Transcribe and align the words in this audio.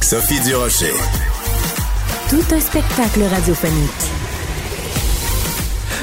Sophie 0.00 0.40
Durocher. 0.40 0.94
Tout 2.30 2.54
un 2.54 2.60
spectacle 2.60 3.22
radiophonique. 3.22 3.90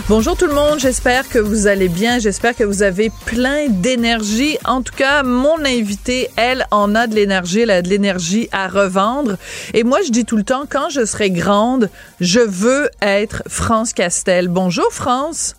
Bonjour 0.08 0.38
tout 0.38 0.46
le 0.46 0.54
monde, 0.54 0.80
j'espère 0.80 1.28
que 1.28 1.40
vous 1.40 1.66
allez 1.66 1.88
bien, 1.88 2.20
j'espère 2.20 2.56
que 2.56 2.64
vous 2.64 2.84
avez 2.84 3.10
plein 3.26 3.68
d'énergie. 3.70 4.60
En 4.64 4.84
tout 4.84 4.94
cas, 4.96 5.24
mon 5.24 5.58
invitée, 5.66 6.30
elle, 6.36 6.68
en 6.70 6.94
a 6.94 7.08
de 7.08 7.16
l'énergie, 7.16 7.62
elle 7.62 7.72
a 7.72 7.82
de 7.82 7.90
l'énergie 7.90 8.48
à 8.52 8.68
revendre. 8.68 9.38
Et 9.74 9.84
moi, 9.84 10.00
je 10.06 10.12
dis 10.12 10.26
tout 10.26 10.38
le 10.38 10.44
temps, 10.44 10.66
quand 10.70 10.90
je 10.90 11.04
serai 11.06 11.32
grande, 11.32 11.90
je 12.20 12.42
veux 12.42 12.90
être 13.02 13.42
France 13.48 13.94
Castel. 13.94 14.50
Bonjour 14.50 14.88
France. 14.92 15.56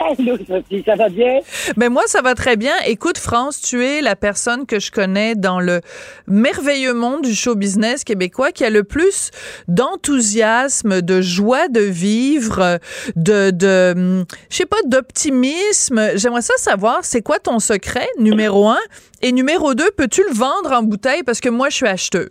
Allô, 0.00 0.38
Sophie, 0.46 0.82
ça 0.84 0.94
va 0.96 1.10
bien? 1.10 1.40
Ben 1.76 1.90
moi, 1.90 2.02
ça 2.06 2.22
va 2.22 2.34
très 2.34 2.56
bien. 2.56 2.72
Écoute, 2.86 3.18
France, 3.18 3.60
tu 3.60 3.84
es 3.84 4.00
la 4.00 4.16
personne 4.16 4.64
que 4.64 4.80
je 4.80 4.90
connais 4.90 5.34
dans 5.34 5.60
le 5.60 5.82
merveilleux 6.26 6.94
monde 6.94 7.22
du 7.22 7.34
show 7.34 7.54
business 7.54 8.02
québécois 8.02 8.50
qui 8.50 8.64
a 8.64 8.70
le 8.70 8.82
plus 8.82 9.30
d'enthousiasme, 9.68 11.02
de 11.02 11.20
joie 11.20 11.68
de 11.68 11.80
vivre, 11.80 12.78
de, 13.14 13.50
de 13.50 13.92
hum, 13.94 14.24
je 14.48 14.56
sais 14.56 14.66
pas, 14.66 14.78
d'optimisme. 14.86 16.16
J'aimerais 16.16 16.42
ça 16.42 16.56
savoir, 16.56 17.04
c'est 17.04 17.22
quoi 17.22 17.38
ton 17.38 17.58
secret, 17.58 18.08
numéro 18.18 18.68
un? 18.68 18.80
Et 19.20 19.32
numéro 19.32 19.74
deux, 19.74 19.90
peux-tu 19.90 20.22
le 20.22 20.34
vendre 20.34 20.72
en 20.72 20.82
bouteille? 20.82 21.22
Parce 21.24 21.40
que 21.40 21.50
moi, 21.50 21.68
je 21.68 21.76
suis 21.76 21.86
acheteuse. 21.86 22.30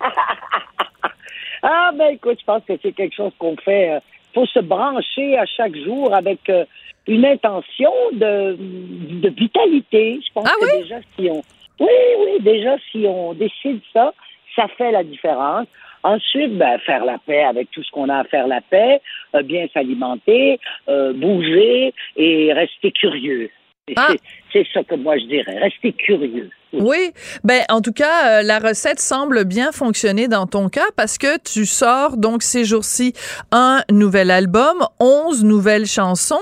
ah, 1.62 1.90
ben 1.94 2.14
écoute, 2.14 2.38
je 2.40 2.44
pense 2.46 2.62
que 2.66 2.72
c'est 2.80 2.92
quelque 2.92 3.14
chose 3.14 3.32
qu'on 3.38 3.56
fait. 3.58 3.88
Il 3.88 4.19
faut 4.34 4.46
se 4.46 4.60
brancher 4.60 5.36
à 5.38 5.46
chaque 5.46 5.76
jour 5.76 6.14
avec 6.14 6.48
euh, 6.48 6.64
une 7.06 7.24
intention 7.24 7.92
de, 8.12 8.56
de 8.58 9.28
vitalité. 9.30 10.20
Je 10.26 10.32
pense 10.32 10.46
Ah 10.46 10.54
que 10.60 10.64
oui? 10.64 10.82
déjà, 10.82 10.96
si 11.18 11.28
on. 11.30 11.42
Oui, 11.80 11.88
oui, 12.18 12.40
déjà, 12.40 12.76
si 12.90 13.04
on 13.06 13.32
décide 13.32 13.80
ça, 13.92 14.12
ça 14.54 14.68
fait 14.76 14.92
la 14.92 15.02
différence. 15.02 15.66
Ensuite, 16.02 16.56
ben, 16.56 16.78
faire 16.78 17.04
la 17.04 17.18
paix 17.18 17.42
avec 17.42 17.70
tout 17.72 17.82
ce 17.82 17.90
qu'on 17.90 18.08
a 18.08 18.18
à 18.18 18.24
faire 18.24 18.46
la 18.46 18.60
paix, 18.62 19.00
euh, 19.34 19.42
bien 19.42 19.66
s'alimenter, 19.72 20.58
euh, 20.88 21.12
bouger 21.12 21.92
et 22.16 22.52
rester 22.52 22.90
curieux. 22.92 23.50
Ah. 23.96 24.08
c'est- 24.52 24.66
ça 24.72 24.82
que 24.84 24.94
moi 24.94 25.16
je 25.18 25.24
dirais, 25.26 25.58
rester 25.58 25.92
curieux. 25.92 26.48
Oui, 26.72 27.10
ben 27.42 27.62
en 27.68 27.80
tout 27.80 27.92
cas, 27.92 28.38
euh, 28.38 28.42
la 28.42 28.60
recette 28.60 29.00
semble 29.00 29.42
bien 29.44 29.72
fonctionner 29.72 30.28
dans 30.28 30.46
ton 30.46 30.68
cas 30.68 30.86
parce 30.96 31.18
que 31.18 31.38
tu 31.38 31.66
sors 31.66 32.16
donc 32.16 32.44
ces 32.44 32.64
jours-ci 32.64 33.12
un 33.50 33.82
nouvel 33.90 34.30
album, 34.30 34.86
11 35.00 35.42
nouvelles 35.44 35.86
chansons 35.86 36.38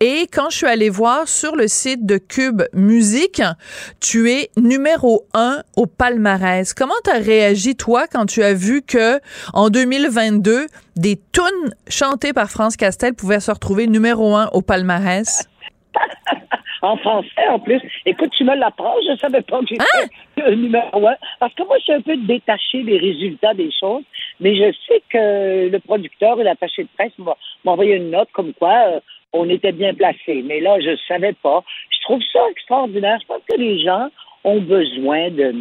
et 0.00 0.26
quand 0.30 0.50
je 0.50 0.58
suis 0.58 0.66
allée 0.66 0.90
voir 0.90 1.26
sur 1.28 1.56
le 1.56 1.66
site 1.68 2.04
de 2.04 2.18
Cube 2.18 2.62
Musique, 2.74 3.40
tu 4.00 4.30
es 4.30 4.50
numéro 4.58 5.24
un 5.32 5.62
au 5.76 5.86
palmarès. 5.86 6.74
Comment 6.74 6.92
t'as 7.02 7.18
réagi 7.18 7.76
toi 7.76 8.06
quand 8.06 8.26
tu 8.26 8.42
as 8.42 8.52
vu 8.52 8.82
que 8.82 9.18
en 9.54 9.70
2022 9.70 10.66
des 10.96 11.18
tunes 11.32 11.74
chantées 11.88 12.34
par 12.34 12.50
France 12.50 12.76
Castel 12.76 13.14
pouvaient 13.14 13.40
se 13.40 13.50
retrouver 13.50 13.86
numéro 13.86 14.34
un 14.36 14.48
au 14.52 14.60
palmarès? 14.60 15.48
En 16.82 16.96
français, 16.96 17.46
en 17.50 17.58
plus. 17.58 17.80
Écoute, 18.06 18.30
tu 18.30 18.44
me 18.44 18.54
l'apprends. 18.56 18.94
Je 19.08 19.16
savais 19.18 19.42
pas 19.42 19.60
que 19.60 19.66
j'étais 19.68 19.84
Hein? 20.02 20.06
le 20.46 20.54
numéro 20.54 21.06
un. 21.08 21.14
Parce 21.38 21.52
que 21.54 21.62
moi, 21.64 21.76
je 21.78 21.84
suis 21.84 21.92
un 21.92 22.00
peu 22.00 22.16
détaché 22.16 22.82
des 22.82 22.96
résultats 22.98 23.52
des 23.54 23.70
choses. 23.78 24.02
Mais 24.40 24.54
je 24.56 24.72
sais 24.88 25.02
que 25.10 25.68
le 25.68 25.78
producteur 25.80 26.40
et 26.40 26.44
l'attaché 26.44 26.84
de 26.84 26.88
presse 26.96 27.12
m'a 27.18 27.34
envoyé 27.66 27.96
une 27.96 28.10
note 28.10 28.30
comme 28.32 28.54
quoi 28.54 28.84
euh, 28.88 29.00
on 29.32 29.48
était 29.50 29.72
bien 29.72 29.92
placé. 29.94 30.42
Mais 30.44 30.60
là, 30.60 30.80
je 30.80 30.96
savais 31.06 31.34
pas. 31.34 31.62
Je 31.90 32.00
trouve 32.04 32.22
ça 32.32 32.40
extraordinaire. 32.50 33.18
Je 33.20 33.26
pense 33.26 33.42
que 33.50 33.56
les 33.58 33.82
gens 33.82 34.08
ont 34.44 34.60
besoin 34.60 35.28
de, 35.28 35.54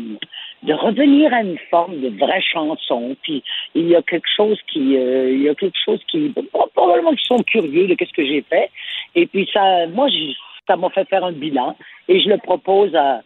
de 0.63 0.73
revenir 0.73 1.33
à 1.33 1.41
une 1.41 1.57
forme 1.69 1.99
de 1.99 2.17
vraie 2.17 2.41
chanson. 2.41 3.17
Puis 3.23 3.43
il 3.75 3.89
y 3.89 3.95
a 3.97 4.01
quelque 4.01 4.29
chose 4.37 4.57
qui, 4.71 4.95
euh, 4.95 5.31
il 5.33 5.41
y 5.41 5.49
a 5.49 5.55
quelque 5.55 5.77
chose 5.83 5.99
qui, 6.09 6.33
probablement 6.73 7.09
qu'ils 7.11 7.27
sont 7.27 7.43
curieux 7.43 7.87
de 7.87 7.95
qu'est-ce 7.95 8.13
que 8.13 8.25
j'ai 8.25 8.41
fait. 8.49 8.69
Et 9.15 9.25
puis 9.27 9.49
ça, 9.53 9.85
moi, 9.87 10.07
j'ai- 10.07 10.33
ça 10.69 10.77
m'a 10.77 10.89
fait 10.89 11.07
faire 11.09 11.25
un 11.25 11.31
bilan 11.31 11.75
et 12.07 12.21
je 12.21 12.29
le 12.29 12.37
propose 12.37 12.95
à, 12.95 13.21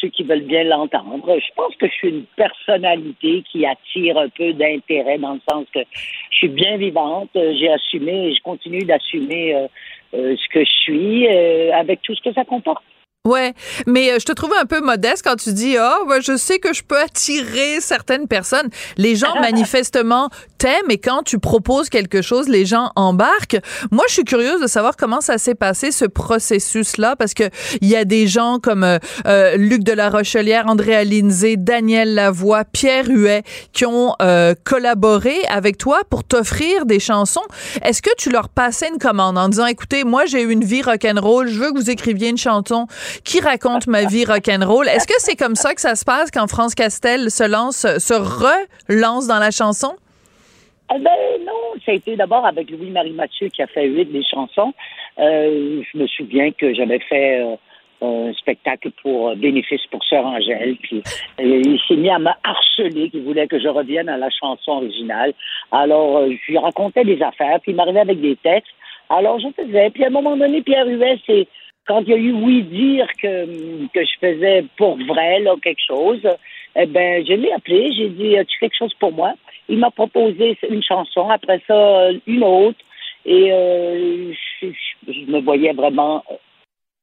ceux 0.00 0.08
qui 0.08 0.24
veulent 0.24 0.42
bien 0.42 0.64
l'entendre. 0.64 1.38
Je 1.38 1.54
pense 1.54 1.74
que 1.76 1.86
je 1.86 1.92
suis 1.92 2.08
une 2.08 2.24
personnalité 2.36 3.42
qui 3.50 3.64
attire 3.64 4.18
un 4.18 4.28
peu 4.28 4.52
d'intérêt 4.52 5.18
dans 5.18 5.34
le 5.34 5.40
sens 5.48 5.66
que 5.72 5.80
je 6.30 6.36
suis 6.36 6.48
bien 6.48 6.76
vivante, 6.76 7.30
euh, 7.36 7.54
j'ai 7.58 7.70
assumé 7.70 8.28
et 8.28 8.34
je 8.34 8.42
continue 8.42 8.84
d'assumer 8.84 9.54
euh, 9.54 9.68
euh, 10.14 10.36
ce 10.36 10.48
que 10.48 10.64
je 10.64 10.70
suis 10.70 11.28
avec 11.28 12.02
tout 12.02 12.14
ce 12.14 12.22
que 12.22 12.32
ça 12.34 12.44
comporte. 12.44 12.82
Ouais, 13.28 13.52
mais 13.86 14.12
euh, 14.12 14.18
je 14.18 14.24
te 14.24 14.32
trouvais 14.32 14.56
un 14.56 14.64
peu 14.64 14.80
modeste 14.80 15.22
quand 15.22 15.36
tu 15.36 15.52
dis 15.52 15.76
ah 15.76 15.98
ben, 16.08 16.22
je 16.22 16.38
sais 16.38 16.58
que 16.58 16.72
je 16.72 16.82
peux 16.82 16.98
attirer 16.98 17.78
certaines 17.82 18.26
personnes. 18.26 18.70
Les 18.96 19.14
gens 19.14 19.34
manifestement 19.42 20.30
t'aiment 20.56 20.90
et 20.90 20.96
quand 20.96 21.22
tu 21.22 21.38
proposes 21.38 21.90
quelque 21.90 22.22
chose, 22.22 22.48
les 22.48 22.64
gens 22.64 22.92
embarquent. 22.96 23.58
Moi, 23.90 24.04
je 24.08 24.14
suis 24.14 24.24
curieuse 24.24 24.62
de 24.62 24.66
savoir 24.66 24.96
comment 24.96 25.20
ça 25.20 25.36
s'est 25.36 25.54
passé 25.54 25.90
ce 25.90 26.06
processus 26.06 26.96
là 26.96 27.14
parce 27.14 27.34
que 27.34 27.44
il 27.82 27.88
y 27.88 27.96
a 27.96 28.06
des 28.06 28.26
gens 28.26 28.58
comme 28.58 28.84
euh, 28.84 28.98
euh, 29.26 29.54
Luc 29.58 29.84
de 29.84 29.92
la 29.92 30.08
Rochelière, 30.08 30.66
Andréa 30.66 31.04
Lindsay, 31.04 31.56
Daniel 31.58 32.14
Lavoie, 32.14 32.64
Pierre 32.64 33.06
Huet 33.06 33.42
qui 33.74 33.84
ont 33.84 34.14
euh, 34.22 34.54
collaboré 34.64 35.36
avec 35.50 35.76
toi 35.76 36.00
pour 36.08 36.24
t'offrir 36.24 36.86
des 36.86 37.00
chansons. 37.00 37.44
Est-ce 37.82 38.00
que 38.00 38.14
tu 38.16 38.30
leur 38.30 38.48
passais 38.48 38.88
une 38.88 38.98
commande 38.98 39.36
en 39.36 39.50
disant 39.50 39.66
écoutez, 39.66 40.04
moi 40.04 40.24
j'ai 40.24 40.40
eu 40.40 40.50
une 40.50 40.64
vie 40.64 40.80
rock'n'roll, 40.80 41.48
je 41.48 41.58
veux 41.58 41.72
que 41.72 41.78
vous 41.78 41.90
écriviez 41.90 42.30
une 42.30 42.38
chanson 42.38 42.86
qui 43.24 43.40
raconte 43.40 43.86
ma 43.86 44.04
vie 44.04 44.24
rock'n'roll? 44.24 44.88
Est-ce 44.88 45.06
que 45.06 45.14
c'est 45.18 45.36
comme 45.36 45.54
ça 45.54 45.74
que 45.74 45.80
ça 45.80 45.94
se 45.94 46.04
passe 46.04 46.30
quand 46.30 46.46
France 46.48 46.74
Castel 46.74 47.30
se 47.30 47.44
lance, 47.44 47.86
se 47.98 48.14
relance 48.14 49.26
dans 49.26 49.38
la 49.38 49.50
chanson? 49.50 49.94
Eh 50.92 50.98
ben 50.98 51.10
non, 51.46 51.80
ça 51.84 51.92
a 51.92 51.94
été 51.94 52.16
d'abord 52.16 52.44
avec 52.44 52.70
Louis-Marie 52.70 53.12
Mathieu 53.12 53.48
qui 53.48 53.62
a 53.62 53.66
fait 53.68 53.86
huit 53.86 54.06
des 54.06 54.24
chansons. 54.24 54.72
Euh, 55.18 55.82
je 55.92 55.98
me 55.98 56.06
souviens 56.08 56.50
que 56.50 56.74
j'avais 56.74 56.98
fait 56.98 57.40
euh, 57.40 57.54
un 58.02 58.32
spectacle 58.34 58.90
pour 59.02 59.28
euh, 59.28 59.34
bénéfice 59.34 59.86
pour 59.90 60.02
Sœur 60.04 60.24
Angèle, 60.26 60.76
puis 60.82 61.02
euh, 61.40 61.62
il 61.64 61.78
s'est 61.86 61.96
mis 61.96 62.10
à 62.10 62.18
me 62.18 62.30
harceler, 62.42 63.10
qu'il 63.10 63.22
voulait 63.22 63.46
que 63.46 63.60
je 63.60 63.68
revienne 63.68 64.08
à 64.08 64.16
la 64.16 64.30
chanson 64.30 64.72
originale. 64.72 65.32
Alors 65.70 66.18
euh, 66.18 66.30
je 66.30 66.52
lui 66.52 66.58
racontais 66.58 67.04
des 67.04 67.22
affaires, 67.22 67.60
puis 67.60 67.72
il 67.72 67.76
m'arrivait 67.76 68.00
avec 68.00 68.20
des 68.20 68.36
textes. 68.36 68.72
Alors 69.10 69.38
je 69.38 69.48
faisais, 69.62 69.90
puis 69.90 70.04
à 70.04 70.08
un 70.08 70.10
moment 70.10 70.36
donné, 70.36 70.62
Pierre 70.62 70.86
Huet, 70.86 71.20
c'est 71.26 71.46
quand 71.90 72.02
il 72.02 72.10
y 72.10 72.14
a 72.14 72.16
eu 72.16 72.32
oui 72.32 72.62
dire 72.62 73.08
que 73.20 73.46
que 73.92 74.04
je 74.04 74.18
faisais 74.20 74.64
pour 74.76 74.96
vrai 74.96 75.40
là 75.40 75.56
quelque 75.60 75.84
chose. 75.84 76.24
Eh 76.76 76.86
ben, 76.86 77.26
je 77.26 77.32
l'ai 77.32 77.50
appelé, 77.50 77.92
j'ai 77.92 78.10
dit, 78.10 78.36
as-tu 78.36 78.56
quelque 78.60 78.76
chose 78.78 78.94
pour 79.00 79.12
moi? 79.12 79.34
Il 79.68 79.78
m'a 79.78 79.90
proposé 79.90 80.56
une 80.68 80.84
chanson, 80.84 81.28
après 81.28 81.60
ça, 81.66 82.10
une 82.28 82.44
autre. 82.44 82.78
Et 83.26 83.52
euh, 83.52 84.32
je, 84.62 85.26
me 85.32 85.40
voyais 85.40 85.72
vraiment 85.72 86.22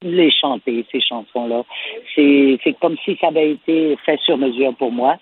les 0.01 0.31
chanter, 0.31 0.85
ces 0.89 1.01
chansons-là. 1.01 1.63
C'est 2.15 2.57
c'est 2.63 2.79
comme 2.79 2.95
si 3.03 3.17
ça 3.19 3.27
avait 3.27 3.51
été 3.51 3.97
fait 4.05 4.19
sur 4.21 4.37
mesure 4.37 4.73
pour 4.75 4.93
moi. 4.93 5.17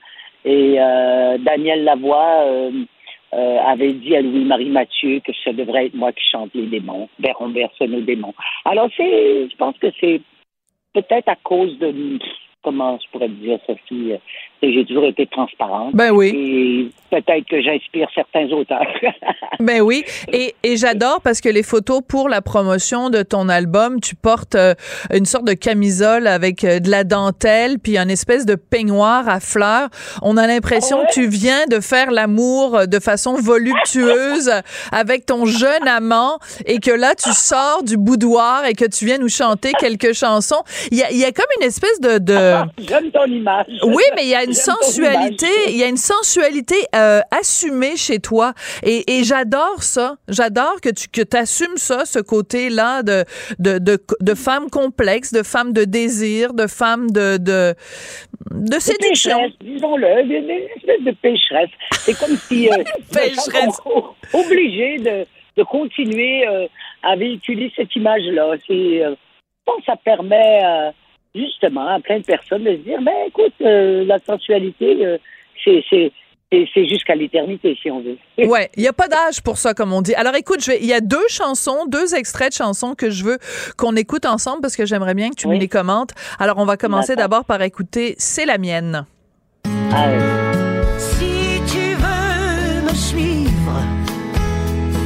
Et 0.45 0.75
euh, 0.79 1.39
Daniel 1.39 1.83
Lavoie 1.85 2.43
euh, 2.45 2.71
euh, 3.35 3.57
avait 3.65 3.93
dit 3.93 4.15
à 4.15 4.21
Louis-Marie 4.21 4.69
Mathieu 4.69 5.19
que 5.19 5.31
ce 5.33 5.49
devrait 5.49 5.87
être 5.87 5.93
moi 5.93 6.11
qui 6.13 6.23
chante 6.31 6.51
les 6.53 6.67
démons, 6.67 7.09
Béron 7.19 7.49
berce 7.49 7.79
nos 7.81 8.01
démons. 8.01 8.33
Alors, 8.63 8.89
c'est, 8.95 9.49
je 9.49 9.55
pense 9.57 9.77
que 9.77 9.87
c'est 9.99 10.21
peut-être 10.93 11.27
à 11.27 11.35
cause 11.35 11.77
de, 11.79 12.17
comment 12.65 12.97
je 12.99 13.11
pourrais 13.11 13.27
te 13.27 13.33
dire, 13.33 13.59
Sophie, 13.67 14.13
euh, 14.13 14.17
j'ai 14.63 14.83
toujours 14.85 15.05
été 15.05 15.27
transparente. 15.27 15.93
Ben 15.93 16.09
oui. 16.11 16.33
Et 16.35 16.89
peut-être 17.11 17.45
que 17.47 17.61
j'inspire 17.61 18.07
certains 18.15 18.47
auteurs. 18.47 18.87
ben 19.59 19.81
oui, 19.81 20.03
et, 20.33 20.55
et 20.63 20.75
j'adore 20.75 21.21
parce 21.21 21.41
que 21.41 21.49
les 21.49 21.61
photos 21.61 22.01
pour 22.07 22.27
la 22.27 22.41
promotion 22.41 23.11
de 23.11 23.21
ton 23.21 23.47
album, 23.47 24.01
tu 24.01 24.15
portes 24.15 24.55
euh, 24.55 24.73
une 25.13 25.25
sorte 25.25 25.45
de 25.45 25.53
camisole 25.53 26.25
avec 26.25 26.63
euh, 26.63 26.79
de 26.79 26.89
la 26.89 27.03
dentelle, 27.03 27.77
puis 27.77 27.99
un 27.99 28.09
espèce 28.09 28.47
de 28.47 28.55
peignoir 28.55 29.29
à 29.29 29.39
fleurs. 29.39 29.89
On 30.23 30.35
a 30.35 30.47
l'impression 30.47 31.05
que 31.05 31.13
tu 31.13 31.27
viens 31.27 31.67
de 31.67 31.79
faire 31.79 32.09
l'amour 32.09 32.87
de 32.87 32.99
façon 32.99 33.35
voluptueuse 33.35 34.51
avec 34.91 35.27
ton 35.27 35.45
jeune 35.45 35.87
amant 35.87 36.39
et 36.65 36.79
que 36.79 36.91
là, 36.91 37.13
tu 37.13 37.31
sors 37.31 37.83
du 37.83 37.97
boudoir 37.97 38.65
et 38.65 38.73
que 38.73 38.85
tu 38.85 39.05
viens 39.05 39.19
nous 39.19 39.29
chanter 39.29 39.73
quelques 39.79 40.13
chansons. 40.13 40.63
Il 40.91 40.97
y 40.97 41.03
a, 41.03 41.11
il 41.11 41.17
y 41.17 41.25
a 41.25 41.31
comme 41.31 41.45
une 41.61 41.67
espèce 41.67 42.01
de... 42.01 42.17
de... 42.17 42.54
J'aime 42.77 43.11
ton 43.11 43.25
image. 43.25 43.67
Oui, 43.83 44.03
mais 44.15 44.23
il 44.23 44.29
y 44.29 44.35
a 44.35 44.43
une 44.43 44.53
sensualité, 44.53 45.47
il 45.69 45.77
y 45.77 45.83
a 45.83 45.87
une 45.87 45.97
sensualité 45.97 46.75
euh, 46.95 47.21
assumée 47.31 47.95
chez 47.97 48.19
toi. 48.19 48.53
Et, 48.83 49.17
et 49.17 49.23
j'adore 49.23 49.83
ça. 49.83 50.15
J'adore 50.27 50.81
que 50.81 50.89
tu 50.89 51.07
que 51.07 51.21
assumes 51.35 51.77
ça, 51.77 52.05
ce 52.05 52.19
côté-là 52.19 53.03
de, 53.03 53.25
de, 53.59 53.77
de, 53.79 53.97
de 54.21 54.33
femme 54.33 54.69
complexe, 54.69 55.33
de 55.33 55.43
femme 55.43 55.73
de 55.73 55.83
désir, 55.83 56.53
de 56.53 56.67
femme 56.67 57.11
de, 57.11 57.37
de, 57.37 57.75
de 58.51 58.79
séduction. 58.79 59.37
Disons-le, 59.61 60.23
une 60.23 60.49
espèce 60.49 61.01
de 61.01 61.11
pécheresse. 61.11 61.69
C'est 61.91 62.17
comme 62.17 62.37
si 62.37 62.69
euh, 62.69 62.83
pécheresse. 63.13 63.79
obligé 64.33 64.97
de, 64.97 65.25
de 65.57 65.63
continuer 65.63 66.47
euh, 66.47 66.67
à 67.03 67.15
véhiculer 67.15 67.71
cette 67.75 67.95
image-là. 67.95 68.55
C'est, 68.67 69.03
euh, 69.03 69.11
je 69.11 69.63
pense 69.65 69.79
que 69.79 69.85
ça 69.85 69.95
permet 69.95 70.61
euh, 70.63 70.91
justement 71.35 71.87
à 71.87 71.99
plein 71.99 72.19
de 72.19 72.23
personnes 72.23 72.63
de 72.63 72.71
se 72.71 72.77
dire, 72.77 73.01
ben 73.01 73.13
écoute, 73.27 73.53
euh, 73.61 74.05
la 74.05 74.19
sensualité, 74.25 75.05
euh, 75.05 75.17
c'est, 75.63 75.83
c'est, 75.91 76.87
jusqu'à 76.87 77.15
l'éternité, 77.15 77.77
si 77.81 77.91
on 77.91 78.01
veut. 78.01 78.17
Ouais, 78.47 78.69
il 78.77 78.83
y 78.83 78.87
a 78.87 78.93
pas 78.93 79.07
d'âge 79.07 79.41
pour 79.43 79.57
ça, 79.57 79.73
comme 79.73 79.91
on 79.91 80.01
dit. 80.01 80.15
Alors 80.15 80.35
écoute, 80.35 80.65
il 80.67 80.85
y 80.85 80.93
a 80.93 81.01
deux 81.01 81.27
chansons, 81.27 81.85
deux 81.87 82.15
extraits 82.15 82.49
de 82.51 82.55
chansons 82.55 82.95
que 82.95 83.09
je 83.09 83.23
veux 83.23 83.37
qu'on 83.77 83.95
écoute 83.95 84.25
ensemble 84.25 84.61
parce 84.61 84.75
que 84.75 84.85
j'aimerais 84.85 85.13
bien 85.13 85.29
que 85.29 85.35
tu 85.35 85.47
me 85.47 85.57
les 85.57 85.67
commentes. 85.67 86.11
Alors 86.39 86.57
on 86.57 86.65
va 86.65 86.77
commencer 86.77 87.15
d'abord 87.15 87.45
par 87.45 87.61
écouter 87.61 88.15
C'est 88.17 88.45
la 88.45 88.57
mienne. 88.57 89.05
Ah, 89.91 90.07
oui. 90.09 90.45
Si 90.97 91.61
tu 91.67 91.95
veux 91.95 92.81
me 92.83 92.93
suivre, 92.93 93.81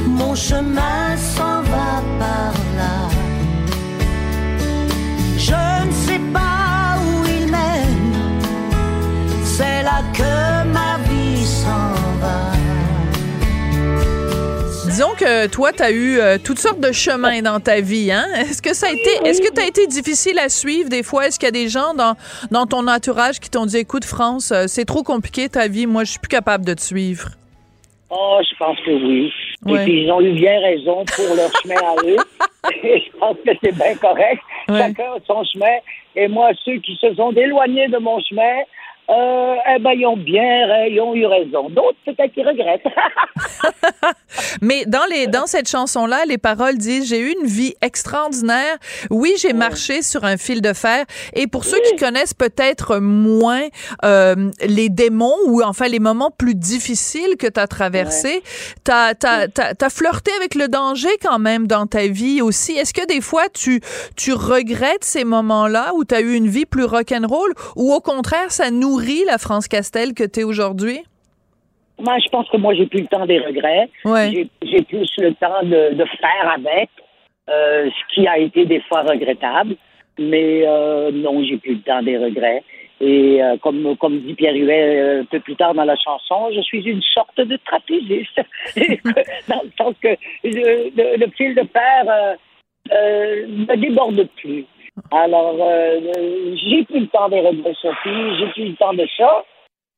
mon 0.06 0.34
chemin 0.34 1.16
s'en 1.16 1.62
va 1.62 2.02
par 2.18 2.59
Disons 15.00 15.14
que 15.16 15.46
toi, 15.46 15.72
tu 15.72 15.82
as 15.82 15.90
eu 15.92 16.18
euh, 16.18 16.36
toutes 16.44 16.58
sortes 16.58 16.80
de 16.80 16.92
chemins 16.92 17.40
dans 17.40 17.58
ta 17.58 17.80
vie. 17.80 18.12
Hein? 18.12 18.26
Est-ce 18.36 18.60
que 18.60 18.74
ça 18.74 18.88
a 18.88 18.90
été, 18.90 19.10
est-ce 19.24 19.40
que 19.40 19.50
tu 19.50 19.58
as 19.58 19.66
été 19.66 19.86
difficile 19.86 20.38
à 20.38 20.50
suivre 20.50 20.90
des 20.90 21.02
fois? 21.02 21.26
Est-ce 21.26 21.38
qu'il 21.38 21.46
y 21.46 21.48
a 21.48 21.52
des 21.52 21.68
gens 21.70 21.94
dans, 21.94 22.16
dans 22.50 22.66
ton 22.66 22.86
entourage 22.86 23.40
qui 23.40 23.48
t'ont 23.48 23.64
dit, 23.64 23.78
écoute, 23.78 24.04
France, 24.04 24.52
euh, 24.52 24.64
c'est 24.66 24.84
trop 24.84 25.02
compliqué 25.02 25.48
ta 25.48 25.68
vie, 25.68 25.86
moi, 25.86 26.04
je 26.04 26.10
suis 26.10 26.18
plus 26.18 26.28
capable 26.28 26.66
de 26.66 26.74
te 26.74 26.82
suivre? 26.82 27.30
Oh, 28.10 28.40
je 28.42 28.56
pense 28.58 28.76
que 28.80 28.90
oui. 28.90 29.32
Ouais. 29.64 29.80
Et 29.80 29.84
puis, 29.84 30.02
ils 30.02 30.10
ont 30.10 30.20
eu 30.20 30.32
bien 30.32 30.60
raison 30.60 31.04
pour 31.06 31.34
leur 31.34 31.50
chemin 31.62 31.76
à 31.76 31.94
eux. 32.04 32.16
Et 32.82 33.00
je 33.00 33.18
pense 33.18 33.36
que 33.46 33.52
c'est 33.62 33.74
bien 33.74 33.94
correct. 33.94 34.42
Ouais. 34.68 34.80
Chacun 34.80 35.12
a 35.12 35.18
son 35.26 35.44
chemin. 35.44 35.78
Et 36.14 36.28
moi, 36.28 36.50
ceux 36.64 36.76
qui 36.76 36.96
se 37.00 37.14
sont 37.14 37.32
éloignés 37.32 37.88
de 37.88 37.98
mon 37.98 38.20
chemin, 38.20 38.64
euh, 39.10 39.56
eh 39.74 39.78
ben, 39.80 39.90
ils 39.92 40.06
ont 40.06 40.16
bien, 40.16 40.86
ils 40.86 41.00
ont 41.00 41.14
eu 41.16 41.26
raison. 41.26 41.68
D'autres, 41.68 41.98
peut-être 42.04 42.32
qu'ils 42.32 42.46
regrettent. 42.46 42.86
Mais 44.62 44.84
dans 44.86 45.04
les 45.10 45.26
dans 45.26 45.46
cette 45.46 45.68
chanson 45.68 46.06
là, 46.06 46.24
les 46.26 46.38
paroles 46.38 46.78
disent 46.78 47.08
j'ai 47.08 47.18
eu 47.18 47.34
une 47.40 47.46
vie 47.46 47.74
extraordinaire. 47.82 48.76
Oui, 49.10 49.34
j'ai 49.38 49.52
marché 49.52 50.02
sur 50.02 50.24
un 50.24 50.36
fil 50.36 50.62
de 50.62 50.72
fer. 50.72 51.06
Et 51.34 51.48
pour 51.48 51.64
ceux 51.64 51.78
qui 51.80 51.96
connaissent 51.96 52.34
peut-être 52.34 52.98
moins 52.98 53.62
euh, 54.04 54.50
les 54.64 54.88
démons 54.88 55.34
ou 55.46 55.60
enfin 55.62 55.88
les 55.88 55.98
moments 55.98 56.30
plus 56.30 56.54
difficiles 56.54 57.36
que 57.36 57.48
tu 57.48 57.58
as 57.58 57.66
traversés, 57.66 58.42
t'as 58.84 59.14
t'as 59.14 59.90
flirté 59.90 60.30
avec 60.36 60.54
le 60.54 60.68
danger 60.68 61.10
quand 61.20 61.40
même 61.40 61.66
dans 61.66 61.86
ta 61.86 62.06
vie 62.06 62.42
aussi. 62.42 62.72
Est-ce 62.72 62.94
que 62.94 63.06
des 63.06 63.20
fois 63.20 63.48
tu 63.52 63.80
tu 64.16 64.32
regrettes 64.32 65.04
ces 65.04 65.24
moments-là 65.24 65.94
où 65.96 66.04
tu 66.04 66.14
as 66.14 66.20
eu 66.20 66.34
une 66.34 66.48
vie 66.48 66.66
plus 66.66 66.84
rock'n'roll 66.84 67.52
ou 67.74 67.92
au 67.92 68.00
contraire 68.00 68.52
ça 68.52 68.70
nourrit 68.70 68.99
la 69.26 69.38
France 69.38 69.68
Castel 69.68 70.14
que 70.14 70.24
tu 70.24 70.40
es 70.40 70.44
aujourd'hui? 70.44 71.00
moi, 72.02 72.16
je 72.24 72.28
pense 72.30 72.48
que 72.48 72.56
moi, 72.56 72.72
j'ai 72.74 72.86
plus 72.86 73.02
le 73.02 73.08
temps 73.08 73.26
des 73.26 73.38
regrets. 73.38 73.90
Ouais. 74.06 74.30
J'ai- 74.62 74.82
plus 74.84 75.10
le 75.18 75.34
temps 75.34 75.62
de, 75.62 75.92
de 75.94 76.04
faire 76.18 76.50
avec, 76.54 76.88
euh, 77.50 77.90
ce 77.90 78.14
qui 78.14 78.26
a 78.26 78.38
été 78.38 78.64
des 78.64 78.80
fois 78.88 79.02
regrettable. 79.02 79.76
Mais 80.18 80.62
euh, 80.66 81.10
non, 81.12 81.44
j'ai 81.44 81.58
plus 81.58 81.74
le 81.74 81.80
temps 81.82 82.02
des 82.02 82.16
regrets. 82.16 82.62
Et 83.02 83.42
euh, 83.42 83.58
comme, 83.58 83.96
comme 83.98 84.18
dit 84.20 84.32
Pierre 84.34 84.54
Huet 84.54 85.20
un 85.20 85.24
peu 85.26 85.40
plus 85.40 85.56
tard 85.56 85.74
dans 85.74 85.84
la 85.84 85.96
chanson, 85.96 86.50
je 86.54 86.60
suis 86.62 86.82
une 86.84 87.02
sorte 87.02 87.38
de 87.38 87.58
trapéziste. 87.66 88.40
dans 89.48 89.60
le 89.62 89.70
sens 89.78 89.94
que 90.02 90.16
le, 90.44 90.90
le- 90.96 91.16
le 91.18 91.30
fil 91.36 91.54
de 91.54 91.62
fer 91.70 92.36
ne 92.90 93.74
déborde 93.76 94.26
plus. 94.36 94.64
Alors, 95.10 95.56
euh, 95.60 96.00
euh, 96.16 96.56
j'ai 96.56 96.84
plus 96.84 97.00
le 97.00 97.06
temps 97.08 97.28
des 97.28 97.42
Sophie. 97.80 98.36
J'ai 98.38 98.46
plus 98.52 98.68
le 98.70 98.74
temps 98.76 98.94
de 98.94 99.06
ça. 99.16 99.44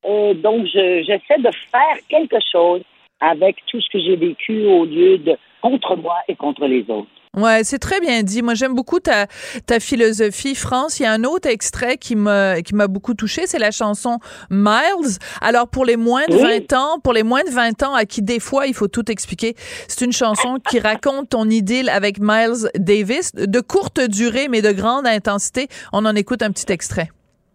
Euh, 0.06 0.34
donc, 0.34 0.66
je- 0.66 1.02
j'essaie 1.06 1.40
de 1.40 1.50
faire 1.70 1.96
quelque 2.08 2.38
chose 2.50 2.82
avec 3.20 3.56
tout 3.66 3.81
ce 3.81 3.88
que 3.90 4.00
j'ai 4.00 4.16
vécu 4.16 4.64
au 4.66 4.84
lieu 4.84 5.19
de 5.19 5.37
contre 5.60 5.96
moi 5.96 6.16
et 6.28 6.34
contre 6.34 6.66
les 6.66 6.82
autres. 6.90 7.08
Ouais, 7.34 7.64
c'est 7.64 7.79
très 7.79 7.99
bien 8.00 8.23
dit. 8.23 8.43
Moi, 8.43 8.52
j'aime 8.52 8.75
beaucoup 8.75 9.00
ta, 9.00 9.26
ta 9.64 9.81
philosophie, 9.81 10.55
France. 10.55 11.00
Il 11.00 11.05
y 11.05 11.06
a 11.06 11.12
un 11.12 11.25
autre 11.25 11.49
extrait 11.49 11.96
qui 11.96 12.14
m'a 12.14 12.61
qui 12.61 12.75
m'a 12.75 12.88
beaucoup 12.88 13.14
touché, 13.14 13.46
c'est 13.46 13.58
la 13.58 13.70
chanson 13.70 14.19
Miles. 14.50 15.17
Alors 15.40 15.69
pour 15.69 15.87
les 15.87 15.96
moins 15.96 16.26
de 16.29 16.34
Oui. 16.34 16.67
20 16.69 16.73
ans, 16.76 16.99
pour 17.02 17.14
les 17.14 17.23
moins 17.23 17.43
de 17.43 17.50
20 17.50 17.84
ans 17.84 17.94
à 17.94 18.05
qui 18.05 18.20
des 18.20 18.38
fois 18.38 18.67
il 18.67 18.75
faut 18.75 18.88
tout 18.88 19.11
expliquer, 19.11 19.56
c'est 19.88 20.05
une 20.05 20.12
chanson 20.12 20.58
qui 20.69 20.79
raconte 20.79 21.31
ton 21.31 21.49
idylle 21.49 21.88
avec 21.88 22.19
Miles 22.20 22.69
Davis, 22.75 23.32
de 23.34 23.61
courte 23.61 24.00
durée 24.00 24.49
mais 24.49 24.61
de 24.61 24.73
grande 24.73 25.06
intensité. 25.06 25.69
On 25.94 26.05
en 26.05 26.14
écoute 26.14 26.43
un 26.43 26.50
petit 26.50 26.70
extrait. 26.70 27.11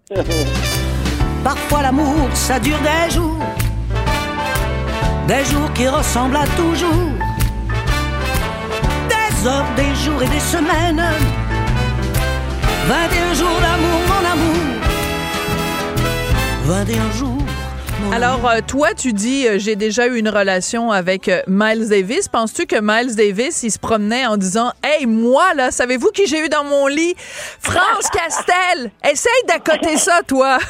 Parfois 1.44 1.84
l'amour, 1.84 2.16
ça 2.34 2.60
dure 2.60 2.80
des 2.80 3.14
jours, 3.14 3.38
des 5.28 5.46
jours 5.46 5.72
qui 5.74 5.88
ressemblent 5.88 6.36
à 6.36 6.48
toujours, 6.58 7.12
des 9.38 9.48
heures, 9.48 9.66
des 9.75 9.95
jours 9.95 10.22
et 10.22 10.28
des 10.28 10.39
semaines, 10.39 11.04
21 12.88 13.34
jours 13.34 13.60
d'amour, 13.62 14.00
mon 14.07 14.31
amour, 14.31 14.56
21 16.66 17.12
jours. 17.12 17.38
Alors, 18.13 18.48
euh, 18.48 18.60
toi, 18.66 18.94
tu 18.94 19.12
dis, 19.12 19.48
euh, 19.48 19.57
j'ai 19.57 19.75
déjà 19.75 20.07
eu 20.07 20.18
une 20.18 20.30
relation 20.30 20.92
avec 20.92 21.28
euh, 21.28 21.42
Miles 21.48 21.89
Davis. 21.89 22.28
Penses-tu 22.30 22.66
que 22.66 22.78
Miles 22.80 23.16
Davis, 23.16 23.63
il 23.63 23.72
se 23.72 23.80
promenait 23.80 24.25
en 24.25 24.38
disant, 24.38 24.72
Hey, 24.84 25.06
moi, 25.06 25.54
là, 25.56 25.72
savez-vous 25.72 26.10
qui 26.12 26.25
j'ai 26.28 26.45
eu 26.45 26.50
dans 26.50 26.63
mon 26.63 26.88
lit? 26.88 27.16
France 27.18 28.10
Castel! 28.13 28.92
Essaye 29.04 29.44
d'accoter 29.48 29.98
ça, 29.98 30.22
toi! 30.25 30.57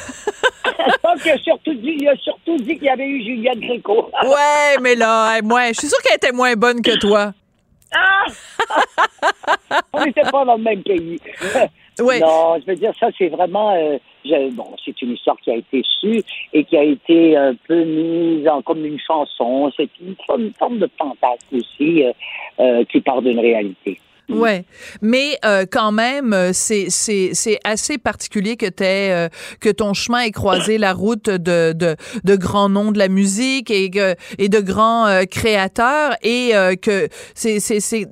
A 1.03 1.37
surtout 1.43 1.73
dit, 1.73 1.97
il 1.99 2.07
a 2.07 2.15
surtout 2.17 2.57
dit 2.57 2.75
qu'il 2.75 2.83
y 2.83 2.89
avait 2.89 3.07
eu 3.07 3.23
Juliette 3.23 3.59
Gréco. 3.59 4.09
ouais, 4.23 4.77
mais 4.81 4.95
là, 4.95 5.41
moi, 5.41 5.67
je 5.69 5.79
suis 5.79 5.87
sûre 5.87 5.97
qu'elle 6.03 6.15
était 6.15 6.31
moins 6.31 6.53
bonne 6.55 6.81
que 6.81 6.97
toi. 6.97 7.33
On 9.93 10.05
n'était 10.05 10.21
pas 10.29 10.45
dans 10.45 10.57
le 10.57 10.63
même 10.63 10.83
pays. 10.83 11.19
Oui. 11.99 12.19
Non, 12.19 12.59
je 12.61 12.65
veux 12.67 12.75
dire, 12.75 12.91
ça, 12.99 13.07
c'est 13.17 13.27
vraiment. 13.29 13.71
euh, 13.71 13.97
je- 14.23 14.51
bon, 14.53 14.67
c'est 14.85 15.01
une 15.01 15.13
histoire 15.13 15.35
qui 15.37 15.49
a 15.49 15.55
été 15.55 15.81
sue 15.99 16.21
et 16.53 16.63
qui 16.63 16.77
a 16.77 16.83
été 16.83 17.35
un 17.35 17.55
peu 17.67 17.83
mise 17.85 18.47
en 18.47 18.61
comme 18.61 18.85
une 18.85 18.99
chanson. 18.99 19.71
C'est 19.75 19.89
une, 19.99 20.15
forme- 20.27 20.41
une 20.43 20.53
forme 20.53 20.77
de 20.77 20.87
fantasme 20.95 21.55
aussi 21.57 22.03
euh, 22.03 22.11
euh, 22.59 22.83
qui 22.85 23.01
part 23.01 23.23
d'une 23.23 23.39
réalité. 23.39 23.99
Ouais, 24.29 24.65
mais 25.01 25.37
euh, 25.45 25.65
quand 25.71 25.91
même, 25.91 26.33
euh, 26.33 26.49
c'est 26.51 26.89
c'est 26.89 27.29
c'est 27.33 27.59
assez 27.63 27.97
particulier 27.97 28.57
que 28.57 28.65
t'aies 28.65 29.11
euh, 29.11 29.29
que 29.61 29.69
ton 29.69 29.93
chemin 29.93 30.19
ait 30.19 30.31
croisé 30.31 30.77
la 30.77 30.93
route 30.93 31.29
de 31.29 31.71
de 31.73 31.95
de 32.23 32.35
grands 32.35 32.67
noms 32.67 32.91
de 32.91 32.99
la 32.99 33.07
musique 33.07 33.71
et 33.71 33.89
que 33.89 34.15
et 34.37 34.49
de 34.49 34.59
grands 34.59 35.07
euh, 35.07 35.23
créateurs 35.23 36.11
et 36.23 36.55
euh, 36.55 36.75
que 36.75 37.07
c'est 37.35 37.59
c'est 37.61 37.79
c'est 37.79 38.05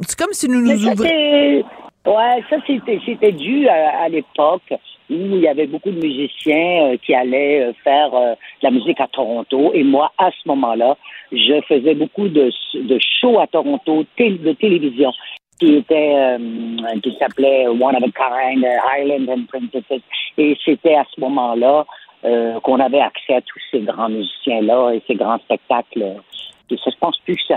c'est 0.00 0.18
comme 0.18 0.32
si 0.32 0.48
nous 0.48 0.60
nous 0.60 0.86
ouvrions. 0.86 1.64
Ouais, 2.04 2.42
ça, 2.50 2.56
c'était, 2.66 2.98
c'était 3.06 3.30
dû 3.30 3.68
à, 3.68 4.02
à 4.02 4.08
l'époque 4.08 4.74
où 5.08 5.14
il 5.36 5.40
y 5.40 5.46
avait 5.46 5.68
beaucoup 5.68 5.90
de 5.92 6.00
musiciens 6.04 6.92
euh, 6.92 6.96
qui 7.04 7.14
allaient 7.14 7.68
euh, 7.68 7.72
faire 7.84 8.12
euh, 8.12 8.32
de 8.32 8.62
la 8.62 8.70
musique 8.72 9.00
à 9.00 9.06
Toronto. 9.06 9.70
Et 9.72 9.84
moi, 9.84 10.10
à 10.18 10.30
ce 10.30 10.48
moment-là, 10.48 10.96
je 11.30 11.60
faisais 11.68 11.94
beaucoup 11.94 12.28
de, 12.28 12.50
de 12.74 12.98
shows 13.20 13.38
à 13.38 13.46
Toronto, 13.46 14.04
tél- 14.18 14.42
de 14.42 14.52
télévision, 14.52 15.12
qui 15.62 15.76
était, 15.76 16.14
euh, 16.16 17.00
qui 17.02 17.16
s'appelait 17.18 17.68
One 17.68 17.94
of 17.94 18.02
a 18.02 18.10
Kind, 18.10 18.64
euh, 18.64 18.98
Island 18.98 19.30
and 19.30 19.44
Princesses. 19.46 20.02
Et 20.36 20.58
c'était 20.64 20.96
à 20.96 21.04
ce 21.14 21.20
moment-là 21.20 21.86
euh, 22.24 22.58
qu'on 22.60 22.80
avait 22.80 23.00
accès 23.00 23.34
à 23.34 23.40
tous 23.42 23.60
ces 23.70 23.80
grands 23.80 24.08
musiciens-là 24.08 24.92
et 24.94 25.02
ces 25.06 25.14
grands 25.14 25.38
spectacles. 25.38 26.16
Et 26.70 26.76
je 26.76 26.96
pense 26.98 27.16
plus 27.18 27.36
que 27.36 27.54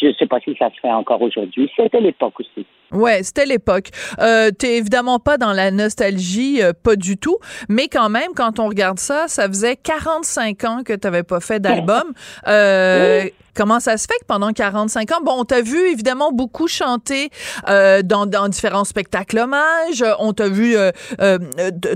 je 0.00 0.12
sais 0.12 0.26
pas 0.26 0.38
si 0.40 0.54
ça 0.56 0.70
se 0.70 0.78
fait 0.80 0.92
encore 0.92 1.22
aujourd'hui. 1.22 1.70
C'était 1.74 2.00
l'époque 2.00 2.38
aussi. 2.38 2.66
Ouais, 2.92 3.22
c'était 3.22 3.46
l'époque. 3.46 3.88
Euh, 4.20 4.50
T'es 4.50 4.76
évidemment 4.76 5.18
pas 5.18 5.36
dans 5.38 5.52
la 5.52 5.70
nostalgie, 5.70 6.62
euh, 6.62 6.72
pas 6.72 6.96
du 6.96 7.16
tout, 7.16 7.38
mais 7.68 7.88
quand 7.88 8.08
même, 8.08 8.32
quand 8.36 8.58
on 8.58 8.68
regarde 8.68 8.98
ça, 8.98 9.24
ça 9.26 9.48
faisait 9.48 9.76
45 9.76 10.64
ans 10.64 10.82
que 10.84 10.92
tu 10.92 11.06
n'avais 11.06 11.22
pas 11.22 11.40
fait 11.40 11.60
d'album. 11.60 12.12
Euh, 12.46 13.24
Comment 13.54 13.78
ça 13.78 13.96
se 13.96 14.06
fait 14.06 14.18
que 14.20 14.26
pendant 14.26 14.52
45 14.52 15.12
ans, 15.12 15.20
bon, 15.22 15.34
on 15.38 15.44
t'a 15.44 15.60
vu 15.60 15.78
évidemment 15.88 16.32
beaucoup 16.32 16.66
chanter 16.66 17.30
euh, 17.68 18.02
dans, 18.02 18.26
dans, 18.26 18.48
différents 18.48 18.84
spectacles 18.84 19.38
hommages, 19.38 20.04
on 20.18 20.32
t'a 20.32 20.48
vu 20.48 20.76
euh, 20.76 20.90
euh, 21.20 21.38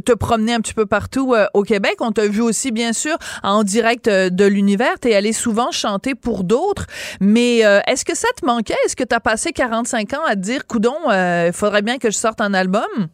te 0.05 0.13
promener 0.13 0.55
un 0.55 0.61
petit 0.61 0.75
peu 0.75 0.87
partout 0.87 1.35
au 1.55 1.63
Québec, 1.63 1.97
on 2.01 2.13
t'a 2.13 2.29
vu 2.29 2.41
aussi 2.41 2.71
bien 2.71 2.93
sûr 2.93 3.17
en 3.43 3.65
direct 3.65 4.09
de 4.09 4.45
l'univers, 4.45 4.99
t'es 5.01 5.15
allé 5.15 5.33
souvent 5.33 5.73
chanter 5.73 6.15
pour 6.15 6.45
d'autres, 6.45 6.87
mais 7.21 7.59
est-ce 7.87 8.05
que 8.05 8.17
ça 8.17 8.29
te 8.41 8.47
manquait? 8.47 8.77
Est-ce 8.85 8.97
que 8.97 9.05
tu 9.05 9.15
as 9.15 9.21
passé 9.21 9.53
45 9.53 10.15
ans 10.15 10.25
à 10.27 10.35
te 10.35 10.41
dire, 10.41 10.67
coudon, 10.79 11.11
il 11.11 11.53
faudrait 11.53 11.83
bien 11.83 11.99
que 11.99 12.11
je 12.11 12.17
sorte 12.17 12.41
un 12.41 12.55
album? 12.55 13.09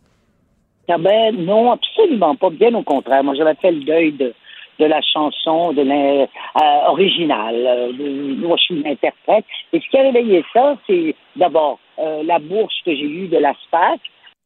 Ah 0.89 0.99
ben, 0.99 1.35
non, 1.37 1.73
absolument 1.73 2.37
pas. 2.37 2.51
Bien 2.51 2.75
au 2.75 2.83
contraire. 2.83 3.25
Moi, 3.25 3.35
j'avais 3.35 3.55
fait 3.55 3.73
le 3.73 3.85
deuil 3.85 4.13
de, 4.13 4.35
de 4.79 4.85
la 4.85 5.01
chanson 5.01 5.73
de 5.73 5.81
euh, 5.81 6.27
originale. 6.89 7.55
Euh, 7.57 8.37
moi, 8.37 8.57
je 8.59 8.65
suis 8.65 8.75
une 8.75 8.87
interprète. 8.87 9.45
Et 9.73 9.81
ce 9.81 9.89
qui 9.89 9.97
a 9.99 10.03
réveillé 10.03 10.45
ça, 10.53 10.77
c'est 10.87 11.15
d'abord 11.37 11.79
euh, 11.99 12.23
la 12.25 12.39
bourse 12.39 12.75
que 12.85 12.95
j'ai 12.95 13.03
eue 13.03 13.29
de 13.29 13.39
la 13.39 13.55
SPAC, 13.67 14.01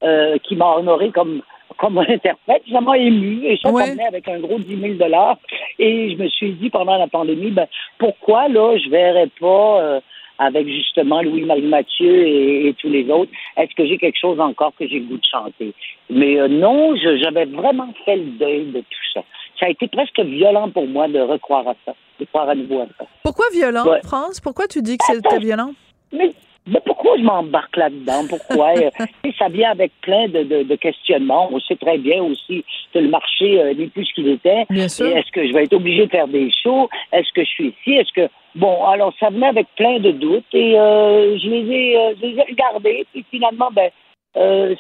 euh, 0.05 0.39
qui 0.45 0.55
m'a 0.55 0.77
honoré 0.77 1.11
comme 1.11 1.43
comme 1.77 1.99
interprète. 1.99 2.63
Ça 2.73 2.81
m'a 2.81 2.99
ému 2.99 3.45
et 3.45 3.59
ça 3.63 3.71
ouais. 3.71 3.95
avec 4.07 4.27
un 4.29 4.39
gros 4.39 4.59
10 4.59 4.99
000 4.99 5.11
Et 5.79 6.11
je 6.11 6.17
me 6.17 6.29
suis 6.29 6.53
dit 6.53 6.71
pendant 6.71 6.97
la 6.97 7.07
pandémie, 7.09 7.51
ben, 7.51 7.67
pourquoi 7.99 8.49
là, 8.49 8.77
je 8.79 8.89
verrais 8.89 9.29
pas 9.41 10.01
avec 10.39 10.67
justement 10.69 11.23
Louis-Marie 11.23 11.63
Mathieu 11.63 12.27
et, 12.27 12.75
tous 12.79 12.89
les 12.89 13.11
autres, 13.11 13.31
est-ce 13.57 13.75
que 13.75 13.87
j'ai 13.87 13.99
quelque 13.99 14.19
chose 14.19 14.39
encore 14.41 14.73
que 14.79 14.87
j'ai 14.87 15.01
le 15.01 15.07
goût 15.07 15.17
de 15.17 15.27
chanter? 15.31 15.75
Mais 16.11 16.49
non, 16.49 16.95
j'avais 16.97 17.47
vraiment 17.47 17.93
fait 18.05 18.17
le 18.17 18.39
deuil 18.39 18.67
de 18.67 18.81
tout 18.81 19.07
ça 19.15 19.23
ça 19.59 19.67
a 19.67 19.69
été 19.71 19.89
presque 19.89 20.21
violent 20.21 20.71
pour 20.71 20.87
moi 20.87 21.09
de 21.09 21.19
recroire 21.19 21.67
à 21.67 21.75
ça, 21.85 21.95
de 22.21 22.25
croire 22.27 22.49
à 22.49 22.55
nouveau 22.55 22.83
à 22.83 22.87
ça. 22.99 23.07
Pourquoi 23.23 23.47
violent, 23.53 23.85
France? 24.05 24.41
Pourquoi 24.41 24.69
tu 24.69 24.83
dis 24.83 24.97
que 24.97 25.05
c'était 25.07 25.39
violent? 25.39 25.73
Mais, 26.13 26.33
pourquoi 26.85 27.17
je 27.19 27.23
m'embarque 27.23 27.77
là-dedans? 27.77 28.25
Pourquoi? 28.29 28.69
Euh, 28.79 29.31
ça 29.39 29.49
vient 29.49 29.71
avec 29.71 29.93
plein 30.03 30.29
de, 30.29 30.43
de, 30.43 30.77
questionnements. 30.77 31.49
On 31.53 31.61
sait 31.61 31.77
très 31.77 31.99
bien 31.99 32.23
aussi 32.23 32.65
que 32.93 32.99
le 32.99 33.09
marché 33.09 33.61
euh, 33.61 33.75
n'est 33.75 33.87
plus 33.87 34.05
ce 34.05 34.15
qu'il 34.15 34.29
était. 34.29 34.67
Est-ce 34.71 35.33
que 35.33 35.47
je 35.47 35.53
vais 35.53 35.65
être 35.65 35.75
obligé 35.75 36.07
de 36.07 36.11
faire 36.11 36.29
des 36.29 36.51
shows? 36.63 36.89
Est-ce 37.13 37.33
que 37.33 37.45
je 37.45 37.49
suis 37.49 37.69
ici? 37.69 37.93
Est-ce 37.93 38.13
que... 38.13 38.29
Bon, 38.55 38.85
alors 38.87 39.13
ça 39.19 39.31
venait 39.31 39.49
avec 39.49 39.67
plein 39.77 39.99
de 39.99 40.11
doutes 40.11 40.45
et 40.53 40.79
euh, 40.79 41.39
je, 41.39 41.49
les 41.49 41.71
ai, 41.71 42.15
je 42.21 42.27
les 42.27 42.39
ai 42.39 42.43
regardés. 42.43 43.07
Et 43.15 43.25
finalement, 43.31 43.71
ben, 43.73 43.91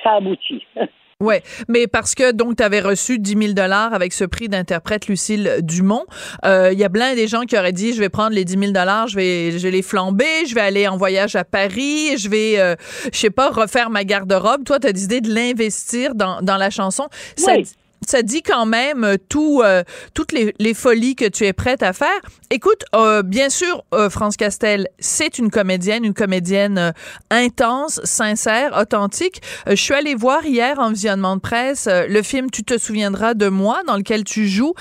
ça 0.02 0.12
aboutit. 0.12 0.64
Ouais, 1.20 1.42
mais 1.66 1.88
parce 1.88 2.14
que 2.14 2.30
donc 2.30 2.58
tu 2.58 2.62
avais 2.62 2.78
reçu 2.78 3.18
10 3.18 3.36
000 3.36 3.52
dollars 3.52 3.92
avec 3.92 4.12
ce 4.12 4.22
prix 4.22 4.48
d'interprète 4.48 5.08
Lucille 5.08 5.56
Dumont, 5.62 6.04
il 6.44 6.48
euh, 6.48 6.72
y 6.72 6.84
a 6.84 6.88
plein 6.88 7.16
des 7.16 7.26
gens 7.26 7.42
qui 7.42 7.58
auraient 7.58 7.72
dit 7.72 7.92
je 7.92 7.98
vais 7.98 8.08
prendre 8.08 8.36
les 8.36 8.44
10 8.44 8.56
000 8.56 8.70
dollars, 8.70 9.08
je 9.08 9.16
vais 9.16 9.50
je 9.50 9.58
vais 9.58 9.72
les 9.72 9.82
flamber, 9.82 10.46
je 10.46 10.54
vais 10.54 10.60
aller 10.60 10.86
en 10.86 10.96
voyage 10.96 11.34
à 11.34 11.42
Paris, 11.42 12.16
je 12.18 12.28
vais 12.28 12.60
euh, 12.60 12.76
je 13.12 13.18
sais 13.18 13.30
pas 13.30 13.50
refaire 13.50 13.90
ma 13.90 14.04
garde-robe. 14.04 14.62
Toi, 14.62 14.78
tu 14.78 14.86
as 14.86 14.92
décidé 14.92 15.20
de 15.20 15.34
l'investir 15.34 16.14
dans 16.14 16.40
dans 16.40 16.56
la 16.56 16.70
chanson. 16.70 17.08
Oui 17.38 17.44
ça 17.44 17.77
dit 18.22 18.42
quand 18.42 18.66
même 18.66 19.04
euh, 19.04 19.16
tout, 19.28 19.62
euh, 19.64 19.82
toutes 20.14 20.32
les, 20.32 20.54
les, 20.58 20.74
folies 20.74 21.16
que 21.16 21.26
tu 21.26 21.44
es 21.44 21.52
prête 21.52 21.82
à 21.82 21.92
faire. 21.92 22.08
Écoute, 22.50 22.84
euh, 22.94 23.22
bien 23.22 23.50
sûr, 23.50 23.84
France 24.10 24.36
Castel, 24.36 24.88
c'est 24.98 25.38
une 25.38 25.50
comédienne, 25.50 26.04
une 26.04 26.14
comédienne 26.14 26.94
intense, 27.30 28.00
sincère, 28.04 28.76
authentique. 28.78 29.42
je 29.66 29.74
suis 29.74 29.92
allée 29.92 30.14
voir 30.14 30.44
hier 30.46 30.78
en 30.78 30.90
visionnement 30.90 31.36
de 31.36 31.40
presse 31.40 31.88
le 31.88 32.22
film 32.22 32.50
Tu 32.50 32.64
te 32.64 32.78
souviendras 32.78 33.34
de 33.34 33.48
moi, 33.48 33.82
dans 33.86 33.96
lequel 33.96 34.24
tu 34.24 34.48
joues. 34.48 34.72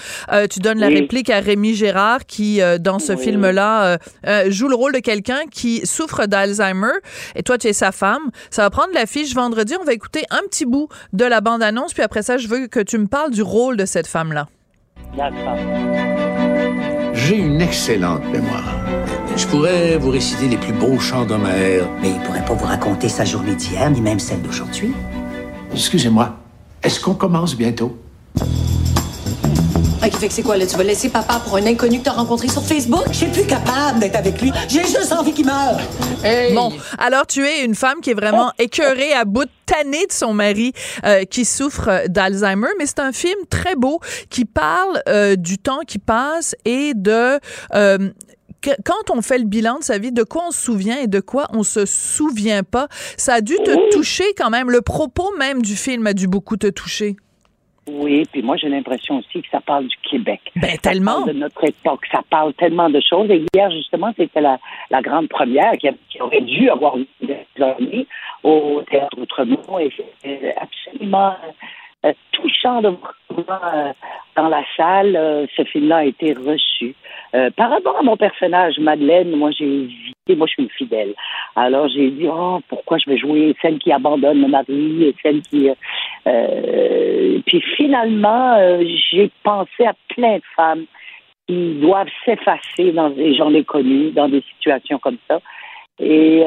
tu 0.50 0.60
donnes 0.60 0.80
la 0.80 0.88
réplique 0.88 1.30
à 1.30 1.40
Rémi 1.40 1.76
Gérard, 1.76 2.26
qui, 2.26 2.62
dans 2.80 3.00
ce 3.00 3.18
film-là, 3.18 3.98
joue 4.48 4.70
le 4.70 4.76
rôle 4.76 4.94
de 4.94 5.00
quelqu'un 5.00 5.42
qui 5.52 5.86
souffre 5.86 6.26
d'Alzheimer. 6.26 6.94
Et 7.36 7.44
toi, 7.44 7.58
tu 7.58 7.68
es 7.68 7.74
sa 7.74 7.92
femme. 7.92 8.32
Ça 8.50 8.62
va 8.64 8.70
prendre 8.70 8.94
l'affiche 8.94 9.34
vendredi. 9.34 9.74
On 9.80 9.84
va 9.84 9.94
écouter 9.94 10.24
un 10.30 10.42
petit 10.50 10.66
bout 10.66 10.88
de 11.12 11.26
la 11.26 11.42
bande-annonce, 11.42 11.94
puis 11.94 12.04
après 12.04 12.22
ça, 12.22 12.38
je 12.38 12.48
veux 12.48 12.68
que 12.68 12.80
tu 12.80 12.98
me 12.98 13.07
parle 13.08 13.32
du 13.32 13.42
rôle 13.42 13.78
de 13.78 13.86
cette 13.86 14.08
femme-là. 14.08 14.48
J'ai 17.14 17.38
une 17.38 17.62
excellente 17.62 18.24
mémoire. 18.32 18.76
Je 19.36 19.46
pourrais 19.48 19.98
vous 19.98 20.10
réciter 20.10 20.48
les 20.48 20.58
plus 20.58 20.74
beaux 20.74 21.00
chants 21.00 21.26
d'Homère. 21.26 21.88
Mais 22.02 22.10
il 22.10 22.20
pourrait 22.22 22.46
pas 22.46 22.54
vous 22.54 22.66
raconter 22.66 23.10
sa 23.10 23.26
journée 23.26 23.56
d'hier, 23.56 23.90
ni 23.92 24.02
même 24.02 24.20
celle 24.20 24.42
d'aujourd'hui. 24.42 24.94
Excusez-moi, 25.72 26.36
est-ce 26.84 27.00
qu'on 27.00 27.14
commence 27.14 27.56
bientôt? 27.56 27.98
Ah, 30.02 30.10
fait 30.12 30.28
que 30.28 30.34
c'est 30.34 30.44
quoi, 30.44 30.58
là? 30.58 30.66
Tu 30.68 30.78
vas 30.78 30.84
laisser 30.84 31.10
papa 31.10 31.42
pour 31.44 31.56
un 31.56 31.66
inconnu 31.66 32.00
que 32.00 32.06
t'as 32.06 32.12
rencontré 32.12 32.48
sur 32.48 32.64
Facebook? 32.64 33.04
Je 33.10 33.18
suis 33.18 33.28
plus 33.28 33.46
capable 33.46 34.00
d'être 34.00 34.16
avec 34.16 34.40
lui. 34.42 34.52
J'ai 34.68 34.84
juste 34.84 35.12
envie 35.12 35.34
qu'il 35.34 35.46
meure. 35.46 35.80
Bon, 36.54 36.72
alors 37.00 37.26
tu 37.26 37.44
es 37.46 37.64
une 37.64 37.76
femme 37.76 38.02
qui 38.02 38.12
est 38.12 38.16
vraiment 38.16 38.52
écœurée 38.60 39.14
à 39.14 39.26
bout 39.26 39.46
de 39.46 39.52
tannée 39.66 40.06
de 40.06 40.12
son 40.12 40.34
mari 40.34 40.74
euh, 41.06 41.24
qui 41.24 41.46
souffre 41.46 42.08
d'Alzheimer, 42.08 42.70
mais 42.78 42.86
c'est 42.86 43.00
un 43.00 43.12
film 43.12 43.40
très 43.50 43.76
beau 43.76 44.00
qui 44.30 44.46
parle 44.46 45.02
euh, 45.10 45.36
du 45.36 45.58
temps 45.58 45.82
qui 45.88 46.00
passe 46.00 46.56
et 46.66 46.94
de 46.94 47.40
euh, 47.74 48.10
quand 48.86 49.12
on 49.12 49.22
fait 49.22 49.38
le 49.38 49.46
bilan 49.46 49.80
de 49.80 49.84
sa 49.84 49.98
vie, 49.98 50.12
de 50.12 50.24
quoi 50.24 50.46
on 50.48 50.52
se 50.52 50.62
souvient 50.64 50.98
et 50.98 51.08
de 51.08 51.20
quoi 51.20 51.48
on 51.54 51.64
se 51.64 51.86
souvient 51.86 52.64
pas, 52.64 52.88
ça 53.16 53.36
a 53.36 53.42
dû 53.42 53.56
te 53.56 53.92
toucher 53.92 54.26
quand 54.38 54.50
même. 54.50 54.70
Le 54.70 54.82
propos 54.82 55.32
même 55.38 55.62
du 55.62 55.76
film 55.76 56.08
a 56.08 56.14
dû 56.14 56.28
beaucoup 56.28 56.58
te 56.58 56.68
toucher. 56.68 57.16
Oui, 57.88 58.24
puis 58.32 58.42
moi 58.42 58.58
j'ai 58.58 58.70
l'impression 58.70 59.20
aussi 59.20 59.42
que 59.42 59.50
ça 59.50 59.62
parle 59.62 59.88
du 59.88 59.96
Québec. 60.10 60.42
Ben 60.56 60.72
ça 60.72 60.78
tellement. 60.78 61.24
Parle 61.24 61.34
de 61.34 61.40
notre 61.40 61.64
époque, 61.64 62.06
ça 62.12 62.22
parle 62.30 62.54
tellement 62.54 62.90
de 62.90 63.00
choses. 63.02 63.30
Et 63.30 63.44
hier 63.54 63.72
justement, 63.72 64.14
c'était 64.18 64.42
la, 64.42 64.60
la 64.90 65.02
grande 65.02 65.30
première 65.30 65.74
qui, 65.78 65.90
aurait 66.20 66.42
dû 66.42 66.70
avoir 66.70 66.98
eu 66.98 67.08
des 67.22 68.08
au 68.44 68.82
théâtre 68.90 69.18
Outremont 69.20 69.80
et 69.80 69.92
c'était 69.96 70.56
absolument 70.58 71.36
touchant 72.32 72.82
de 72.82 72.90
voir 73.30 73.72
euh, 73.74 73.94
dans 74.36 74.50
la 74.50 74.64
salle. 74.76 75.16
Euh, 75.16 75.46
ce 75.56 75.64
film-là 75.64 75.98
a 75.98 76.04
été 76.06 76.34
reçu. 76.34 76.96
par 77.56 77.70
rapport 77.70 77.98
à 77.98 78.04
mon 78.04 78.18
personnage, 78.18 78.80
Madeleine, 78.80 79.36
moi 79.36 79.52
j'ai 79.52 79.66
hésité, 79.66 80.36
moi 80.36 80.48
je 80.48 80.54
suis 80.54 80.64
une 80.64 80.70
fidèle. 80.70 81.14
Alors 81.56 81.88
j'ai 81.90 82.10
dit, 82.12 82.28
oh, 82.28 82.60
pourquoi 82.68 82.98
je 82.98 83.10
vais 83.10 83.18
jouer 83.18 83.56
celle 83.62 83.80
qui 83.80 83.92
abandonne 83.92 84.42
le 84.42 84.48
mari 84.48 85.04
et 85.04 85.16
celle 85.22 85.42
qui... 85.42 85.70
puis 87.46 87.62
finalement, 87.76 88.58
j'ai 89.12 89.30
pensé 89.44 89.86
à 89.86 89.94
plein 90.10 90.38
de 90.38 90.44
femmes 90.56 90.86
qui 91.48 91.76
doivent 91.76 92.10
s'effacer, 92.26 92.92
dans, 92.92 93.12
et 93.18 93.36
j'en 93.36 93.54
ai 93.54 93.64
dans 94.12 94.30
des 94.30 94.44
situations 94.54 95.00
comme 95.00 95.18
ça. 95.28 95.40
Et 96.00 96.44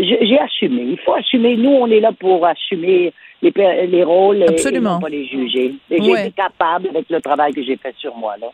j'ai 0.00 0.38
assumé. 0.38 0.82
Il 0.92 0.98
faut 1.04 1.14
assumer. 1.14 1.56
Nous, 1.56 1.70
on 1.70 1.86
est 1.88 2.00
là 2.00 2.12
pour 2.18 2.46
assumer 2.46 3.12
les, 3.42 3.52
les 3.86 4.04
rôles 4.04 4.42
Absolument. 4.48 4.98
et 4.98 5.02
pas 5.02 5.08
les 5.08 5.26
juger. 5.26 5.74
Et 5.90 6.02
j'ai 6.02 6.10
été 6.10 6.30
capable 6.32 6.88
avec 6.88 7.06
le 7.08 7.20
travail 7.20 7.52
que 7.52 7.62
j'ai 7.62 7.76
fait 7.76 7.94
sur 7.98 8.14
moi. 8.16 8.34
Là. 8.40 8.48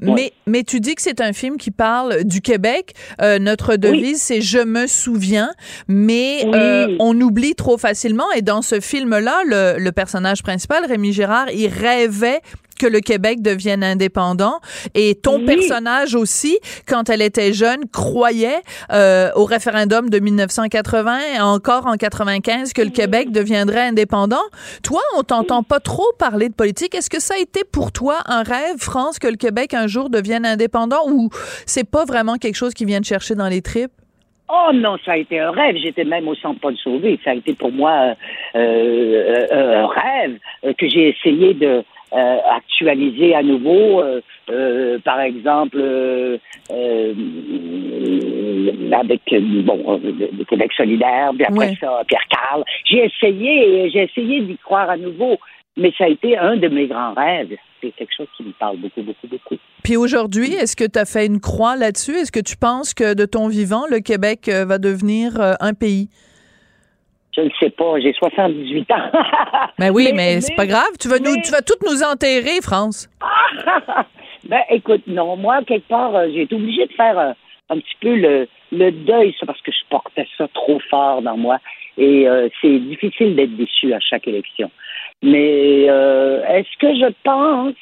Mais, 0.00 0.32
mais 0.46 0.62
tu 0.62 0.80
dis 0.80 0.94
que 0.94 1.02
c'est 1.02 1.20
un 1.20 1.32
film 1.32 1.56
qui 1.56 1.70
parle 1.70 2.24
du 2.24 2.40
Québec. 2.40 2.92
Euh, 3.20 3.38
notre 3.38 3.76
devise, 3.76 4.20
c'est 4.20 4.40
Je 4.40 4.58
me 4.58 4.86
souviens, 4.86 5.50
mais 5.88 6.44
euh, 6.54 6.96
on 6.98 7.18
oublie 7.20 7.54
trop 7.54 7.78
facilement. 7.78 8.30
Et 8.36 8.42
dans 8.42 8.62
ce 8.62 8.80
film-là, 8.80 9.42
le, 9.46 9.78
le 9.78 9.92
personnage 9.92 10.42
principal, 10.42 10.84
Rémi 10.86 11.12
Gérard, 11.12 11.46
il 11.52 11.68
rêvait 11.68 12.40
que 12.82 12.86
le 12.88 12.98
Québec 12.98 13.42
devienne 13.42 13.84
indépendant. 13.84 14.58
Et 14.94 15.14
ton 15.14 15.44
personnage 15.44 16.16
aussi, 16.16 16.58
quand 16.88 17.08
elle 17.10 17.22
était 17.22 17.52
jeune, 17.52 17.88
croyait 17.92 18.60
euh, 18.92 19.30
au 19.36 19.44
référendum 19.44 20.10
de 20.10 20.18
1980 20.18 21.18
et 21.36 21.40
encore 21.40 21.86
en 21.86 21.94
95 21.94 22.72
que 22.72 22.82
le 22.82 22.90
Québec 22.90 23.30
deviendrait 23.30 23.82
indépendant. 23.82 24.42
Toi, 24.82 25.00
on 25.16 25.22
t'entend 25.22 25.62
pas 25.62 25.78
trop 25.78 26.10
parler 26.18 26.48
de 26.48 26.54
politique. 26.54 26.96
Est-ce 26.96 27.08
que 27.08 27.20
ça 27.20 27.34
a 27.34 27.40
été 27.40 27.60
pour 27.70 27.92
toi 27.92 28.18
un 28.26 28.42
rêve, 28.42 28.78
France, 28.78 29.20
que 29.20 29.28
le 29.28 29.36
Québec 29.36 29.74
un 29.74 29.86
jour 29.86 30.10
devienne 30.10 30.44
indépendant 30.44 31.08
ou 31.08 31.30
c'est 31.66 31.88
pas 31.88 32.04
vraiment 32.04 32.34
quelque 32.34 32.56
chose 32.56 32.74
qui 32.74 32.84
vient 32.84 33.00
de 33.00 33.04
chercher 33.04 33.36
dans 33.36 33.48
les 33.48 33.62
tripes? 33.62 33.92
Oh 34.48 34.72
non, 34.74 34.98
ça 35.04 35.12
a 35.12 35.16
été 35.16 35.38
un 35.38 35.52
rêve. 35.52 35.76
J'étais 35.76 36.04
même 36.04 36.26
au 36.26 36.34
centre 36.34 36.60
Paul 36.60 36.76
Sauvé. 36.76 37.18
Ça 37.24 37.30
a 37.30 37.34
été 37.34 37.54
pour 37.54 37.70
moi 37.70 38.14
euh, 38.54 38.58
euh, 38.58 39.84
un 39.84 39.86
rêve 39.86 40.38
que 40.76 40.88
j'ai 40.88 41.08
essayé 41.10 41.54
de, 41.54 41.84
euh, 42.14 42.38
actualiser 42.56 43.34
à 43.34 43.42
nouveau, 43.42 44.00
euh, 44.00 44.20
euh, 44.50 44.98
par 45.04 45.20
exemple, 45.20 45.78
avec 48.92 49.22
bon, 49.64 50.00
le 50.04 50.44
Québec 50.44 50.72
solidaire, 50.76 51.30
puis 51.34 51.44
après 51.44 51.74
ça, 51.80 52.02
Pierre 52.06 52.28
Carl. 52.30 52.64
J'ai 52.84 53.04
essayé, 53.06 53.90
j'ai 53.90 54.04
essayé 54.04 54.40
d'y 54.42 54.58
croire 54.58 54.90
à 54.90 54.96
nouveau. 54.96 55.38
mais 55.76 55.92
ça 55.96 56.04
a 56.04 56.08
été 56.08 56.36
un 56.36 56.56
de 56.56 56.68
mes 56.68 56.86
grands 56.86 57.14
rêves. 57.14 57.56
C'est 57.80 57.90
quelque 57.92 58.12
chose 58.16 58.28
qui 58.36 58.44
me 58.44 58.52
parle 58.52 58.76
beaucoup, 58.76 59.02
beaucoup, 59.02 59.26
beaucoup. 59.26 59.56
Puis 59.82 59.96
aujourd'hui, 59.96 60.52
est-ce 60.52 60.76
que 60.76 60.84
tu 60.84 60.98
as 60.98 61.04
fait 61.04 61.26
une 61.26 61.40
croix 61.40 61.76
là-dessus? 61.76 62.12
Est-ce 62.12 62.30
que 62.30 62.40
tu 62.40 62.56
penses 62.56 62.94
que 62.94 63.14
de 63.14 63.24
ton 63.24 63.48
vivant, 63.48 63.84
le 63.90 63.98
Québec 63.98 64.48
euh, 64.48 64.64
va 64.64 64.78
devenir 64.78 65.40
euh, 65.40 65.54
un 65.60 65.74
pays? 65.74 66.08
Je 67.34 67.40
ne 67.40 67.50
sais 67.58 67.70
pas, 67.70 67.98
j'ai 68.00 68.12
78 68.12 68.90
ans. 68.92 69.10
Ben 69.78 69.90
oui, 69.90 70.10
mais, 70.14 70.40
c'est 70.40 70.54
pas 70.54 70.66
grave. 70.66 70.90
Tu 71.00 71.08
vas, 71.08 71.18
nous, 71.18 71.34
tu 71.42 71.50
vas 71.50 71.62
toutes 71.62 71.82
nous 71.82 72.02
enterrer, 72.02 72.60
France. 72.62 73.08
ben 74.44 74.60
écoute, 74.70 75.02
non, 75.06 75.36
moi, 75.36 75.60
quelque 75.66 75.88
part, 75.88 76.14
euh, 76.14 76.28
j'ai 76.32 76.42
été 76.42 76.54
obligée 76.54 76.86
de 76.86 76.92
faire 76.92 77.18
euh, 77.18 77.32
un 77.70 77.78
petit 77.78 77.96
peu 78.00 78.14
le, 78.14 78.48
le 78.70 78.90
deuil, 78.90 79.34
ça, 79.40 79.46
parce 79.46 79.60
que 79.62 79.72
je 79.72 79.88
portais 79.88 80.26
ça 80.36 80.46
trop 80.52 80.78
fort 80.90 81.22
dans 81.22 81.36
moi. 81.36 81.58
Et 81.98 82.28
euh, 82.28 82.48
c'est 82.60 82.78
difficile 82.78 83.36
d'être 83.36 83.56
déçu 83.56 83.92
à 83.92 84.00
chaque 84.00 84.26
élection. 84.26 84.70
Mais 85.22 85.86
euh, 85.88 86.44
est-ce 86.46 86.78
que 86.78 86.94
je 86.94 87.12
pense? 87.22 87.74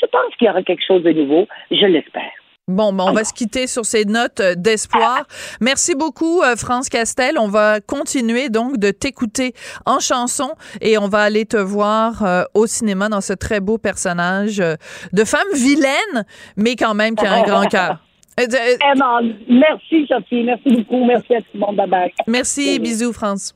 Je 0.00 0.06
pense 0.06 0.34
qu'il 0.36 0.46
y 0.46 0.50
aura 0.50 0.62
quelque 0.62 0.84
chose 0.86 1.02
de 1.02 1.12
nouveau? 1.12 1.46
Je 1.70 1.86
l'espère. 1.86 2.32
Bon, 2.70 2.92
ben 2.92 3.04
on 3.08 3.12
va 3.12 3.24
se 3.24 3.34
quitter 3.34 3.66
sur 3.66 3.84
ces 3.84 4.04
notes 4.04 4.38
euh, 4.38 4.54
d'espoir. 4.56 5.24
Merci 5.60 5.96
beaucoup, 5.96 6.40
euh, 6.40 6.54
France 6.54 6.88
Castel. 6.88 7.36
On 7.36 7.48
va 7.48 7.80
continuer 7.80 8.48
donc 8.48 8.78
de 8.78 8.92
t'écouter 8.92 9.54
en 9.86 9.98
chanson 9.98 10.52
et 10.80 10.96
on 10.96 11.08
va 11.08 11.22
aller 11.22 11.46
te 11.46 11.56
voir 11.56 12.24
euh, 12.24 12.44
au 12.54 12.66
cinéma 12.66 13.08
dans 13.08 13.20
ce 13.20 13.32
très 13.32 13.58
beau 13.58 13.76
personnage 13.76 14.58
de 14.58 15.24
femme 15.24 15.40
vilaine, 15.52 16.24
mais 16.56 16.76
quand 16.76 16.94
même 16.94 17.16
qui 17.16 17.26
a 17.26 17.32
un 17.32 17.42
grand 17.42 17.66
cœur. 17.66 17.98
Vraiment. 18.38 19.20
Merci, 19.48 20.06
Sophie. 20.06 20.44
Merci 20.44 20.70
beaucoup. 20.70 21.04
Merci 21.04 21.34
à 21.34 21.40
tout 21.40 21.48
le 21.54 21.60
monde. 21.60 21.76
Bye 21.76 21.88
bye. 21.88 22.12
Merci. 22.28 22.78
Bisous, 22.78 23.12
France. 23.12 23.54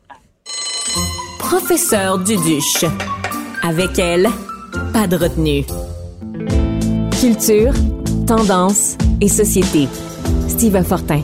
Professeur 1.38 2.18
Duduche. 2.18 2.84
Avec 3.62 3.96
elle, 3.98 4.26
pas 4.92 5.06
de 5.06 5.16
retenue. 5.16 5.64
Culture, 7.20 7.72
tendance 8.26 8.96
et 9.20 9.28
société. 9.28 9.86
Steve 10.48 10.82
Fortin. 10.82 11.20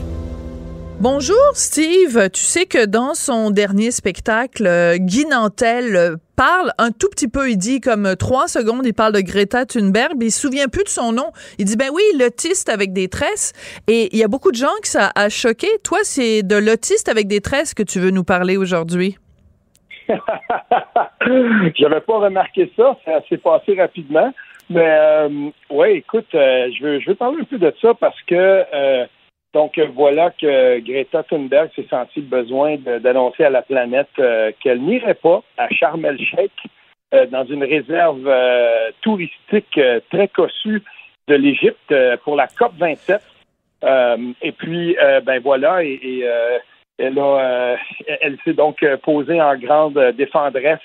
Bonjour 0.99 1.35
Steve, 1.53 2.29
tu 2.29 2.41
sais 2.41 2.67
que 2.67 2.85
dans 2.85 3.15
son 3.15 3.49
dernier 3.49 3.89
spectacle, 3.89 4.67
euh, 4.67 4.97
Guy 4.97 5.25
Nantel 5.25 5.95
euh, 5.95 6.15
parle 6.35 6.73
un 6.77 6.91
tout 6.91 7.09
petit 7.09 7.27
peu, 7.27 7.49
il 7.49 7.57
dit 7.57 7.81
comme 7.81 8.05
euh, 8.05 8.13
trois 8.13 8.47
secondes, 8.47 8.85
il 8.85 8.93
parle 8.93 9.13
de 9.13 9.21
Greta 9.21 9.65
Thunberg, 9.65 10.11
mais 10.19 10.27
il 10.27 10.31
se 10.31 10.41
souvient 10.41 10.67
plus 10.67 10.83
de 10.83 10.89
son 10.89 11.11
nom. 11.11 11.31
Il 11.57 11.65
dit 11.65 11.75
ben 11.75 11.89
oui, 11.91 12.03
l'autiste 12.19 12.69
avec 12.69 12.93
des 12.93 13.07
tresses. 13.07 13.53
Et 13.87 14.09
il 14.13 14.19
y 14.19 14.23
a 14.23 14.27
beaucoup 14.27 14.51
de 14.51 14.57
gens 14.57 14.67
que 14.83 14.87
ça 14.87 15.11
a 15.15 15.29
choqué. 15.29 15.67
Toi, 15.83 15.99
c'est 16.03 16.43
de 16.43 16.55
l'autiste 16.55 17.09
avec 17.09 17.27
des 17.27 17.41
tresses 17.41 17.73
que 17.73 17.83
tu 17.83 17.99
veux 17.99 18.11
nous 18.11 18.23
parler 18.23 18.57
aujourd'hui. 18.57 19.17
J'avais 21.75 22.01
pas 22.01 22.19
remarqué 22.19 22.71
ça, 22.77 22.95
ça 23.05 23.21
s'est 23.27 23.37
passé 23.37 23.73
rapidement. 23.75 24.31
Mais 24.71 24.87
euh, 24.89 25.51
écoute, 25.87 26.33
euh, 26.33 26.69
je 26.71 26.81
veux 26.81 26.99
je 27.01 27.09
veux 27.09 27.15
parler 27.15 27.41
un 27.41 27.43
peu 27.43 27.57
de 27.57 27.73
ça 27.81 27.93
parce 27.93 28.21
que 28.21 28.63
euh, 28.73 29.05
donc 29.53 29.77
voilà 29.95 30.31
que 30.31 30.79
Greta 30.79 31.23
Thunberg 31.23 31.69
s'est 31.75 31.87
senti 31.89 32.21
le 32.21 32.27
besoin 32.27 32.77
d'annoncer 32.77 33.43
à 33.43 33.49
la 33.49 33.63
planète 33.63 34.07
qu'elle 34.61 34.81
n'irait 34.81 35.15
pas 35.15 35.43
à 35.57 35.67
Sharm 35.69 36.05
el-Sheikh 36.05 36.53
dans 37.31 37.43
une 37.43 37.65
réserve 37.65 38.31
touristique 39.01 39.77
très 40.09 40.29
cossue 40.29 40.81
de 41.27 41.35
l'Égypte 41.35 41.93
pour 42.23 42.37
la 42.37 42.47
COP 42.47 42.71
27. 42.77 43.21
et 44.41 44.51
puis 44.53 44.95
ben 45.25 45.41
voilà 45.41 45.83
et, 45.83 46.23
elle 46.97 47.19
a 47.19 47.75
elle 48.21 48.37
s'est 48.45 48.53
donc 48.53 48.85
posée 49.03 49.41
en 49.41 49.57
grande 49.57 49.99
défendresse 50.15 50.79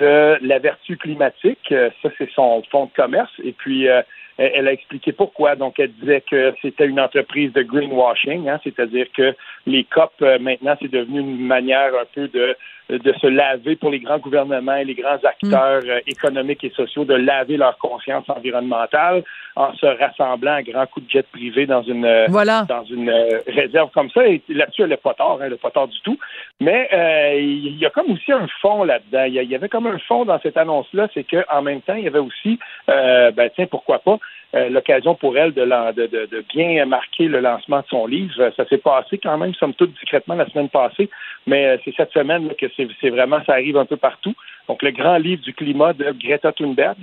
de 0.00 0.38
la 0.42 0.58
vertu 0.58 0.96
climatique. 0.96 1.72
Euh, 1.72 1.90
ça, 2.02 2.10
c'est 2.18 2.30
son 2.30 2.62
fonds 2.70 2.86
de 2.86 2.92
commerce. 2.92 3.32
Et 3.42 3.52
puis, 3.52 3.88
euh, 3.88 4.02
elle 4.38 4.68
a 4.68 4.72
expliqué 4.72 5.12
pourquoi. 5.12 5.56
Donc, 5.56 5.78
elle 5.78 5.92
disait 5.92 6.22
que 6.22 6.54
c'était 6.62 6.86
une 6.86 7.00
entreprise 7.00 7.52
de 7.52 7.62
greenwashing, 7.62 8.48
hein, 8.48 8.60
c'est-à-dire 8.62 9.06
que 9.14 9.34
les 9.66 9.84
COP, 9.84 10.12
euh, 10.22 10.38
maintenant, 10.38 10.76
c'est 10.80 10.90
devenu 10.90 11.20
une 11.20 11.46
manière 11.46 11.92
un 11.94 12.06
peu 12.14 12.28
de 12.28 12.56
de 12.88 13.12
se 13.20 13.26
laver 13.26 13.76
pour 13.76 13.90
les 13.90 14.00
grands 14.00 14.18
gouvernements 14.18 14.76
et 14.76 14.84
les 14.84 14.94
grands 14.94 15.18
acteurs 15.22 15.82
mm. 15.82 15.90
euh, 15.90 16.00
économiques 16.06 16.64
et 16.64 16.70
sociaux 16.70 17.04
de 17.04 17.14
laver 17.14 17.58
leur 17.58 17.76
conscience 17.78 18.24
environnementale 18.28 19.24
en 19.56 19.74
se 19.74 19.86
rassemblant 19.86 20.54
à 20.54 20.62
grands 20.62 20.86
coups 20.86 21.06
de 21.06 21.10
jet 21.10 21.26
privé 21.30 21.66
dans 21.66 21.82
une 21.82 22.06
euh, 22.06 22.26
dans 22.28 22.84
une 22.84 23.10
euh, 23.10 23.40
réserve 23.46 23.90
comme 23.92 24.08
ça. 24.10 24.26
Et 24.26 24.40
là-dessus, 24.48 24.82
elle 24.82 24.90
n'est 24.90 24.96
pas 24.96 25.14
tort, 25.14 25.38
hein, 25.40 25.44
elle 25.44 25.52
n'est 25.52 25.58
pas 25.58 25.70
tort 25.70 25.88
du 25.88 26.00
tout. 26.00 26.18
Mais 26.60 26.88
il 27.38 27.76
y 27.78 27.84
a 27.84 27.90
comme 27.90 28.10
aussi 28.10 28.32
un 28.32 28.46
fond 28.62 28.84
là-dedans. 28.84 29.24
Il 29.24 29.34
y, 29.34 29.54
avait 29.54 29.68
comme 29.68 29.86
un 29.86 29.98
fond 29.98 30.24
dans 30.24 30.40
cette 30.40 30.56
annonce-là, 30.56 31.08
c'est 31.12 31.24
qu'en 31.24 31.62
même 31.62 31.82
temps, 31.82 31.94
il 31.94 32.04
y 32.04 32.06
avait 32.06 32.18
aussi, 32.18 32.58
ben 32.86 33.50
tiens, 33.54 33.66
pourquoi 33.66 33.98
pas, 33.98 34.18
l'occasion 34.52 35.14
pour 35.14 35.36
elle 35.36 35.52
de, 35.52 36.44
bien 36.54 36.84
marquer 36.86 37.28
le 37.28 37.40
lancement 37.40 37.80
de 37.80 37.86
son 37.88 38.06
livre. 38.06 38.50
Ça 38.56 38.66
s'est 38.66 38.78
passé 38.78 39.18
quand 39.18 39.36
même, 39.36 39.54
somme 39.54 39.74
toute, 39.74 39.92
discrètement 39.92 40.36
la 40.36 40.48
semaine 40.48 40.70
passée, 40.70 41.10
mais 41.46 41.78
c'est 41.84 41.94
cette 41.94 42.12
semaine 42.12 42.50
que 42.58 42.66
c'est 42.76 43.10
vraiment, 43.10 43.40
ça 43.44 43.52
arrive 43.52 43.76
un 43.76 43.84
peu 43.84 43.96
partout. 43.96 44.34
Donc, 44.68 44.82
le 44.82 44.90
grand 44.90 45.18
livre 45.18 45.42
du 45.42 45.52
climat 45.52 45.92
de 45.92 46.12
Greta 46.12 46.52
Thunberg. 46.52 46.96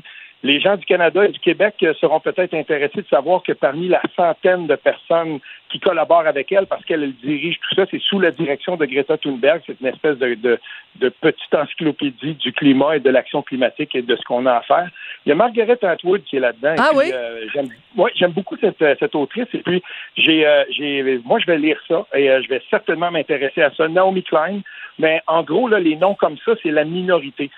Les 0.45 0.59
gens 0.59 0.77
du 0.77 0.85
Canada 0.85 1.25
et 1.25 1.29
du 1.29 1.39
Québec 1.39 1.73
euh, 1.81 1.95
seront 1.95 2.19
peut-être 2.19 2.53
intéressés 2.53 3.01
de 3.01 3.07
savoir 3.07 3.41
que 3.41 3.51
parmi 3.51 3.87
la 3.87 3.99
centaine 4.15 4.67
de 4.67 4.75
personnes 4.75 5.39
qui 5.71 5.79
collaborent 5.79 6.27
avec 6.27 6.51
elle, 6.51 6.67
parce 6.67 6.85
qu'elle 6.85 7.13
dirige 7.13 7.59
tout 7.59 7.73
ça, 7.73 7.87
c'est 7.89 7.99
sous 7.99 8.19
la 8.19 8.29
direction 8.29 8.77
de 8.77 8.85
Greta 8.85 9.17
Thunberg. 9.17 9.63
C'est 9.65 9.81
une 9.81 9.87
espèce 9.87 10.19
de, 10.19 10.35
de, 10.35 11.09
petite 11.09 11.55
encyclopédie 11.55 12.35
du 12.35 12.53
climat 12.53 12.97
et 12.97 12.99
de 12.99 13.09
l'action 13.09 13.41
climatique 13.41 13.95
et 13.95 14.03
de 14.03 14.15
ce 14.15 14.21
qu'on 14.21 14.45
a 14.45 14.53
à 14.53 14.61
faire. 14.61 14.87
Il 15.25 15.29
y 15.29 15.31
a 15.31 15.35
Margaret 15.35 15.83
Atwood 15.83 16.23
qui 16.23 16.37
est 16.37 16.41
là-dedans. 16.41 16.75
Ah 16.77 16.91
oui? 16.93 17.05
Euh, 17.11 17.47
j'aime, 17.51 17.69
ouais, 17.97 18.11
j'aime 18.13 18.31
beaucoup 18.31 18.55
cette, 18.61 18.79
euh, 18.83 18.93
cette 18.99 19.15
autrice. 19.15 19.47
Et 19.51 19.63
puis, 19.63 19.81
j'ai, 20.15 20.45
j'ai, 20.69 21.19
moi, 21.25 21.39
je 21.39 21.47
vais 21.47 21.57
lire 21.57 21.79
ça 21.87 22.05
et 22.13 22.27
je 22.27 22.47
vais 22.49 22.61
certainement 22.69 23.09
m'intéresser 23.09 23.63
à 23.63 23.71
ça. 23.71 23.87
Naomi 23.87 24.21
Klein, 24.21 24.61
mais 24.99 25.23
en 25.25 25.41
gros, 25.41 25.67
là, 25.67 25.79
les 25.79 25.95
noms 25.95 26.13
comme 26.13 26.37
ça, 26.45 26.51
c'est 26.61 26.71
la 26.71 26.85
minorité. 26.85 27.49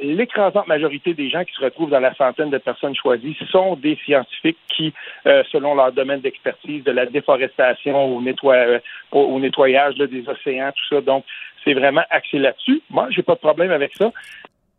L'écrasante 0.00 0.66
majorité 0.66 1.14
des 1.14 1.30
gens 1.30 1.44
qui 1.44 1.54
se 1.54 1.62
retrouvent 1.62 1.90
dans 1.90 2.00
la 2.00 2.14
centaine 2.14 2.50
de 2.50 2.58
personnes 2.58 2.94
choisies 2.94 3.36
sont 3.50 3.76
des 3.76 3.96
scientifiques 4.04 4.58
qui, 4.68 4.92
euh, 5.26 5.42
selon 5.50 5.74
leur 5.74 5.92
domaine 5.92 6.20
d'expertise, 6.20 6.84
de 6.84 6.90
la 6.90 7.06
déforestation 7.06 8.16
au, 8.16 8.22
euh, 8.44 8.78
au, 9.12 9.40
nettoyage 9.40 9.94
des 9.94 10.28
océans, 10.28 10.70
tout 10.72 10.94
ça. 10.94 11.00
Donc, 11.00 11.24
c'est 11.64 11.74
vraiment 11.74 12.04
axé 12.10 12.38
là-dessus. 12.38 12.82
Moi, 12.90 13.08
j'ai 13.10 13.22
pas 13.22 13.34
de 13.34 13.40
problème 13.40 13.70
avec 13.70 13.92
ça. 13.96 14.10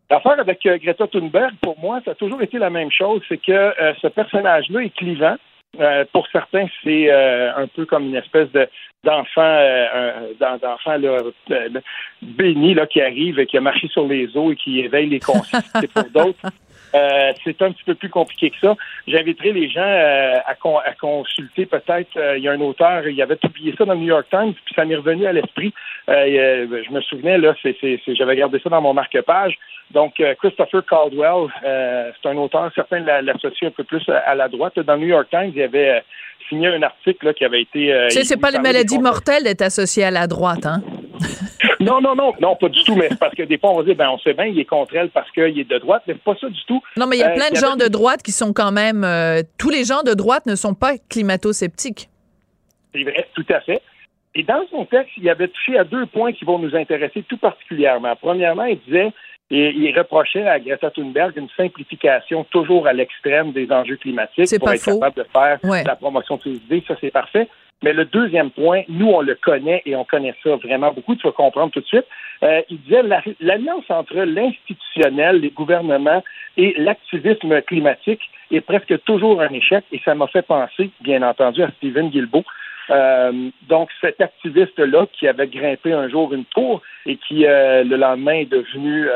L'affaire 0.10 0.40
avec 0.40 0.66
euh, 0.66 0.78
Greta 0.78 1.08
Thunberg, 1.08 1.54
pour 1.62 1.80
moi, 1.80 2.02
ça 2.06 2.12
a 2.12 2.16
toujours 2.16 2.42
été 2.42 2.58
la 2.60 2.70
même 2.70 2.92
chose, 2.92 3.22
c'est 3.28 3.42
que 3.42 3.74
ce 4.02 4.08
personnage-là 4.08 4.82
est 4.82 4.96
clivant. 4.96 5.38
Pour 6.12 6.28
certains, 6.32 6.68
c'est 6.84 7.12
un 7.12 7.68
peu 7.68 7.86
comme 7.86 8.08
une 8.08 8.16
espèce 8.16 8.52
de 8.52 8.68
d'enfants 9.04 9.42
euh, 9.42 10.34
d'enfants 10.40 11.00
euh, 11.04 11.32
bénis 12.22 12.74
là, 12.76 12.86
qui 12.86 13.02
arrivent 13.02 13.40
et 13.40 13.46
qui 13.46 13.58
a 13.58 13.62
marché 13.62 13.88
sur 13.88 14.08
les 14.08 14.36
eaux 14.38 14.52
et 14.52 14.56
qui 14.56 14.80
éveillent 14.80 15.10
les 15.10 15.20
consciences 15.20 15.72
pour 15.94 16.04
d'autres. 16.04 16.50
Euh, 16.96 17.32
c'est 17.44 17.62
un 17.62 17.72
petit 17.72 17.84
peu 17.84 17.96
plus 17.96 18.10
compliqué 18.10 18.50
que 18.50 18.58
ça. 18.60 18.76
J'inviterai 19.08 19.52
les 19.52 19.70
gens 19.70 19.82
euh, 19.82 20.40
à, 20.46 20.52
à, 20.52 20.94
consulter 21.00 21.66
peut-être. 21.66 22.10
il 22.38 22.44
y 22.44 22.48
a 22.48 22.52
un 22.52 22.62
auteur, 22.62 23.08
il 23.08 23.22
avait 23.22 23.36
publié 23.36 23.74
ça 23.78 23.86
dans 23.86 23.94
le 23.94 24.00
New 24.00 24.08
York 24.08 24.28
Times, 24.30 24.54
puis 24.66 24.76
ça 24.76 24.86
m'est 24.86 24.96
revenu 24.96 25.26
à 25.26 25.34
l'esprit. 25.34 25.74
je 26.08 26.92
me 26.92 27.02
souvenais 27.02 27.38
là, 27.38 27.54
c'est, 27.62 27.76
j'avais 28.08 28.36
gardé 28.36 28.60
ça 28.60 28.70
dans 28.70 28.82
mon 28.82 28.94
marque-page. 28.94 29.58
Donc 29.92 30.22
Christopher 30.40 30.86
Caldwell, 30.86 31.48
c'est 31.62 32.30
un 32.30 32.38
auteur, 32.38 32.72
certains 32.76 33.00
l'associent 33.00 33.70
un 33.70 33.72
peu 33.72 33.84
plus 33.84 34.04
à, 34.10 34.36
la 34.36 34.48
droite. 34.48 34.80
Dans 34.80 34.96
le 34.96 35.02
New 35.02 35.08
York 35.08 35.28
Times, 35.30 35.52
il 35.54 35.58
y 35.58 35.64
avait 35.64 36.04
signé 36.52 36.68
un 36.68 36.84
article 36.84 37.34
qui 37.34 37.46
avait 37.46 37.62
été. 37.62 37.94
Euh, 37.94 38.08
tu 38.10 38.18
sais, 38.18 38.24
c'est 38.24 38.38
pas 38.38 38.52
les 38.52 38.60
maladies 38.60 39.00
mortelles 39.00 39.44
d'être 39.44 39.62
associé 39.62 40.04
à 40.04 40.12
la 40.12 40.28
droite, 40.28 40.66
hein? 40.66 40.82
Non, 41.82 42.02
non, 42.02 42.16
non, 42.16 42.34
non, 42.40 42.56
pas 42.56 42.70
du 42.70 42.84
tout. 42.84 42.96
Mais 42.96 43.10
parce 43.20 43.36
que 43.36 43.44
des 43.44 43.58
fois, 43.58 43.72
on 43.72 43.78
va 43.78 43.84
dire, 43.84 43.96
ben, 43.96 44.10
on 44.10 44.20
sait 44.20 44.34
bien, 44.34 44.46
il 44.46 44.60
est 44.60 44.66
contre 44.66 44.96
elle 44.96 45.10
parce 45.10 45.30
qu'il 45.32 45.60
est 45.60 45.70
de 45.70 45.78
droite, 45.78 46.04
mais 46.08 46.14
c'est 46.14 46.24
pas 46.24 46.40
ça 46.40 46.50
du 46.50 46.64
tout. 46.66 46.82
Non, 46.98 47.08
mais 47.08 47.18
il 47.18 47.20
y 47.20 47.24
a 47.24 47.32
euh, 47.32 47.36
plein 47.36 47.50
de 47.50 47.56
gens 47.56 47.76
de 47.76 47.88
droite 47.88 48.22
qui 48.24 48.32
sont 48.32 48.54
quand 48.54 48.72
même. 48.72 49.04
Euh, 49.04 49.42
tous 49.58 49.70
les 49.70 49.84
gens 49.84 50.04
de 50.04 50.14
droite 50.14 50.46
ne 50.46 50.56
sont 50.56 50.74
pas 50.74 50.94
climato-sceptiques. 51.10 52.10
C'est 52.94 53.04
vrai, 53.04 53.28
tout 53.34 53.46
à 53.50 53.62
fait. 53.62 53.82
Et 54.34 54.44
dans 54.44 54.66
son 54.70 54.86
texte, 54.86 55.12
il 55.18 55.30
avait 55.30 55.50
touché 55.50 55.78
à 55.78 55.84
deux 55.84 56.06
points 56.06 56.32
qui 56.32 56.46
vont 56.46 56.58
nous 56.58 56.76
intéresser 56.76 57.24
tout 57.28 57.38
particulièrement. 57.38 58.16
Premièrement, 58.16 58.66
il 58.66 58.80
disait 58.80 59.12
et 59.54 59.74
il 59.76 59.98
reprochait 59.98 60.48
à 60.48 60.60
Greta 60.60 60.90
Thunberg 60.92 61.36
une 61.36 61.50
simplification 61.58 62.46
toujours 62.46 62.88
à 62.88 62.94
l'extrême 62.94 63.52
des 63.52 63.70
enjeux 63.70 63.98
climatiques 63.98 64.58
pour 64.58 64.72
être 64.72 64.86
capable 64.86 65.18
de 65.18 65.24
faire 65.24 65.60
la 65.86 65.96
promotion 65.98 66.38
de 66.38 66.44
ses 66.44 66.52
idées. 66.52 66.84
Ça, 66.88 66.96
c'est 67.02 67.12
parfait. 67.12 67.50
Mais 67.84 67.94
le 67.94 68.06
deuxième 68.06 68.52
point, 68.52 68.84
nous, 68.90 69.08
on 69.08 69.22
le 69.22 69.36
connaît 69.36 69.82
et 69.86 69.96
on 69.96 70.06
connaît 70.06 70.36
ça 70.44 70.56
vraiment 70.58 70.92
beaucoup. 70.92 71.16
Tu 71.16 71.26
vas 71.26 71.32
comprendre 71.34 71.72
tout 71.72 71.82
de 71.82 71.86
suite. 71.86 72.06
Euh, 72.44 72.62
il 72.70 72.80
disait 72.82 73.04
l'alliance 73.40 73.86
entre 73.90 74.16
l'institutionnel, 74.16 75.38
les 75.38 75.50
gouvernements 75.50 76.24
et 76.58 76.76
l'activisme 76.78 77.62
climatique 77.64 78.22
est 78.52 78.62
presque 78.62 79.04
toujours 79.04 79.42
un 79.42 79.50
échec. 79.50 79.84
Et 79.92 80.00
ça 80.06 80.14
m'a 80.14 80.28
fait 80.28 80.46
penser, 80.46 80.92
bien 81.02 81.24
entendu, 81.24 81.64
à 81.64 81.72
Stephen 81.78 82.10
Guilbeault, 82.10 82.46
Euh, 82.90 83.50
donc, 83.68 83.90
cet 84.02 84.20
activiste-là 84.22 85.06
qui 85.14 85.28
avait 85.28 85.48
grimpé 85.48 85.94
un 85.94 86.10
jour 86.10 86.34
une 86.34 86.46
tour 86.46 86.82
et 87.06 87.18
qui, 87.18 87.46
euh, 87.46 87.84
le 87.84 87.96
lendemain, 87.96 88.34
est 88.34 88.52
devenu 88.52 89.08
euh, 89.08 89.14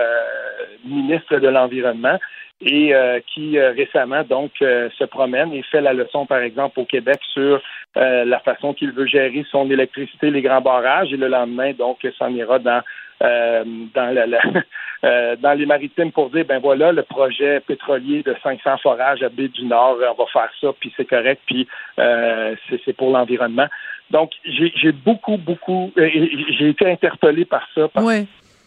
ministre 0.85 1.37
de 1.39 1.47
l'Environnement 1.47 2.19
et 2.61 2.93
qui 3.33 3.59
récemment 3.59 4.23
donc 4.23 4.51
se 4.59 5.03
promène 5.03 5.51
et 5.51 5.61
fait 5.61 5.81
la 5.81 5.91
leçon, 5.91 6.25
par 6.25 6.39
exemple, 6.39 6.79
au 6.79 6.85
Québec 6.85 7.19
sur 7.33 7.61
la 7.95 8.39
façon 8.39 8.73
qu'il 8.73 8.93
veut 8.93 9.05
gérer 9.05 9.45
son 9.51 9.69
électricité, 9.69 10.31
les 10.31 10.41
grands 10.41 10.61
barrages, 10.61 11.11
et 11.11 11.17
le 11.17 11.27
lendemain, 11.27 11.73
donc, 11.73 12.07
s'en 12.17 12.29
ira 12.29 12.59
dans 12.59 12.81
dans 13.19 14.13
la, 14.13 14.25
dans 15.05 15.53
les 15.57 15.65
maritimes 15.65 16.11
pour 16.11 16.31
dire 16.31 16.45
ben 16.45 16.59
voilà 16.59 16.91
le 16.91 17.03
projet 17.03 17.59
pétrolier 17.59 18.23
de 18.23 18.35
500 18.41 18.77
forages 18.77 19.21
à 19.21 19.29
baie 19.29 19.49
du 19.49 19.65
Nord, 19.65 19.97
on 19.99 20.13
va 20.13 20.25
faire 20.31 20.49
ça, 20.59 20.69
puis 20.79 20.91
c'est 20.97 21.05
correct, 21.05 21.41
puis 21.45 21.67
c'est 21.95 22.93
pour 22.97 23.11
l'environnement. 23.11 23.67
Donc, 24.11 24.31
j'ai 24.45 24.91
beaucoup, 24.91 25.37
beaucoup, 25.37 25.91
euh, 25.97 26.09
j'ai 26.49 26.69
été 26.69 26.89
interpellé 26.89 27.45
par 27.45 27.67
ça. 27.73 27.87
Parce, 27.87 28.05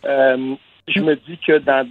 euh, 0.05 0.55
je 0.89 1.01
me 1.01 1.15
dis 1.15 1.39
que 1.39 1.59
dans 1.59 1.89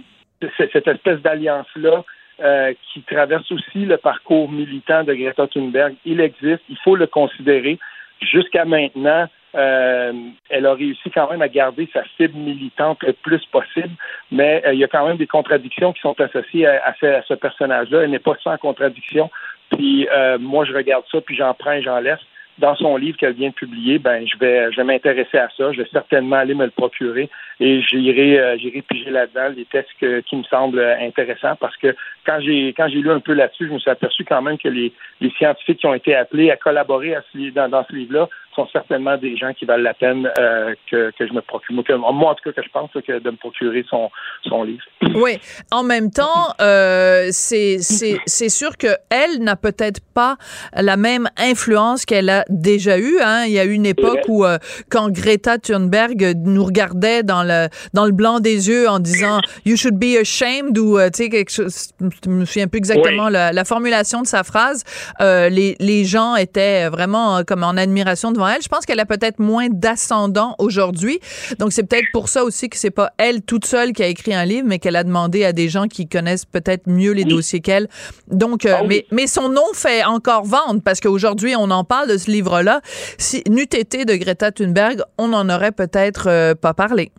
cette 0.56 0.86
espèce 0.86 1.20
d'alliance-là, 1.20 2.04
euh, 2.40 2.72
qui 2.92 3.02
traverse 3.02 3.50
aussi 3.50 3.84
le 3.84 3.96
parcours 3.96 4.50
militant 4.50 5.02
de 5.02 5.14
Greta 5.14 5.48
Thunberg, 5.48 5.94
il 6.04 6.20
existe, 6.20 6.62
il 6.68 6.76
faut 6.84 6.94
le 6.94 7.06
considérer. 7.06 7.78
Jusqu'à 8.20 8.64
maintenant, 8.64 9.26
elle 9.54 10.66
a 10.66 10.74
réussi 10.74 11.10
quand 11.10 11.30
même 11.30 11.42
à 11.42 11.48
garder 11.48 11.88
sa 11.92 12.02
cible 12.16 12.36
militante 12.36 13.02
le 13.02 13.12
plus 13.12 13.44
possible, 13.46 13.94
mais 14.30 14.62
il 14.72 14.78
y 14.78 14.84
a 14.84 14.88
quand 14.88 15.06
même 15.06 15.16
des 15.16 15.26
contradictions 15.26 15.92
qui 15.92 16.00
sont 16.00 16.20
associées 16.20 16.66
à, 16.66 16.94
ce, 17.00 17.34
personnage-là. 17.34 18.02
Elle 18.02 18.10
n'est 18.10 18.18
pas 18.18 18.36
sans 18.42 18.56
contradiction. 18.58 19.30
Puis 19.70 20.06
moi, 20.38 20.64
je 20.64 20.74
regarde 20.74 21.04
ça, 21.10 21.20
puis 21.20 21.36
j'en 21.36 21.54
prends 21.54 21.72
et 21.72 21.82
j'en 21.82 22.00
laisse 22.00 22.20
dans 22.58 22.74
son 22.74 22.96
livre 22.96 23.16
qu'elle 23.16 23.34
vient 23.34 23.50
de 23.50 23.54
publier, 23.54 23.98
ben 23.98 24.26
je 24.26 24.36
vais 24.38 24.70
je 24.72 24.76
vais 24.76 24.84
m'intéresser 24.84 25.38
à 25.38 25.48
ça. 25.56 25.72
Je 25.72 25.82
vais 25.82 25.88
certainement 25.92 26.36
aller 26.36 26.54
me 26.54 26.64
le 26.64 26.70
procurer 26.70 27.30
et 27.60 27.80
j'irai 27.82 28.38
euh, 28.38 28.56
j'irai 28.58 28.82
piger 28.82 29.10
là-dedans 29.10 29.54
les 29.56 29.64
textes 29.64 29.92
qui 29.98 30.36
me 30.36 30.42
semblent 30.44 30.80
intéressants 31.00 31.56
parce 31.56 31.76
que 31.76 31.94
quand 32.26 32.40
j'ai 32.40 32.68
quand 32.76 32.88
j'ai 32.88 32.98
lu 32.98 33.10
un 33.10 33.20
peu 33.20 33.32
là-dessus, 33.32 33.68
je 33.68 33.72
me 33.72 33.78
suis 33.78 33.90
aperçu 33.90 34.24
quand 34.24 34.42
même 34.42 34.58
que 34.58 34.68
les, 34.68 34.92
les 35.20 35.30
scientifiques 35.30 35.78
qui 35.78 35.86
ont 35.86 35.94
été 35.94 36.14
appelés 36.14 36.50
à 36.50 36.56
collaborer 36.56 37.14
à 37.14 37.22
ce, 37.32 37.68
dans 37.68 37.84
ce 37.84 37.94
livre-là 37.94 38.28
sont 38.58 38.68
certainement 38.72 39.16
des 39.16 39.36
gens 39.36 39.52
qui 39.54 39.64
valent 39.64 39.82
la 39.82 39.94
peine 39.94 40.28
euh, 40.38 40.74
que, 40.90 41.12
que 41.16 41.26
je 41.26 41.32
me 41.32 41.40
procure. 41.40 41.74
moi, 41.98 42.30
en 42.30 42.34
tout 42.34 42.42
cas, 42.44 42.52
que 42.52 42.62
je 42.62 42.70
pense 42.70 42.90
que 42.92 43.18
de 43.18 43.30
me 43.30 43.36
procurer 43.36 43.84
son, 43.88 44.10
son 44.42 44.64
livre. 44.64 44.82
Oui. 45.14 45.38
En 45.72 45.82
même 45.82 46.10
temps, 46.10 46.54
euh, 46.60 47.28
c'est 47.30 47.78
sûr 47.80 48.76
que 48.76 48.88
elle 49.10 49.42
n'a 49.42 49.56
peut-être 49.56 50.00
pas 50.14 50.36
la 50.74 50.96
même 50.96 51.28
influence 51.36 52.04
qu'elle 52.04 52.30
a 52.30 52.44
déjà 52.48 52.98
eue. 52.98 53.18
Hein. 53.20 53.44
Il 53.46 53.52
y 53.52 53.58
a 53.58 53.64
eu 53.64 53.72
une 53.72 53.86
époque 53.86 54.20
où, 54.28 54.44
euh, 54.44 54.58
quand 54.90 55.10
Greta 55.10 55.58
Thunberg 55.58 56.34
nous 56.44 56.64
regardait 56.64 57.22
dans 57.22 57.42
le, 57.42 57.68
dans 57.94 58.06
le 58.06 58.12
blanc 58.12 58.38
des 58.38 58.68
yeux 58.68 58.88
en 58.88 58.98
disant 58.98 59.40
«You 59.64 59.76
should 59.76 59.98
be 59.98 60.18
ashamed» 60.20 60.78
ou, 60.78 60.98
tu 60.98 61.10
sais, 61.14 61.28
quelque 61.30 61.50
chose, 61.50 61.90
je 62.00 62.30
me 62.30 62.44
souviens 62.44 62.68
plus 62.68 62.78
exactement 62.78 63.28
la, 63.28 63.52
la, 63.52 63.64
formulation 63.64 64.22
de 64.22 64.26
sa 64.26 64.44
phrase, 64.44 64.84
les, 65.20 65.76
les 65.80 66.04
gens 66.04 66.36
étaient 66.36 66.88
vraiment 66.88 67.42
comme 67.44 67.64
en 67.64 67.76
admiration 67.76 68.30
devant 68.30 68.47
je 68.60 68.68
pense 68.68 68.86
qu'elle 68.86 69.00
a 69.00 69.06
peut-être 69.06 69.38
moins 69.38 69.68
d'ascendant 69.70 70.54
aujourd'hui. 70.58 71.20
Donc, 71.58 71.72
c'est 71.72 71.82
peut-être 71.82 72.08
pour 72.12 72.28
ça 72.28 72.44
aussi 72.44 72.68
que 72.68 72.76
c'est 72.76 72.90
pas 72.90 73.12
elle 73.18 73.42
toute 73.42 73.66
seule 73.66 73.92
qui 73.92 74.02
a 74.02 74.06
écrit 74.06 74.34
un 74.34 74.44
livre, 74.44 74.66
mais 74.66 74.78
qu'elle 74.78 74.96
a 74.96 75.04
demandé 75.04 75.44
à 75.44 75.52
des 75.52 75.68
gens 75.68 75.86
qui 75.86 76.08
connaissent 76.08 76.44
peut-être 76.44 76.88
mieux 76.88 77.12
les 77.12 77.24
dossiers 77.24 77.60
qu'elle. 77.60 77.88
Donc, 78.28 78.66
euh, 78.66 78.76
ah 78.78 78.82
mais, 78.86 79.06
mais 79.10 79.26
son 79.26 79.48
nom 79.48 79.64
fait 79.74 80.04
encore 80.04 80.44
vendre 80.44 80.80
parce 80.82 81.00
qu'aujourd'hui, 81.00 81.54
on 81.56 81.70
en 81.70 81.84
parle 81.84 82.08
de 82.08 82.16
ce 82.16 82.30
livre-là. 82.30 82.80
Si 83.18 83.42
n'eût 83.48 83.62
été 83.62 84.04
de 84.04 84.14
Greta 84.14 84.52
Thunberg, 84.52 85.02
on 85.18 85.28
n'en 85.28 85.48
aurait 85.48 85.72
peut-être 85.72 86.28
euh, 86.28 86.54
pas 86.54 86.74
parlé. 86.74 87.12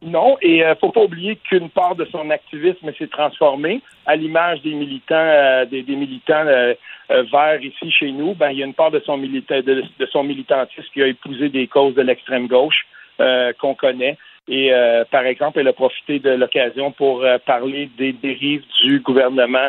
Non, 0.00 0.36
et 0.40 0.64
euh, 0.64 0.74
faut 0.76 0.92
pas 0.92 1.02
oublier 1.02 1.36
qu'une 1.36 1.70
part 1.70 1.96
de 1.96 2.04
son 2.04 2.30
activisme 2.30 2.92
s'est 2.96 3.08
transformée 3.08 3.80
à 4.06 4.14
l'image 4.14 4.62
des 4.62 4.72
militants, 4.72 5.64
des, 5.70 5.82
militants 5.88 6.44
euh, 7.10 7.22
vers 7.32 7.62
ici 7.62 7.90
chez 7.90 8.12
nous, 8.12 8.34
ben, 8.34 8.50
il 8.50 8.58
y 8.58 8.62
a 8.62 8.66
une 8.66 8.74
part 8.74 8.90
de 8.90 9.00
son, 9.00 9.16
milita 9.16 9.62
de, 9.62 9.82
son 10.12 10.24
militantisme 10.24 10.88
qui 10.92 11.02
a 11.02 11.06
épousé 11.06 11.48
des 11.48 11.66
causes 11.66 11.94
de 11.94 12.02
l'extrême 12.02 12.48
gauche 12.48 12.86
euh, 13.20 13.52
qu'on 13.58 13.74
connaît. 13.74 14.18
Et 14.46 14.72
euh, 14.72 15.04
par 15.10 15.24
exemple, 15.24 15.58
elle 15.58 15.68
a 15.68 15.72
profité 15.72 16.18
de 16.18 16.30
l'occasion 16.30 16.90
pour 16.92 17.24
parler 17.46 17.90
des 17.98 18.12
dérives 18.12 18.62
du 18.82 19.00
gouvernement 19.00 19.68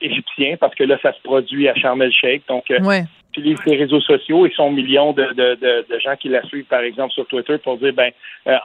égyptien, 0.00 0.56
parce 0.58 0.74
que 0.74 0.84
là, 0.84 0.98
ça 1.02 1.12
se 1.12 1.20
produit 1.22 1.68
à 1.68 1.74
Sharm 1.74 2.00
el-Sheikh. 2.00 2.44
Donc, 2.48 2.64
ouais. 2.70 3.04
Utilise 3.32 3.58
les 3.66 3.76
réseaux 3.76 4.00
sociaux 4.00 4.46
et 4.46 4.52
son 4.54 4.70
million 4.70 5.12
de, 5.12 5.24
de, 5.32 5.54
de, 5.88 5.98
gens 5.98 6.16
qui 6.16 6.28
la 6.28 6.42
suivent, 6.42 6.66
par 6.66 6.80
exemple, 6.80 7.12
sur 7.12 7.26
Twitter, 7.26 7.58
pour 7.58 7.78
dire, 7.78 7.92
ben, 7.94 8.10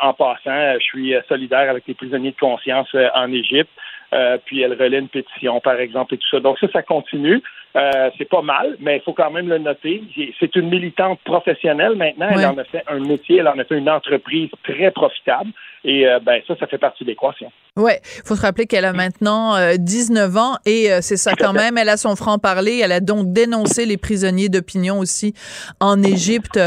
en 0.02 0.14
passant, 0.14 0.74
je 0.74 0.84
suis 0.84 1.14
solidaire 1.30 1.70
avec 1.70 1.86
les 1.88 1.94
prisonniers 1.94 2.32
de 2.32 2.40
conscience 2.40 2.90
en 3.16 3.32
Égypte. 3.32 3.70
Euh, 4.14 4.38
puis 4.46 4.62
elle 4.62 4.74
relaie 4.74 5.00
une 5.00 5.10
pétition, 5.10 5.60
par 5.60 5.80
exemple, 5.80 6.14
et 6.14 6.18
tout 6.18 6.28
ça. 6.30 6.40
Donc 6.40 6.58
ça, 6.60 6.68
ça 6.72 6.82
continue. 6.82 7.42
Euh, 7.78 8.10
c'est 8.18 8.28
pas 8.28 8.42
mal, 8.42 8.76
mais 8.80 8.98
il 8.98 9.02
faut 9.02 9.14
quand 9.14 9.30
même 9.30 9.48
le 9.48 9.60
noter. 9.60 10.02
C'est 10.40 10.56
une 10.56 10.70
militante 10.70 11.20
professionnelle 11.24 11.96
maintenant. 11.96 12.28
Elle 12.32 12.46
en 12.46 12.58
a 12.58 12.64
fait 12.64 12.84
un 12.88 13.00
métier, 13.00 13.38
elle 13.38 13.48
en 13.48 13.60
a 13.60 13.64
fait 13.66 13.78
une 13.78 13.90
entreprise 13.90 14.50
très 14.64 14.90
profitable. 14.90 15.52
Et 15.84 16.06
euh, 16.06 16.20
ben 16.20 16.42
ça, 16.48 16.56
ça 16.60 16.68
fait 16.68 16.78
partie 16.78 17.06
de 17.06 17.10
l'équation. 17.10 17.50
Oui, 17.78 17.92
il 18.18 18.28
faut 18.28 18.36
se 18.36 18.42
rappeler 18.42 18.66
qu'elle 18.66 18.86
a 18.86 18.92
maintenant 18.92 19.56
19 19.78 20.36
euh, 20.36 20.40
ans 20.40 20.58
et 20.66 20.92
euh, 20.92 21.00
c'est 21.02 21.16
ça 21.16 21.34
quand 21.34 21.54
même. 21.54 21.78
Elle 21.78 21.90
a 21.90 21.96
son 21.96 22.16
franc-parler. 22.16 22.82
Elle 22.84 22.92
a 22.92 23.00
donc 23.00 23.32
dénoncé 23.32 23.86
les 23.86 23.96
prisonniers 23.98 24.50
d'opinion 24.50 25.00
aussi 25.00 25.34
en 25.80 26.02
Égypte. 26.02 26.60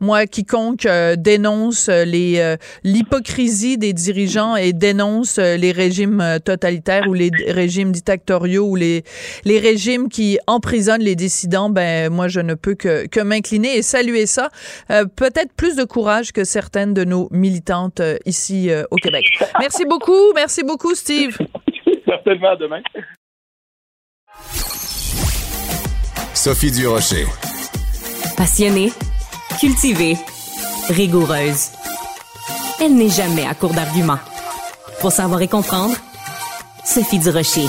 moi, 0.00 0.26
quiconque 0.26 0.88
dénonce 1.18 1.88
les 1.88 2.56
l'hypocrisie 2.82 3.78
des 3.78 3.92
dirigeants 3.92 4.56
et 4.56 4.72
dénonce 4.72 5.38
les 5.38 5.70
régimes 5.70 6.38
totalitaires 6.44 7.08
ou 7.08 7.14
les 7.14 7.30
régimes 7.48 7.92
dictatoriaux 7.92 8.64
ou 8.64 8.76
les, 8.76 9.04
les 9.44 9.58
régimes 9.58 10.08
qui 10.08 10.21
emprisonnent 10.46 11.02
les 11.02 11.16
dissidents, 11.16 11.70
ben 11.70 12.10
moi, 12.12 12.28
je 12.28 12.40
ne 12.40 12.54
peux 12.54 12.74
que, 12.74 13.06
que 13.06 13.20
m'incliner 13.20 13.76
et 13.76 13.82
saluer 13.82 14.26
ça. 14.26 14.48
Peut-être 14.88 15.52
plus 15.56 15.76
de 15.76 15.84
courage 15.84 16.32
que 16.32 16.44
certaines 16.44 16.94
de 16.94 17.04
nos 17.04 17.28
militantes 17.30 18.00
ici 18.26 18.70
euh, 18.70 18.84
au 18.90 18.96
Québec. 18.96 19.24
Merci 19.58 19.84
beaucoup. 19.84 20.32
Merci 20.34 20.62
beaucoup, 20.62 20.94
Steve. 20.94 21.36
Certainement, 22.06 22.56
demain. 22.56 22.80
Sophie 26.34 26.70
Durocher. 26.70 27.26
Passionnée, 28.36 28.90
cultivée, 29.60 30.16
rigoureuse. 30.88 31.70
Elle 32.80 32.94
n'est 32.94 33.10
jamais 33.10 33.46
à 33.46 33.54
court 33.54 33.74
d'arguments. 33.74 34.18
Pour 35.00 35.12
savoir 35.12 35.40
et 35.42 35.48
comprendre, 35.48 35.94
Sophie 36.84 37.18
Durocher. 37.18 37.68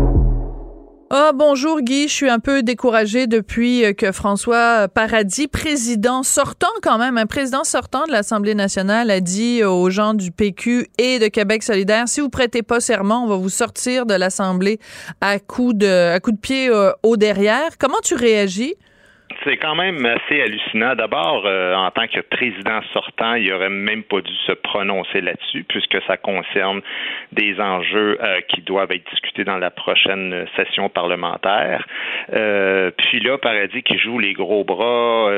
Ah, 1.13 1.33
bonjour 1.35 1.81
Guy, 1.81 2.07
je 2.07 2.13
suis 2.13 2.29
un 2.29 2.39
peu 2.39 2.63
découragée 2.63 3.27
depuis 3.27 3.83
que 3.97 4.13
François 4.13 4.87
Paradis, 4.87 5.49
président 5.49 6.23
sortant 6.23 6.71
quand 6.81 6.97
même, 6.97 7.17
un 7.17 7.25
président 7.25 7.65
sortant 7.65 8.05
de 8.05 8.13
l'Assemblée 8.13 8.55
nationale, 8.55 9.11
a 9.11 9.19
dit 9.19 9.61
aux 9.61 9.89
gens 9.89 10.13
du 10.13 10.31
PQ 10.31 10.87
et 10.97 11.19
de 11.19 11.27
Québec 11.27 11.63
solidaire, 11.63 12.07
si 12.07 12.21
vous 12.21 12.29
prêtez 12.29 12.63
pas 12.63 12.79
serment, 12.79 13.25
on 13.25 13.27
va 13.27 13.35
vous 13.35 13.49
sortir 13.49 14.05
de 14.05 14.13
l'Assemblée 14.13 14.79
à 15.19 15.39
coup 15.39 15.73
de, 15.73 16.13
à 16.13 16.21
coup 16.21 16.31
de 16.31 16.37
pied 16.37 16.69
euh, 16.69 16.93
au 17.03 17.17
derrière. 17.17 17.77
Comment 17.77 17.99
tu 18.01 18.15
réagis? 18.15 18.75
C'est 19.43 19.57
quand 19.57 19.75
même 19.75 20.05
assez 20.05 20.41
hallucinant. 20.41 20.93
D'abord, 20.95 21.43
euh, 21.45 21.73
en 21.73 21.89
tant 21.89 22.07
que 22.07 22.19
président 22.19 22.79
sortant, 22.93 23.33
il 23.33 23.51
aurait 23.51 23.69
même 23.69 24.03
pas 24.03 24.21
dû 24.21 24.33
se 24.45 24.51
prononcer 24.51 25.21
là-dessus, 25.21 25.63
puisque 25.63 25.97
ça 26.05 26.17
concerne 26.17 26.81
des 27.31 27.59
enjeux 27.59 28.19
euh, 28.21 28.41
qui 28.49 28.61
doivent 28.61 28.91
être 28.91 29.09
discutés 29.09 29.43
dans 29.43 29.57
la 29.57 29.71
prochaine 29.71 30.45
session 30.55 30.89
parlementaire. 30.89 31.87
Euh, 32.33 32.91
puis 32.95 33.19
là, 33.19 33.39
Paradis 33.39 33.81
qui 33.81 33.97
joue 33.97 34.19
les 34.19 34.33
gros 34.33 34.63
bras, 34.63 35.31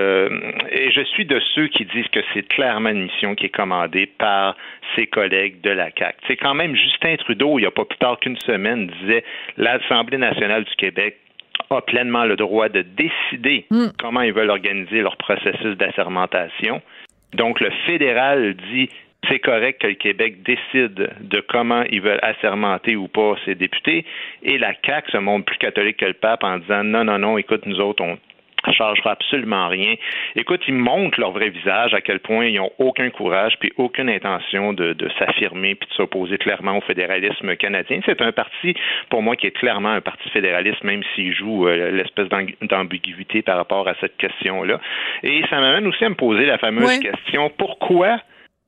et 0.72 0.92
je 0.92 1.02
suis 1.02 1.26
de 1.26 1.40
ceux 1.56 1.68
qui 1.68 1.86
disent 1.86 2.08
que 2.10 2.20
c'est 2.34 2.48
clairement 2.48 2.90
une 2.90 3.04
mission 3.04 3.36
qui 3.36 3.46
est 3.46 3.56
commandée 3.56 4.06
par 4.06 4.56
ses 4.96 5.08
collègues 5.08 5.62
de 5.62 5.72
la 5.72 5.92
CAC. 5.92 6.18
C'est 6.28 6.38
quand 6.38 6.54
même 6.54 6.76
Justin 6.76 7.16
Trudeau, 7.16 7.58
il 7.58 7.62
n'y 7.62 7.68
a 7.68 7.72
pas 7.72 7.86
plus 7.86 7.98
tard 7.98 8.20
qu'une 8.20 8.38
semaine, 8.38 8.88
disait 8.88 9.24
l'Assemblée 9.58 10.18
nationale 10.18 10.66
du 10.66 10.76
Québec 10.76 11.18
a 11.70 11.82
pleinement 11.82 12.26
le 12.26 12.36
droit 12.36 12.70
de 12.70 12.82
décider 12.82 13.66
hmm. 13.70 13.88
comment 14.00 14.22
ils 14.22 14.34
veulent 14.34 14.50
organiser 14.50 15.02
leur 15.02 15.18
processus 15.18 15.78
d'assermentation. 15.78 16.82
Donc, 17.34 17.60
le 17.60 17.72
fédéral 17.86 18.56
dit 18.72 18.90
c'est 19.30 19.40
correct 19.40 19.82
que 19.82 19.88
le 19.88 19.94
Québec 19.94 20.44
décide 20.44 21.10
de 21.22 21.40
comment 21.48 21.84
ils 21.90 22.02
veulent 22.02 22.20
assermenter 22.22 22.96
ou 22.96 23.08
pas 23.08 23.36
ses 23.46 23.56
députés, 23.56 24.06
et 24.44 24.58
la 24.58 24.74
CAQ 24.86 25.12
se 25.12 25.18
montre 25.18 25.46
plus 25.46 25.58
catholique 25.58 25.98
que 25.98 26.06
le 26.06 26.14
pape 26.14 26.44
en 26.44 26.58
disant 26.58 26.84
non, 26.84 27.06
non, 27.06 27.20
non, 27.20 27.38
écoute, 27.38 27.66
nous 27.66 27.80
autres, 27.80 28.04
on 28.04 28.18
changera 28.72 29.12
absolument 29.12 29.68
rien. 29.68 29.96
Écoute, 30.36 30.62
ils 30.68 30.74
montrent 30.74 31.20
leur 31.20 31.32
vrai 31.32 31.50
visage, 31.50 31.94
à 31.94 32.02
quel 32.02 32.20
point 32.20 32.46
ils 32.46 32.58
n'ont 32.58 32.72
aucun 32.80 33.10
courage 33.10 33.58
puis 33.60 33.72
aucune 33.78 34.10
intention 34.10 34.74
de, 34.74 34.96
s'affirmer 35.20 35.76
puis 35.76 35.88
de 35.90 35.94
s'opposer 35.94 36.38
clairement 36.38 36.78
au 36.78 36.82
fédéralisme 36.82 37.56
canadien. 37.56 38.00
C'est 38.06 38.22
un 38.22 38.32
parti, 38.32 38.74
pour 39.10 39.22
moi, 39.22 39.36
qui 39.36 39.48
est 39.48 39.52
clairement 39.52 39.90
un 39.90 40.02
parti 40.02 40.30
fédéraliste, 40.30 40.84
même 40.84 41.04
s'il 41.14 41.34
joue 41.34 41.68
euh, 41.68 41.92
l'espèce 41.92 42.28
d'ambiguïté 42.62 43.42
par 43.42 43.58
rapport 43.58 43.88
à 43.88 43.96
cette 44.00 44.18
question-là. 44.18 44.80
Et 45.24 45.44
ça 45.50 45.60
m'amène 45.60 45.88
aussi 45.88 46.04
à 46.06 46.10
me 46.10 46.16
poser 46.16 46.46
la 46.46 46.58
fameuse 46.58 47.00
question, 47.00 47.52
pourquoi 47.58 48.20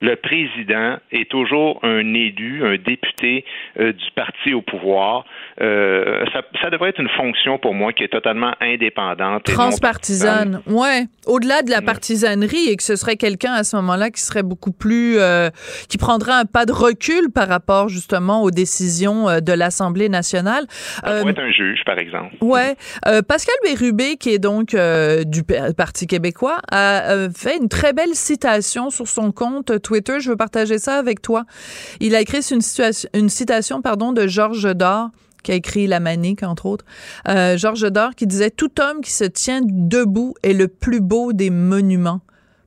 le 0.02 0.14
président 0.16 0.98
est 1.10 1.28
toujours 1.30 1.80
un 1.82 2.12
élu, 2.12 2.62
un 2.66 2.76
député 2.76 3.46
euh, 3.80 3.92
du 3.92 4.04
parti 4.14 4.52
au 4.52 4.60
pouvoir. 4.60 5.24
Euh, 5.62 6.22
ça, 6.34 6.42
ça, 6.60 6.68
devrait 6.68 6.90
être 6.90 7.00
une 7.00 7.08
fonction 7.16 7.58
pour 7.58 7.72
moi 7.72 7.94
qui 7.94 8.04
est 8.04 8.12
totalement 8.12 8.52
indépendante. 8.60 9.44
Transpartisane, 9.44 10.60
ouais. 10.66 11.06
Au-delà 11.26 11.62
de 11.62 11.70
la 11.70 11.80
partisanerie 11.80 12.68
et 12.68 12.76
que 12.76 12.82
ce 12.82 12.94
serait 12.94 13.16
quelqu'un 13.16 13.52
à 13.54 13.64
ce 13.64 13.76
moment-là 13.76 14.10
qui 14.10 14.20
serait 14.20 14.42
beaucoup 14.42 14.70
plus, 14.70 15.16
euh, 15.18 15.48
qui 15.88 15.96
prendrait 15.96 16.32
un 16.32 16.44
pas 16.44 16.66
de 16.66 16.72
recul 16.72 17.32
par 17.34 17.48
rapport 17.48 17.88
justement 17.88 18.42
aux 18.42 18.50
décisions 18.50 19.40
de 19.40 19.52
l'Assemblée 19.52 20.10
nationale. 20.10 20.66
Ça 20.68 21.20
pourrait 21.20 21.30
être 21.30 21.40
un 21.40 21.50
juge, 21.50 21.80
par 21.86 21.98
exemple. 21.98 22.34
Ouais. 22.42 22.76
Pascal 23.26 23.54
Bérubé, 23.64 24.16
qui 24.16 24.30
est 24.30 24.38
donc 24.38 24.76
du 25.26 25.42
Parti 25.76 26.06
québécois, 26.06 26.58
a 26.70 27.28
fait 27.34 27.56
une 27.56 27.68
très 27.68 27.94
belle 27.94 28.14
citation 28.14 28.90
sur 28.90 29.08
son 29.08 29.32
compte 29.32 29.78
Twitter. 29.86 30.18
Je 30.20 30.30
veux 30.30 30.36
partager 30.36 30.78
ça 30.78 30.96
avec 30.96 31.22
toi. 31.22 31.44
Il 32.00 32.14
a 32.14 32.20
écrit 32.20 32.40
une, 32.50 33.28
citation 33.30 33.82
pardon, 33.82 34.12
de 34.12 34.26
Georges 34.26 34.74
Dor 34.74 35.10
qui 35.44 35.52
a 35.52 35.54
écrit 35.54 35.86
La 35.86 36.00
Manique, 36.00 36.42
entre 36.42 36.66
autres. 36.66 36.84
Euh, 37.28 37.56
Georges 37.56 37.90
Dor 37.92 38.16
qui 38.16 38.26
disait 38.26 38.50
Tout 38.50 38.80
homme 38.80 39.00
qui 39.00 39.12
se 39.12 39.22
tient 39.22 39.60
debout 39.62 40.34
est 40.42 40.54
le 40.54 40.66
plus 40.66 41.00
beau 41.00 41.32
des 41.32 41.50
monuments. 41.50 42.20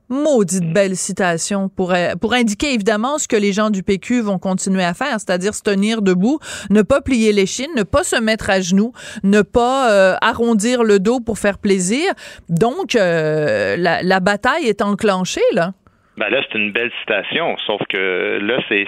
Maudite 0.08 0.74
belle 0.74 0.96
citation 0.96 1.70
pour, 1.70 1.94
euh, 1.94 2.16
pour 2.16 2.34
indiquer 2.34 2.74
évidemment 2.74 3.20
ce 3.20 3.28
que 3.28 3.36
les 3.36 3.54
gens 3.54 3.70
du 3.70 3.84
PQ 3.84 4.22
vont 4.22 4.40
continuer 4.40 4.84
à 4.84 4.96
faire, 4.96 5.20
c'est-à-dire 5.20 5.54
se 5.54 5.62
tenir 5.62 6.02
debout, 6.02 6.40
ne 6.72 6.82
pas 6.82 7.02
plier 7.02 7.32
les 7.32 7.46
chines, 7.46 7.70
ne 7.76 7.84
pas 7.84 8.04
se 8.04 8.16
mettre 8.16 8.50
à 8.50 8.60
genoux, 8.60 8.92
ne 9.24 9.42
pas 9.42 9.92
euh, 9.92 10.16
arrondir 10.22 10.84
le 10.84 11.00
dos 11.00 11.20
pour 11.20 11.38
faire 11.38 11.60
plaisir. 11.60 12.12
Donc, 12.48 12.94
la, 12.94 13.78
la 14.02 14.20
bataille 14.20 14.66
est 14.66 14.82
enclenchée, 14.82 15.42
là. 15.54 15.74
Ben 16.20 16.28
là, 16.30 16.42
c'est 16.42 16.58
une 16.58 16.74
belle 16.74 16.92
citation, 17.00 17.56
sauf 17.66 17.82
que 17.88 18.40
là, 18.42 18.60
c'est 18.68 18.86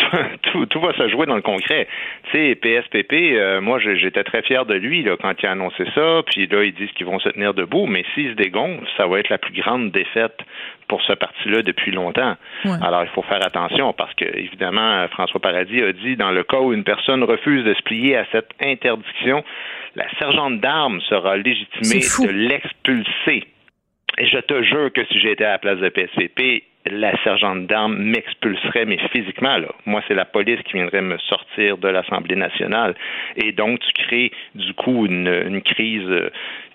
tout, 0.42 0.66
tout, 0.66 0.80
va 0.80 0.92
se 0.94 1.08
jouer 1.08 1.24
dans 1.24 1.36
le 1.36 1.42
concret. 1.42 1.86
Tu 2.32 2.38
sais, 2.38 2.54
PSPP, 2.56 3.12
euh, 3.12 3.60
moi, 3.60 3.78
j'étais 3.78 4.24
très 4.24 4.42
fier 4.42 4.66
de 4.66 4.74
lui 4.74 5.04
là, 5.04 5.16
quand 5.16 5.32
il 5.40 5.46
a 5.46 5.52
annoncé 5.52 5.84
ça, 5.94 6.22
puis 6.26 6.48
là, 6.48 6.64
ils 6.64 6.74
disent 6.74 6.90
qu'ils 6.96 7.06
vont 7.06 7.20
se 7.20 7.28
tenir 7.28 7.54
debout, 7.54 7.86
mais 7.86 8.04
s'ils 8.14 8.30
se 8.30 8.34
dégonflent, 8.34 8.84
ça 8.96 9.06
va 9.06 9.20
être 9.20 9.28
la 9.28 9.38
plus 9.38 9.52
grande 9.52 9.92
défaite 9.92 10.40
pour 10.88 11.00
ce 11.02 11.12
parti-là 11.12 11.62
depuis 11.62 11.92
longtemps. 11.92 12.34
Alors, 12.82 13.04
il 13.04 13.10
faut 13.10 13.22
faire 13.22 13.44
attention 13.46 13.92
parce 13.92 14.14
que, 14.14 14.24
évidemment, 14.24 15.06
François 15.08 15.40
Paradis 15.40 15.82
a 15.82 15.92
dit, 15.92 16.16
dans 16.16 16.32
le 16.32 16.42
cas 16.42 16.58
où 16.58 16.72
une 16.72 16.84
personne 16.84 17.22
refuse 17.22 17.64
de 17.64 17.74
se 17.74 17.82
plier 17.82 18.16
à 18.16 18.26
cette 18.32 18.50
interdiction, 18.60 19.44
la 19.94 20.06
sergente 20.18 20.60
d'armes 20.60 21.00
sera 21.02 21.36
légitimée 21.36 22.00
de 22.26 22.30
l'expulser 22.32 23.44
je 24.18 24.38
te 24.38 24.62
jure 24.62 24.92
que 24.92 25.04
si 25.06 25.20
j'étais 25.20 25.44
à 25.44 25.52
la 25.52 25.58
place 25.58 25.78
de 25.78 25.88
PSVP, 25.88 26.64
la 26.90 27.16
sergente 27.22 27.66
d'armes 27.66 27.96
m'expulserait, 27.96 28.84
mais 28.84 28.98
physiquement, 29.12 29.58
là. 29.58 29.68
Moi, 29.86 30.02
c'est 30.06 30.14
la 30.14 30.24
police 30.24 30.60
qui 30.62 30.74
viendrait 30.74 31.02
me 31.02 31.18
sortir 31.18 31.78
de 31.78 31.88
l'Assemblée 31.88 32.36
nationale. 32.36 32.94
Et 33.36 33.52
donc, 33.52 33.80
tu 33.80 33.92
crées, 34.04 34.32
du 34.54 34.72
coup, 34.74 35.06
une, 35.06 35.26
une 35.26 35.62
crise 35.62 36.08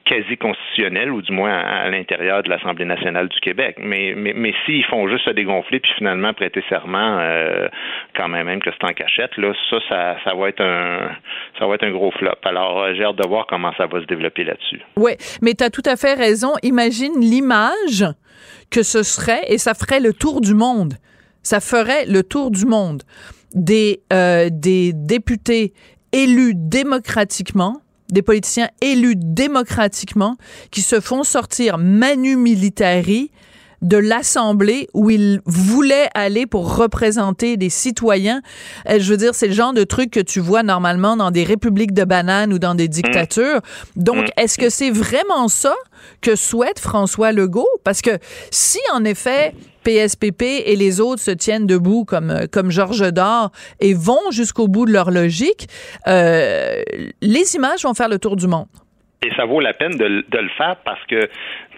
quasi 0.05 0.37
constitutionnelle, 0.37 1.11
ou 1.11 1.21
du 1.21 1.31
moins 1.31 1.53
à, 1.53 1.89
l'intérieur 1.89 2.43
de 2.43 2.49
l'Assemblée 2.49 2.85
nationale 2.85 3.27
du 3.29 3.39
Québec. 3.39 3.77
Mais, 3.79 4.13
mais, 4.15 4.33
mais 4.33 4.53
s'ils 4.65 4.83
font 4.85 5.07
juste 5.07 5.25
se 5.25 5.31
dégonfler 5.31 5.79
puis 5.79 5.91
finalement 5.97 6.33
prêter 6.33 6.63
serment, 6.69 7.19
euh, 7.19 7.67
quand 8.15 8.27
même, 8.27 8.47
même 8.47 8.61
que 8.61 8.69
c'est 8.71 8.87
en 8.87 8.93
cachette, 8.93 9.35
là, 9.37 9.53
ça, 9.69 9.77
ça, 9.89 10.17
ça 10.23 10.33
va 10.35 10.49
être 10.49 10.61
un 10.61 11.11
ça 11.59 11.67
va 11.67 11.75
être 11.75 11.83
un 11.83 11.91
gros 11.91 12.11
flop. 12.11 12.35
Alors, 12.43 12.81
euh, 12.81 12.93
j'ai 12.95 13.03
hâte 13.03 13.17
de 13.17 13.27
voir 13.27 13.45
comment 13.47 13.71
ça 13.77 13.85
va 13.85 14.01
se 14.01 14.05
développer 14.05 14.43
là-dessus. 14.43 14.81
Oui, 14.97 15.11
mais 15.41 15.53
tu 15.53 15.63
as 15.63 15.69
tout 15.69 15.83
à 15.85 15.95
fait 15.95 16.13
raison. 16.13 16.53
Imagine 16.63 17.19
l'image 17.19 18.05
que 18.71 18.83
ce 18.83 19.03
serait, 19.03 19.41
et 19.47 19.57
ça 19.57 19.73
ferait 19.73 19.99
le 19.99 20.13
tour 20.13 20.41
du 20.41 20.53
monde. 20.53 20.93
Ça 21.43 21.59
ferait 21.59 22.05
le 22.05 22.23
tour 22.23 22.51
du 22.51 22.65
monde 22.65 23.03
des, 23.53 23.99
euh, 24.13 24.49
des 24.51 24.91
députés 24.93 25.73
élus 26.13 26.53
démocratiquement 26.55 27.81
des 28.11 28.21
politiciens 28.21 28.69
élus 28.81 29.15
démocratiquement 29.15 30.37
qui 30.69 30.81
se 30.81 30.99
font 30.99 31.23
sortir 31.23 31.77
manu 31.77 32.35
militari 32.35 33.31
de 33.81 33.97
l'Assemblée 33.97 34.87
où 34.93 35.09
ils 35.09 35.41
voulaient 35.45 36.09
aller 36.13 36.45
pour 36.45 36.75
représenter 36.75 37.57
des 37.57 37.69
citoyens. 37.69 38.41
Euh, 38.89 38.99
je 38.99 39.09
veux 39.11 39.17
dire, 39.17 39.33
c'est 39.33 39.47
le 39.47 39.53
genre 39.53 39.73
de 39.73 39.83
truc 39.83 40.11
que 40.11 40.19
tu 40.19 40.39
vois 40.39 40.63
normalement 40.63 41.17
dans 41.17 41.31
des 41.31 41.43
républiques 41.43 41.93
de 41.93 42.03
bananes 42.03 42.53
ou 42.53 42.59
dans 42.59 42.75
des 42.75 42.87
dictatures. 42.87 43.61
Donc, 43.95 44.27
mm. 44.27 44.31
est-ce 44.37 44.57
que 44.57 44.69
c'est 44.69 44.91
vraiment 44.91 45.47
ça 45.47 45.73
que 46.21 46.35
souhaite 46.35 46.79
François 46.79 47.31
Legault? 47.31 47.69
Parce 47.83 48.01
que 48.01 48.19
si, 48.51 48.79
en 48.93 49.03
effet, 49.03 49.55
PSPP 49.83 50.43
et 50.65 50.75
les 50.75 50.99
autres 51.01 51.21
se 51.21 51.31
tiennent 51.31 51.67
debout 51.67 52.05
comme, 52.05 52.29
euh, 52.29 52.45
comme 52.51 52.71
Georges 52.71 53.11
Dor 53.11 53.51
et 53.79 53.93
vont 53.93 54.31
jusqu'au 54.31 54.67
bout 54.67 54.85
de 54.85 54.91
leur 54.91 55.11
logique, 55.11 55.67
euh, 56.07 56.81
les 57.21 57.55
images 57.55 57.83
vont 57.83 57.93
faire 57.93 58.09
le 58.09 58.19
tour 58.19 58.35
du 58.35 58.47
monde. 58.47 58.67
Et 59.23 59.29
ça 59.35 59.45
vaut 59.45 59.59
la 59.59 59.73
peine 59.73 59.97
de, 59.97 60.05
le 60.31 60.49
faire 60.57 60.77
parce 60.83 61.03
que, 61.05 61.25
tu 61.25 61.29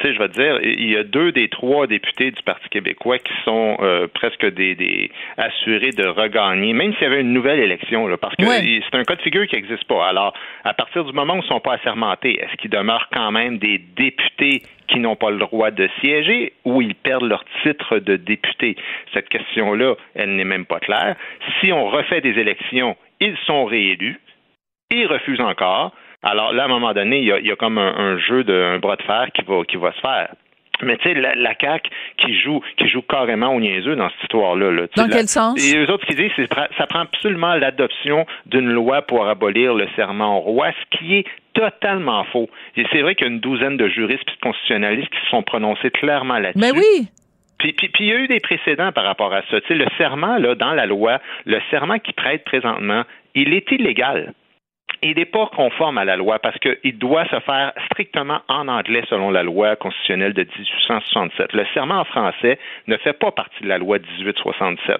sais, 0.01 0.13
je 0.13 0.19
vais 0.19 0.29
te 0.29 0.39
dire, 0.39 0.61
il 0.63 0.89
y 0.89 0.95
a 0.95 1.03
deux 1.03 1.33
des 1.33 1.49
trois 1.49 1.87
députés 1.87 2.31
du 2.31 2.41
Parti 2.41 2.69
québécois 2.69 3.19
qui 3.19 3.33
sont 3.43 3.75
euh, 3.81 4.07
presque 4.07 4.45
des, 4.53 4.75
des, 4.75 5.11
assurés 5.35 5.91
de 5.91 6.07
regagner, 6.07 6.71
même 6.71 6.93
s'il 6.93 7.03
y 7.03 7.05
avait 7.05 7.19
une 7.19 7.33
nouvelle 7.33 7.59
élection, 7.59 8.07
là, 8.07 8.15
parce 8.15 8.33
que 8.37 8.45
c'est 8.45 8.95
un 8.95 9.03
cas 9.03 9.15
de 9.15 9.21
figure 9.21 9.45
qui 9.47 9.57
n'existe 9.57 9.83
pas. 9.89 10.07
Alors, 10.07 10.33
à 10.63 10.73
partir 10.73 11.03
du 11.03 11.11
moment 11.11 11.33
où 11.33 11.37
ils 11.37 11.43
ne 11.43 11.47
sont 11.47 11.59
pas 11.59 11.73
assermentés, 11.73 12.39
est-ce 12.41 12.55
qu'ils 12.61 12.71
demeurent 12.71 13.09
quand 13.11 13.31
même 13.33 13.57
des 13.57 13.77
députés 13.97 14.63
qui 14.87 14.99
n'ont 14.99 15.15
pas 15.15 15.31
le 15.31 15.37
droit 15.37 15.71
de 15.71 15.89
siéger 16.01 16.53
ou 16.65 16.81
ils 16.81 16.95
perdent 16.95 17.27
leur 17.27 17.43
titre 17.63 17.99
de 17.99 18.15
député? 18.15 18.75
Cette 19.13 19.29
question-là, 19.29 19.95
elle 20.15 20.35
n'est 20.35 20.43
même 20.43 20.65
pas 20.65 20.79
claire. 20.79 21.15
Si 21.59 21.71
on 21.71 21.85
refait 21.89 22.21
des 22.21 22.39
élections, 22.39 22.95
ils 23.19 23.37
sont 23.45 23.65
réélus, 23.65 24.19
ils 24.91 25.07
refusent 25.07 25.41
encore 25.41 25.93
alors 26.25 26.53
là, 26.53 26.63
à 26.63 26.65
un 26.65 26.69
moment 26.69 26.93
donné, 26.93 27.19
il 27.19 27.25
y 27.25 27.51
a, 27.51 27.55
comme 27.57 27.77
un, 27.77 28.17
jeu 28.17 28.45
de 28.45 28.53
un 28.53 28.79
bras 28.79 28.95
de 28.95 29.03
fer 29.03 29.27
qui 29.33 29.41
va, 29.43 29.63
qui 29.65 29.75
va 29.75 29.91
se 29.91 29.99
faire. 29.99 30.33
Mais 30.83 30.97
tu 30.97 31.09
sais, 31.09 31.13
la, 31.15 31.35
la 31.35 31.53
CAQ 31.59 31.89
qui 32.17 32.39
joue, 32.39 32.61
qui 32.77 32.87
joue 32.87 33.01
carrément 33.01 33.53
au 33.53 33.59
niaiseux 33.59 33.95
dans 33.95 34.09
cette 34.09 34.23
histoire-là. 34.23 34.71
Là. 34.71 34.83
Dans 34.95 35.07
quel 35.07 35.27
sens? 35.27 35.59
Et 35.63 35.77
eux 35.77 35.91
autres 35.91 36.05
qui 36.05 36.15
disent, 36.15 36.31
c'est 36.35 36.49
ça 36.53 36.87
prend 36.87 36.99
absolument 36.99 37.55
l'adoption 37.55 38.25
d'une 38.45 38.71
loi 38.71 39.01
pour 39.01 39.27
abolir 39.27 39.73
le 39.73 39.87
serment 39.95 40.37
au 40.37 40.41
roi, 40.41 40.71
ce 40.71 40.97
qui 40.97 41.15
est 41.15 41.25
totalement 41.53 42.23
faux. 42.25 42.49
Et 42.75 42.85
c'est 42.91 43.01
vrai 43.01 43.15
qu'il 43.15 43.27
y 43.27 43.29
a 43.29 43.33
une 43.33 43.39
douzaine 43.39 43.77
de 43.77 43.87
juristes 43.87 44.23
et 44.27 44.35
de 44.35 44.41
constitutionnalistes 44.41 45.09
qui 45.09 45.19
se 45.21 45.29
sont 45.29 45.43
prononcés 45.43 45.91
clairement 45.91 46.39
là-dessus. 46.39 46.59
Mais 46.59 46.71
oui! 46.71 47.07
Puis, 47.59 47.71
puis, 47.73 47.87
puis, 47.89 48.05
il 48.05 48.09
y 48.09 48.13
a 48.13 48.17
eu 48.17 48.27
des 48.27 48.41
précédents 48.41 48.91
par 48.91 49.05
rapport 49.05 49.33
à 49.33 49.41
ça. 49.49 49.61
Tu 49.61 49.67
sais, 49.67 49.75
le 49.75 49.85
serment, 49.97 50.37
là, 50.37 50.55
dans 50.55 50.73
la 50.73 50.85
loi, 50.85 51.19
le 51.45 51.59
serment 51.71 51.97
qui 51.99 52.11
prête 52.11 52.43
présentement, 52.43 53.03
il 53.35 53.53
est 53.53 53.71
illégal 53.71 54.33
il 55.03 55.17
n'est 55.17 55.25
pas 55.25 55.47
conforme 55.55 55.97
à 55.97 56.05
la 56.05 56.15
loi 56.15 56.39
parce 56.39 56.57
qu'il 56.59 56.97
doit 56.97 57.25
se 57.25 57.39
faire 57.41 57.73
strictement 57.91 58.39
en 58.47 58.67
anglais 58.67 59.03
selon 59.09 59.29
la 59.31 59.43
loi 59.43 59.75
constitutionnelle 59.75 60.33
de 60.33 60.43
1867. 60.43 61.53
Le 61.53 61.65
serment 61.73 61.99
en 61.99 62.05
français 62.05 62.57
ne 62.87 62.97
fait 62.97 63.13
pas 63.13 63.31
partie 63.31 63.63
de 63.63 63.67
la 63.67 63.77
loi 63.77 63.99
1867. 63.99 64.97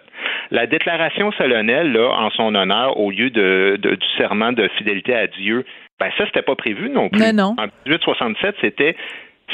La 0.52 0.68
déclaration 0.68 1.32
solennelle, 1.34 1.94
là, 1.94 2.10
en 2.10 2.30
son 2.32 2.54
honneur, 2.54 3.00
au 3.00 3.12
lieu 3.12 3.30
de, 3.30 3.80
du 3.82 4.08
serment 4.18 4.52
de 4.52 4.68
fidélité 4.78 5.16
à 5.16 5.28
Dieu, 5.28 5.66
ben 6.00 6.10
ça, 6.18 6.26
c'était 6.26 6.42
pas 6.42 6.56
prévu 6.56 6.89
non 6.89 7.10
plus. 7.10 7.34
non. 7.34 7.56
En 7.58 7.68
1867, 7.86 8.56
c'était 8.62 8.96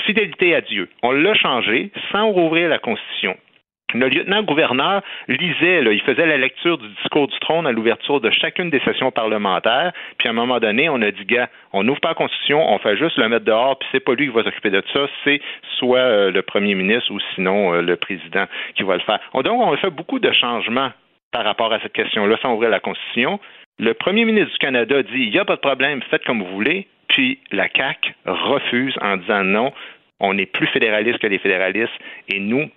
fidélité 0.05 0.55
à 0.55 0.61
Dieu. 0.61 0.89
On 1.03 1.11
l'a 1.11 1.33
changé 1.35 1.91
sans 2.11 2.29
rouvrir 2.29 2.69
la 2.69 2.79
Constitution. 2.79 3.37
Le 3.93 4.07
lieutenant-gouverneur 4.07 5.01
lisait, 5.27 5.81
il 5.83 6.01
faisait 6.01 6.27
la 6.27 6.37
lecture 6.37 6.77
du 6.77 6.87
discours 6.89 7.27
du 7.27 7.39
trône 7.39 7.65
à 7.65 7.71
l'ouverture 7.71 8.21
de 8.21 8.29
chacune 8.29 8.69
des 8.69 8.79
sessions 8.81 9.11
parlementaires. 9.11 9.91
Puis 10.17 10.27
à 10.27 10.31
un 10.31 10.35
moment 10.35 10.59
donné, 10.59 10.89
on 10.89 11.01
a 11.01 11.09
dit, 11.09 11.25
gars, 11.25 11.49
on 11.73 11.83
n'ouvre 11.83 11.99
pas 11.99 12.09
la 12.09 12.15
Constitution, 12.15 12.71
on 12.71 12.77
fait 12.77 12.97
juste 12.97 13.17
le 13.17 13.27
mettre 13.29 13.45
dehors, 13.45 13.79
puis 13.79 13.89
c'est 13.91 13.99
pas 13.99 14.13
lui 14.13 14.27
qui 14.27 14.33
va 14.33 14.43
s'occuper 14.43 14.69
de 14.69 14.83
ça, 14.93 15.07
c'est 15.23 15.41
soit 15.77 15.99
euh, 15.99 16.31
le 16.31 16.41
premier 16.43 16.75
ministre 16.75 17.11
ou 17.11 17.19
sinon 17.33 17.73
euh, 17.73 17.81
le 17.81 17.95
président 17.95 18.45
qui 18.75 18.83
va 18.83 18.95
le 18.95 19.01
faire. 19.01 19.19
Donc, 19.33 19.59
on 19.59 19.73
a 19.73 19.77
fait 19.77 19.89
beaucoup 19.89 20.19
de 20.19 20.31
changements 20.31 20.91
par 21.31 21.43
rapport 21.43 21.73
à 21.73 21.79
cette 21.79 21.93
question-là 21.93 22.37
sans 22.41 22.53
ouvrir 22.53 22.69
la 22.69 22.79
Constitution. 22.79 23.39
Le 23.79 23.93
premier 23.93 24.25
ministre 24.25 24.51
du 24.51 24.57
Canada 24.57 25.01
dit, 25.01 25.09
il 25.13 25.31
n'y 25.31 25.39
a 25.39 25.45
pas 25.45 25.55
de 25.55 25.61
problème, 25.61 26.01
faites 26.11 26.23
comme 26.25 26.43
vous 26.43 26.53
voulez. 26.53 26.87
Puis 27.07 27.39
la 27.51 27.67
CAQ 27.75 28.13
refuse 28.25 28.95
en 29.01 29.17
disant 29.17 29.43
non, 29.43 29.73
on 30.19 30.37
est 30.37 30.45
plus 30.45 30.67
fédéraliste 30.67 31.19
que 31.19 31.27
les 31.27 31.39
fédéralistes 31.39 31.93
et 32.27 32.39
nous, 32.39 32.69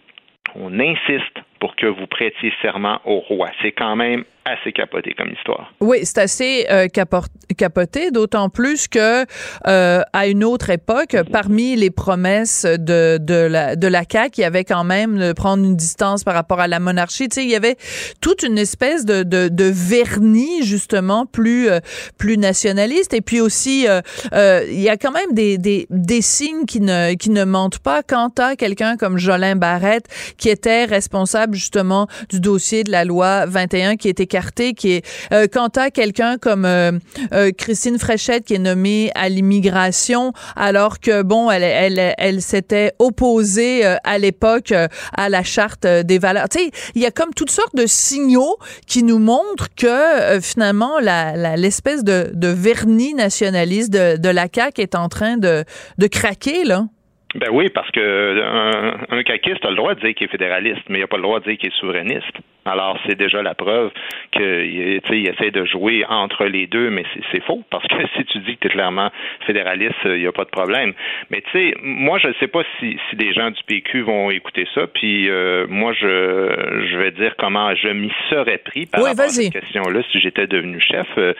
on 0.54 0.80
insiste 0.80 1.38
pour 1.62 1.76
que 1.76 1.86
vous 1.86 2.08
prêtiez 2.08 2.52
serment 2.60 2.98
au 3.04 3.20
roi. 3.20 3.48
C'est 3.62 3.70
quand 3.70 3.94
même 3.94 4.24
assez 4.44 4.72
capoté 4.72 5.14
comme 5.16 5.30
histoire. 5.30 5.72
Oui, 5.80 5.98
c'est 6.02 6.18
assez 6.18 6.66
euh, 6.70 6.88
capoté, 6.88 8.10
d'autant 8.10 8.48
plus 8.48 8.88
que 8.88 9.24
euh, 9.68 10.02
à 10.12 10.26
une 10.26 10.42
autre 10.42 10.70
époque, 10.70 11.16
parmi 11.30 11.76
les 11.76 11.90
promesses 11.90 12.64
de, 12.64 13.18
de 13.18 13.34
la 13.34 13.76
de 13.76 13.86
la 13.86 14.02
CAQ, 14.10 14.38
il 14.38 14.40
y 14.40 14.44
avait 14.44 14.64
quand 14.64 14.84
même 14.84 15.18
de 15.18 15.32
prendre 15.32 15.64
une 15.64 15.76
distance 15.76 16.24
par 16.24 16.34
rapport 16.34 16.60
à 16.60 16.66
la 16.66 16.80
monarchie. 16.80 17.28
Tu 17.28 17.34
sais, 17.36 17.44
il 17.44 17.50
y 17.50 17.54
avait 17.54 17.76
toute 18.20 18.42
une 18.42 18.58
espèce 18.58 19.04
de 19.04 19.22
de, 19.22 19.48
de 19.48 19.64
vernis 19.64 20.64
justement 20.64 21.26
plus 21.26 21.68
euh, 21.70 21.78
plus 22.18 22.36
nationaliste. 22.36 23.14
Et 23.14 23.20
puis 23.20 23.40
aussi, 23.40 23.86
euh, 23.86 24.00
euh, 24.32 24.64
il 24.68 24.80
y 24.80 24.88
a 24.88 24.96
quand 24.96 25.12
même 25.12 25.32
des, 25.32 25.58
des 25.58 25.86
des 25.90 26.22
signes 26.22 26.66
qui 26.66 26.80
ne 26.80 27.14
qui 27.14 27.30
ne 27.30 27.44
mentent 27.44 27.78
pas. 27.78 28.02
Quant 28.02 28.32
à 28.38 28.56
quelqu'un 28.56 28.96
comme 28.96 29.18
Jolin 29.18 29.56
Barrette, 29.56 30.06
qui 30.36 30.48
était 30.48 30.84
responsable 30.84 31.51
justement 31.54 32.06
du 32.28 32.40
dossier 32.40 32.84
de 32.84 32.90
la 32.90 33.04
loi 33.04 33.46
21, 33.46 33.96
qui 33.96 34.08
était 34.08 34.26
qui 34.74 34.92
est 34.92 35.06
euh, 35.32 35.46
quant 35.50 35.68
à 35.76 35.90
quelqu'un 35.90 36.38
comme 36.38 36.64
euh, 36.64 36.92
euh, 37.32 37.50
Christine 37.56 37.98
Fréchette 37.98 38.44
qui 38.44 38.54
est 38.54 38.58
nommée 38.58 39.10
à 39.14 39.28
l'immigration 39.28 40.32
alors 40.56 41.00
que 41.00 41.22
bon 41.22 41.50
elle 41.50 41.62
elle 41.62 42.14
elle 42.18 42.42
s'était 42.42 42.92
opposée 42.98 43.84
à 43.84 44.18
l'époque 44.18 44.72
à 45.16 45.28
la 45.28 45.42
charte 45.42 45.86
des 45.86 46.18
valeurs. 46.18 46.48
Tu 46.48 46.58
sais, 46.58 46.70
il 46.94 47.02
y 47.02 47.06
a 47.06 47.10
comme 47.10 47.34
toutes 47.34 47.50
sortes 47.50 47.74
de 47.74 47.86
signaux 47.86 48.56
qui 48.86 49.02
nous 49.02 49.18
montrent 49.18 49.68
que 49.76 50.40
finalement 50.40 50.98
la 51.00 51.56
l'espèce 51.56 52.04
de, 52.04 52.30
de 52.32 52.48
vernis 52.48 53.14
nationaliste 53.14 53.90
de, 53.90 54.16
de 54.16 54.28
la 54.28 54.46
CAQ 54.52 54.80
est 54.80 54.94
en 54.94 55.08
train 55.08 55.36
de 55.36 55.64
de 55.98 56.06
craquer 56.06 56.64
là. 56.64 56.86
Ben 57.34 57.48
oui, 57.50 57.70
parce 57.70 57.90
que 57.90 58.42
un, 58.42 59.18
un 59.18 59.22
caquiste 59.22 59.64
a 59.64 59.70
le 59.70 59.76
droit 59.76 59.94
de 59.94 60.00
dire 60.00 60.14
qu'il 60.14 60.26
est 60.26 60.30
fédéraliste, 60.30 60.82
mais 60.88 60.98
il 60.98 61.00
n'a 61.00 61.06
pas 61.06 61.16
le 61.16 61.22
droit 61.22 61.40
de 61.40 61.44
dire 61.44 61.58
qu'il 61.58 61.70
est 61.70 61.78
souverainiste. 61.78 62.38
Alors, 62.64 62.98
c'est 63.06 63.16
déjà 63.16 63.42
la 63.42 63.54
preuve 63.54 63.90
qu'il 64.30 65.00
il 65.10 65.28
essaie 65.28 65.50
de 65.50 65.64
jouer 65.64 66.04
entre 66.08 66.44
les 66.44 66.66
deux, 66.66 66.90
mais 66.90 67.04
c'est 67.32 67.42
faux, 67.42 67.62
parce 67.70 67.86
que 67.88 67.96
si 68.16 68.24
tu 68.26 68.38
dis 68.40 68.56
que 68.56 68.60
tu 68.60 68.66
es 68.68 68.70
clairement 68.70 69.10
fédéraliste, 69.46 69.96
il 70.04 70.20
n'y 70.20 70.26
a 70.26 70.32
pas 70.32 70.44
de 70.44 70.50
problème. 70.50 70.92
Mais 71.30 71.42
tu 71.42 71.50
sais, 71.52 71.74
moi, 71.82 72.18
je 72.18 72.28
ne 72.28 72.34
sais 72.34 72.46
pas 72.46 72.62
si, 72.78 72.96
si 73.10 73.16
des 73.16 73.32
gens 73.32 73.50
du 73.50 73.62
PQ 73.66 74.02
vont 74.02 74.30
écouter 74.30 74.66
ça, 74.74 74.86
puis 74.86 75.28
euh, 75.28 75.66
moi, 75.68 75.92
je, 75.92 76.86
je 76.90 76.96
vais 76.96 77.10
dire 77.10 77.34
comment 77.36 77.74
je 77.74 77.88
m'y 77.88 78.12
serais 78.30 78.58
pris 78.58 78.86
par 78.86 79.02
rapport 79.04 79.24
à 79.24 79.28
cette 79.28 79.52
question-là 79.52 80.00
si 80.10 80.20
j'étais 80.20 80.46
devenu 80.46 80.80
chef. 80.80 81.06
Euh, 81.18 81.34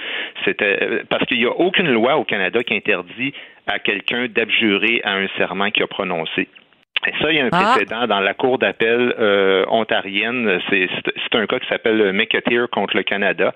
c'était 0.45 0.79
euh, 0.83 1.03
parce 1.09 1.25
qu'il 1.27 1.39
n'y 1.39 1.47
a 1.47 1.51
aucune 1.51 1.91
loi 1.91 2.17
au 2.17 2.25
Canada 2.25 2.63
qui 2.63 2.75
interdit 2.75 3.33
à 3.67 3.79
quelqu'un 3.79 4.27
d'abjurer 4.29 5.01
à 5.05 5.15
un 5.15 5.29
serment 5.39 5.71
qu'il 5.71 5.85
a 5.85 5.87
prononcé. 5.87 6.49
Et 7.07 7.13
ça, 7.21 7.33
il 7.33 7.37
y 7.37 7.41
a 7.41 7.47
un 7.47 7.49
ah. 7.51 7.73
précédent 7.75 8.07
dans 8.07 8.21
la 8.21 8.35
Cour 8.35 8.59
d'appel 8.59 9.15
euh, 9.19 9.65
ontarienne. 9.69 10.61
C'est 10.71 10.89
un 11.35 11.47
cas 11.47 11.59
qui 11.59 11.69
s'appelle 11.69 12.13
McAteer 12.13 12.69
contre 12.71 12.97
le 12.97 13.03
Canada, 13.03 13.55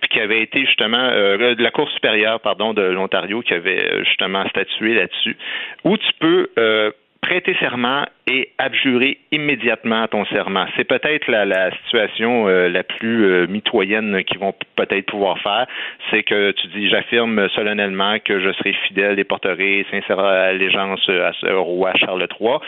puis 0.00 0.08
qui 0.08 0.20
avait 0.20 0.42
été 0.42 0.64
justement 0.64 1.10
euh, 1.12 1.54
de 1.54 1.62
la 1.62 1.70
Cour 1.70 1.90
supérieure, 1.90 2.40
pardon, 2.40 2.72
de 2.72 2.82
l'Ontario, 2.82 3.42
qui 3.42 3.52
avait 3.52 3.86
euh, 3.86 4.04
justement 4.04 4.48
statué 4.48 4.94
là-dessus, 4.94 5.36
où 5.84 5.96
tu 5.98 6.10
peux 6.20 6.48
euh, 6.58 6.90
prêter 7.26 7.56
serment 7.58 8.04
et 8.28 8.50
abjurer 8.58 9.18
immédiatement 9.32 10.06
ton 10.06 10.24
serment. 10.26 10.66
C'est 10.76 10.84
peut-être 10.84 11.28
la, 11.28 11.44
la, 11.44 11.72
situation 11.84 12.46
euh, 12.46 12.68
la 12.68 12.84
plus 12.84 13.24
euh, 13.24 13.46
mitoyenne 13.48 14.22
qu'ils 14.24 14.38
vont 14.38 14.54
peut-être 14.76 15.06
pouvoir 15.06 15.38
faire. 15.40 15.66
C'est 16.10 16.22
que 16.22 16.52
tu 16.52 16.68
dis, 16.68 16.88
j'affirme 16.88 17.48
solennellement 17.50 18.18
que 18.24 18.38
je 18.38 18.52
serai 18.52 18.74
fidèle 18.86 19.18
et 19.18 19.24
porterai 19.24 19.84
sincère 19.90 20.20
allégeance 20.20 21.00
à 21.08 21.32
ce 21.40 21.52
roi 21.52 21.92
Charles 21.96 22.26
III 22.40 22.58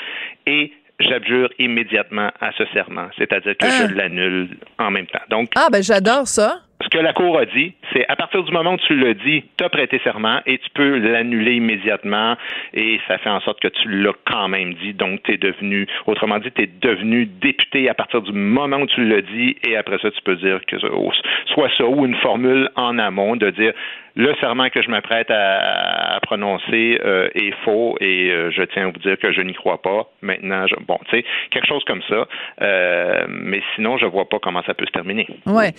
et 0.47 0.73
j'abjure 0.99 1.49
immédiatement 1.61 2.31
à 2.40 2.51
ce 2.59 2.64
serment, 2.75 3.09
c'est-à-dire 3.16 3.57
que 3.57 3.66
je 3.66 3.85
ah. 3.85 3.94
l'annule 3.94 4.49
en 4.79 4.90
même 4.90 5.07
temps. 5.07 5.23
Donc, 5.31 5.51
ah 5.57 5.68
ben 5.71 5.83
j'adore 5.83 6.27
ça 6.27 6.62
ce 6.82 6.88
que 6.88 6.98
la 6.98 7.12
Cour 7.12 7.38
a 7.38 7.44
dit, 7.44 7.74
c'est 7.92 8.06
à 8.08 8.14
partir 8.14 8.42
du 8.44 8.52
moment 8.52 8.74
où 8.74 8.76
tu 8.76 8.94
le 8.94 9.14
dis, 9.14 9.44
tu 9.56 9.64
as 9.64 9.68
prêté 9.68 10.00
serment 10.04 10.40
et 10.46 10.58
tu 10.58 10.70
peux 10.74 10.98
l'annuler 10.98 11.54
immédiatement 11.54 12.36
et 12.72 13.00
ça 13.08 13.18
fait 13.18 13.30
en 13.30 13.40
sorte 13.40 13.60
que 13.60 13.68
tu 13.68 13.88
l'as 13.88 14.12
quand 14.24 14.48
même 14.48 14.74
dit. 14.74 14.94
Donc, 14.94 15.22
tu 15.24 15.34
es 15.34 15.36
devenu, 15.36 15.86
autrement 16.06 16.38
dit, 16.38 16.50
tu 16.52 16.62
es 16.62 16.70
devenu 16.80 17.26
député 17.26 17.88
à 17.88 17.94
partir 17.94 18.22
du 18.22 18.32
moment 18.32 18.78
où 18.78 18.86
tu 18.86 19.04
le 19.04 19.22
dis 19.22 19.56
et 19.66 19.76
après 19.76 19.98
ça, 19.98 20.10
tu 20.10 20.22
peux 20.22 20.36
dire 20.36 20.60
que 20.66 20.76
soit 20.78 21.70
ça 21.76 21.84
ou 21.84 22.04
une 22.06 22.16
formule 22.16 22.70
en 22.76 22.98
amont 22.98 23.36
de 23.36 23.50
dire 23.50 23.72
le 24.18 24.34
serment 24.40 24.68
que 24.68 24.82
je 24.82 24.90
m'apprête 24.90 25.30
à, 25.30 26.18
prononcer 26.22 26.98
euh, 27.04 27.28
est 27.34 27.54
faux 27.64 27.96
et 28.00 28.30
euh, 28.30 28.50
je 28.50 28.62
tiens 28.62 28.88
à 28.88 28.90
vous 28.90 28.98
dire 28.98 29.16
que 29.16 29.32
je 29.32 29.40
n'y 29.40 29.54
crois 29.54 29.80
pas. 29.80 30.10
Maintenant, 30.20 30.66
bon, 30.86 30.98
tu 31.08 31.16
sais, 31.16 31.24
quelque 31.50 31.68
chose 31.68 31.84
comme 31.86 32.02
ça. 32.08 32.26
Euh, 32.60 33.26
mais 33.28 33.62
sinon, 33.74 33.96
je 33.96 34.06
vois 34.06 34.28
pas 34.28 34.38
comment 34.40 34.62
ça 34.64 34.74
peut 34.74 34.86
se 34.86 34.90
terminer. 34.90 35.26
Ouais, 35.46 35.70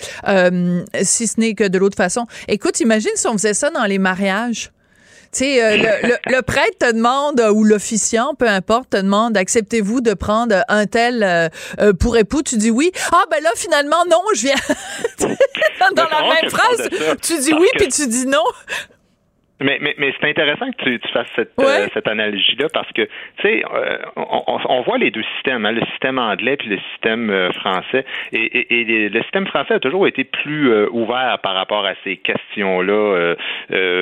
si 1.04 1.28
ce 1.28 1.40
n'est 1.40 1.54
que 1.54 1.68
de 1.68 1.78
l'autre 1.78 1.98
façon. 1.98 2.26
Écoute, 2.48 2.80
imagine 2.80 3.12
si 3.16 3.28
on 3.28 3.34
faisait 3.34 3.54
ça 3.54 3.70
dans 3.70 3.86
les 3.86 3.98
mariages. 4.00 4.72
Tu 5.32 5.40
sais, 5.40 5.64
euh, 5.64 5.78
le, 5.78 6.16
le, 6.38 6.42
prêtre 6.42 6.80
te 6.80 6.92
demande, 6.92 7.40
ou 7.54 7.64
l'officiant, 7.64 8.34
peu 8.34 8.48
importe, 8.48 8.90
te 8.90 8.98
demande, 8.98 9.38
acceptez-vous 9.38 10.02
de 10.02 10.16
prendre 10.16 10.64
un 10.70 10.88
tel 10.88 11.22
euh, 11.22 11.50
euh, 11.80 11.94
pour 11.94 12.18
époux? 12.18 12.42
Tu 12.42 12.58
dis 12.58 12.72
oui. 12.72 12.92
Ah, 13.12 13.26
ben 13.30 13.42
là, 13.44 13.52
finalement, 13.56 14.04
non, 14.10 14.24
je 14.34 14.42
viens. 14.42 14.56
dans 15.96 16.10
la 16.10 16.34
même 16.34 16.50
phrase, 16.50 16.90
tu 17.22 17.38
dis 17.38 17.54
oui, 17.54 17.68
puis 17.78 17.90
tu 17.90 18.08
dis 18.08 18.26
non. 18.26 18.44
Mais, 19.62 19.78
mais, 19.82 19.94
mais 19.98 20.14
c'est 20.20 20.30
intéressant 20.30 20.72
que 20.72 20.84
tu, 20.84 21.00
tu 21.00 21.08
fasses 21.10 21.28
cette, 21.36 21.52
euh, 21.60 21.88
cette 21.94 22.08
analogie-là 22.08 22.68
parce 22.74 22.90
que, 22.94 23.02
tu 23.02 23.10
sais, 23.42 23.64
euh, 23.74 23.98
on, 24.16 24.58
on, 24.70 24.82
voit 24.84 24.98
les 24.98 25.12
deux 25.12 25.24
systèmes, 25.36 25.66
hein, 25.66 25.74
le 25.74 25.86
système 25.92 26.18
anglais 26.18 26.56
puis 26.56 26.70
le 26.70 26.80
système 26.94 27.30
euh, 27.30 27.52
français. 27.52 28.06
Et, 28.32 28.40
et, 28.40 28.82
et, 28.82 29.10
le 29.10 29.22
système 29.24 29.48
français 29.48 29.74
a 29.74 29.80
toujours 29.80 30.08
été 30.08 30.24
plus 30.24 30.72
ouvert 30.92 31.40
par 31.44 31.56
rapport 31.56 31.86
à 31.86 31.94
ces 32.04 32.18
questions-là, 32.18 33.36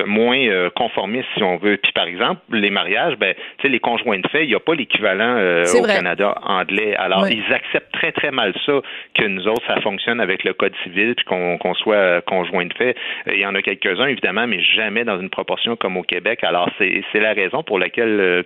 moins 0.05 0.69
conformiste, 0.75 1.27
si 1.35 1.43
on 1.43 1.57
veut. 1.57 1.77
Puis, 1.77 1.91
par 1.91 2.05
exemple, 2.05 2.41
les 2.51 2.69
mariages, 2.69 3.15
ben, 3.17 3.33
tu 3.33 3.63
sais, 3.63 3.69
les 3.69 3.79
conjoints 3.79 4.19
de 4.19 4.27
fait, 4.27 4.43
il 4.43 4.49
n'y 4.49 4.55
a 4.55 4.59
pas 4.59 4.75
l'équivalent 4.75 5.37
au 5.63 5.85
Canada 5.85 6.35
anglais. 6.43 6.95
Alors, 6.95 7.27
ils 7.29 7.51
acceptent 7.53 7.91
très, 7.93 8.11
très 8.11 8.31
mal 8.31 8.53
ça 8.65 8.81
que 9.15 9.25
nous 9.25 9.47
autres, 9.47 9.65
ça 9.67 9.81
fonctionne 9.81 10.19
avec 10.19 10.43
le 10.43 10.53
Code 10.53 10.73
civil 10.83 11.15
puis 11.15 11.25
qu'on 11.25 11.57
qu'on 11.57 11.73
soit 11.73 12.21
conjoint 12.21 12.65
de 12.65 12.73
fait. 12.73 12.95
Il 13.27 13.39
y 13.39 13.45
en 13.45 13.55
a 13.55 13.61
quelques-uns, 13.61 14.07
évidemment, 14.07 14.47
mais 14.47 14.61
jamais 14.61 15.03
dans 15.03 15.19
une 15.19 15.29
comme 15.79 15.97
au 15.97 16.03
Québec. 16.03 16.43
Alors, 16.43 16.69
c'est 16.77 17.19
la 17.19 17.33
raison 17.33 17.63
pour 17.63 17.79
laquelle 17.79 18.19
euh, 18.19 18.43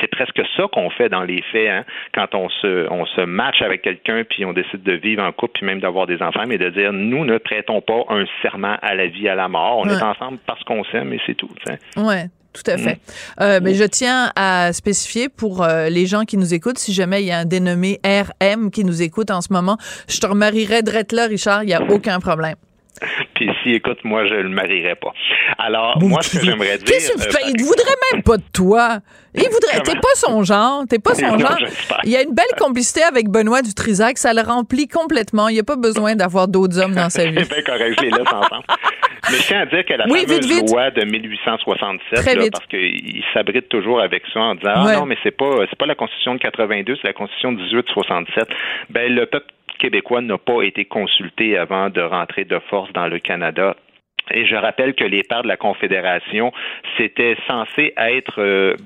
c'est 0.00 0.08
presque 0.08 0.40
ça 0.56 0.64
qu'on 0.72 0.90
fait 0.90 1.08
dans 1.08 1.22
les 1.22 1.42
faits, 1.52 1.68
hein, 1.68 1.84
quand 2.14 2.34
on 2.34 2.48
se, 2.48 2.90
on 2.90 3.06
se 3.06 3.22
match 3.22 3.60
avec 3.62 3.82
quelqu'un, 3.82 4.24
puis 4.28 4.44
on 4.44 4.52
décide 4.52 4.82
de 4.82 4.92
vivre 4.92 5.22
en 5.22 5.32
couple, 5.32 5.54
puis 5.54 5.66
même 5.66 5.80
d'avoir 5.80 6.06
des 6.06 6.22
enfants, 6.22 6.44
mais 6.46 6.58
de 6.58 6.70
dire, 6.70 6.92
nous 6.92 7.24
ne 7.24 7.38
prêtons 7.38 7.80
pas 7.80 8.04
un 8.08 8.24
serment 8.42 8.76
à 8.82 8.94
la 8.94 9.06
vie, 9.06 9.28
à 9.28 9.34
la 9.34 9.48
mort. 9.48 9.78
On 9.78 9.88
est 9.88 10.02
ensemble 10.02 10.38
parce 10.46 10.62
qu'on 10.64 10.84
s'aime 10.84 11.12
et 11.12 11.20
c'est 11.26 11.34
tout. 11.34 11.50
Oui, 11.96 12.16
tout 12.52 12.70
à 12.70 12.76
fait. 12.76 12.94
Mm. 12.94 13.42
Euh, 13.42 13.60
mais 13.62 13.74
je 13.74 13.84
tiens 13.84 14.30
à 14.36 14.72
spécifier 14.72 15.28
pour 15.28 15.62
euh, 15.62 15.88
les 15.88 16.06
gens 16.06 16.24
qui 16.24 16.36
nous 16.36 16.54
écoutent, 16.54 16.78
si 16.78 16.92
jamais 16.92 17.22
il 17.22 17.26
y 17.26 17.32
a 17.32 17.38
un 17.38 17.44
dénommé 17.44 17.98
RM 18.04 18.70
qui 18.70 18.84
nous 18.84 19.02
écoute 19.02 19.30
en 19.30 19.40
ce 19.40 19.52
moment, 19.52 19.76
je 20.08 20.20
te 20.20 20.26
remarierai 20.26 20.82
de 20.82 21.16
là, 21.16 21.26
Richard, 21.26 21.64
il 21.64 21.66
n'y 21.66 21.74
a 21.74 21.82
aucun 21.82 22.20
problème. 22.20 22.56
Puis 23.34 23.49
si, 23.62 23.70
écoute, 23.70 23.98
moi, 24.04 24.26
je 24.26 24.34
le 24.34 24.48
marierais 24.48 24.94
pas. 24.94 25.12
Alors, 25.58 25.98
moi, 26.00 26.22
ce 26.22 26.38
que 26.38 26.44
j'aimerais 26.44 26.78
dire... 26.78 26.96
Euh, 26.96 27.48
il 27.48 27.62
voudrait 27.62 27.96
même 28.12 28.22
pas 28.22 28.36
de 28.36 28.42
toi. 28.52 28.98
Il 29.34 29.48
voudrait... 29.48 29.80
T'es 29.82 29.94
pas 29.94 30.14
son 30.14 30.42
genre. 30.42 30.84
T'es 30.88 30.98
pas 30.98 31.14
son 31.14 31.38
genre. 31.38 31.58
Il 32.04 32.10
y 32.10 32.16
a 32.16 32.22
une 32.22 32.34
belle 32.34 32.58
complicité 32.58 33.02
avec 33.02 33.28
Benoît 33.28 33.62
Dutrisac. 33.62 34.18
Ça 34.18 34.32
le 34.32 34.42
remplit 34.42 34.88
complètement. 34.88 35.48
Il 35.48 35.54
n'y 35.54 35.60
a 35.60 35.64
pas 35.64 35.76
besoin 35.76 36.16
d'avoir 36.16 36.48
d'autres 36.48 36.78
hommes 36.78 36.94
dans 36.94 37.10
sa 37.10 37.24
vie. 37.30 37.38
C'est 37.38 37.48
bien 37.48 37.62
correct. 37.62 37.96
Je 37.98 38.04
les 38.04 38.10
laisse 38.10 38.32
ensemble. 38.32 38.64
Mais 39.30 39.36
je 39.36 39.46
tiens 39.46 39.60
à 39.60 39.66
dire 39.66 39.84
que 39.84 39.94
la 39.94 40.04
fameuse 40.06 40.72
loi 40.72 40.90
de 40.90 41.04
1867, 41.04 42.50
parce 42.50 42.66
qu'il 42.66 43.22
s'abrite 43.34 43.68
toujours 43.68 44.00
avec 44.00 44.22
ça 44.32 44.40
en 44.40 44.54
disant 44.54 44.72
Ah 44.74 44.96
non, 44.96 45.06
mais 45.06 45.16
c'est 45.22 45.36
pas 45.36 45.50
c'est 45.68 45.78
pas 45.78 45.86
la 45.86 45.94
Constitution 45.94 46.34
de 46.34 46.40
82, 46.40 46.96
c'est 46.96 47.06
la 47.06 47.12
Constitution 47.12 47.52
de 47.52 47.58
1867. 47.62 48.48
Ben 48.88 49.12
le 49.12 49.26
peuple 49.26 49.52
québécois 49.80 50.20
n'a 50.20 50.38
pas 50.38 50.62
été 50.62 50.84
consulté 50.84 51.56
avant 51.56 51.88
de 51.88 52.02
rentrer 52.02 52.44
de 52.44 52.58
force 52.68 52.92
dans 52.92 53.08
le 53.08 53.18
Canada 53.18 53.76
et 54.32 54.46
je 54.46 54.56
rappelle 54.56 54.94
que 54.94 55.04
les 55.04 55.22
pères 55.22 55.42
de 55.42 55.48
la 55.48 55.56
Confédération, 55.56 56.52
c'était 56.96 57.36
censé 57.48 57.92
être 57.96 58.40
euh, 58.40 58.76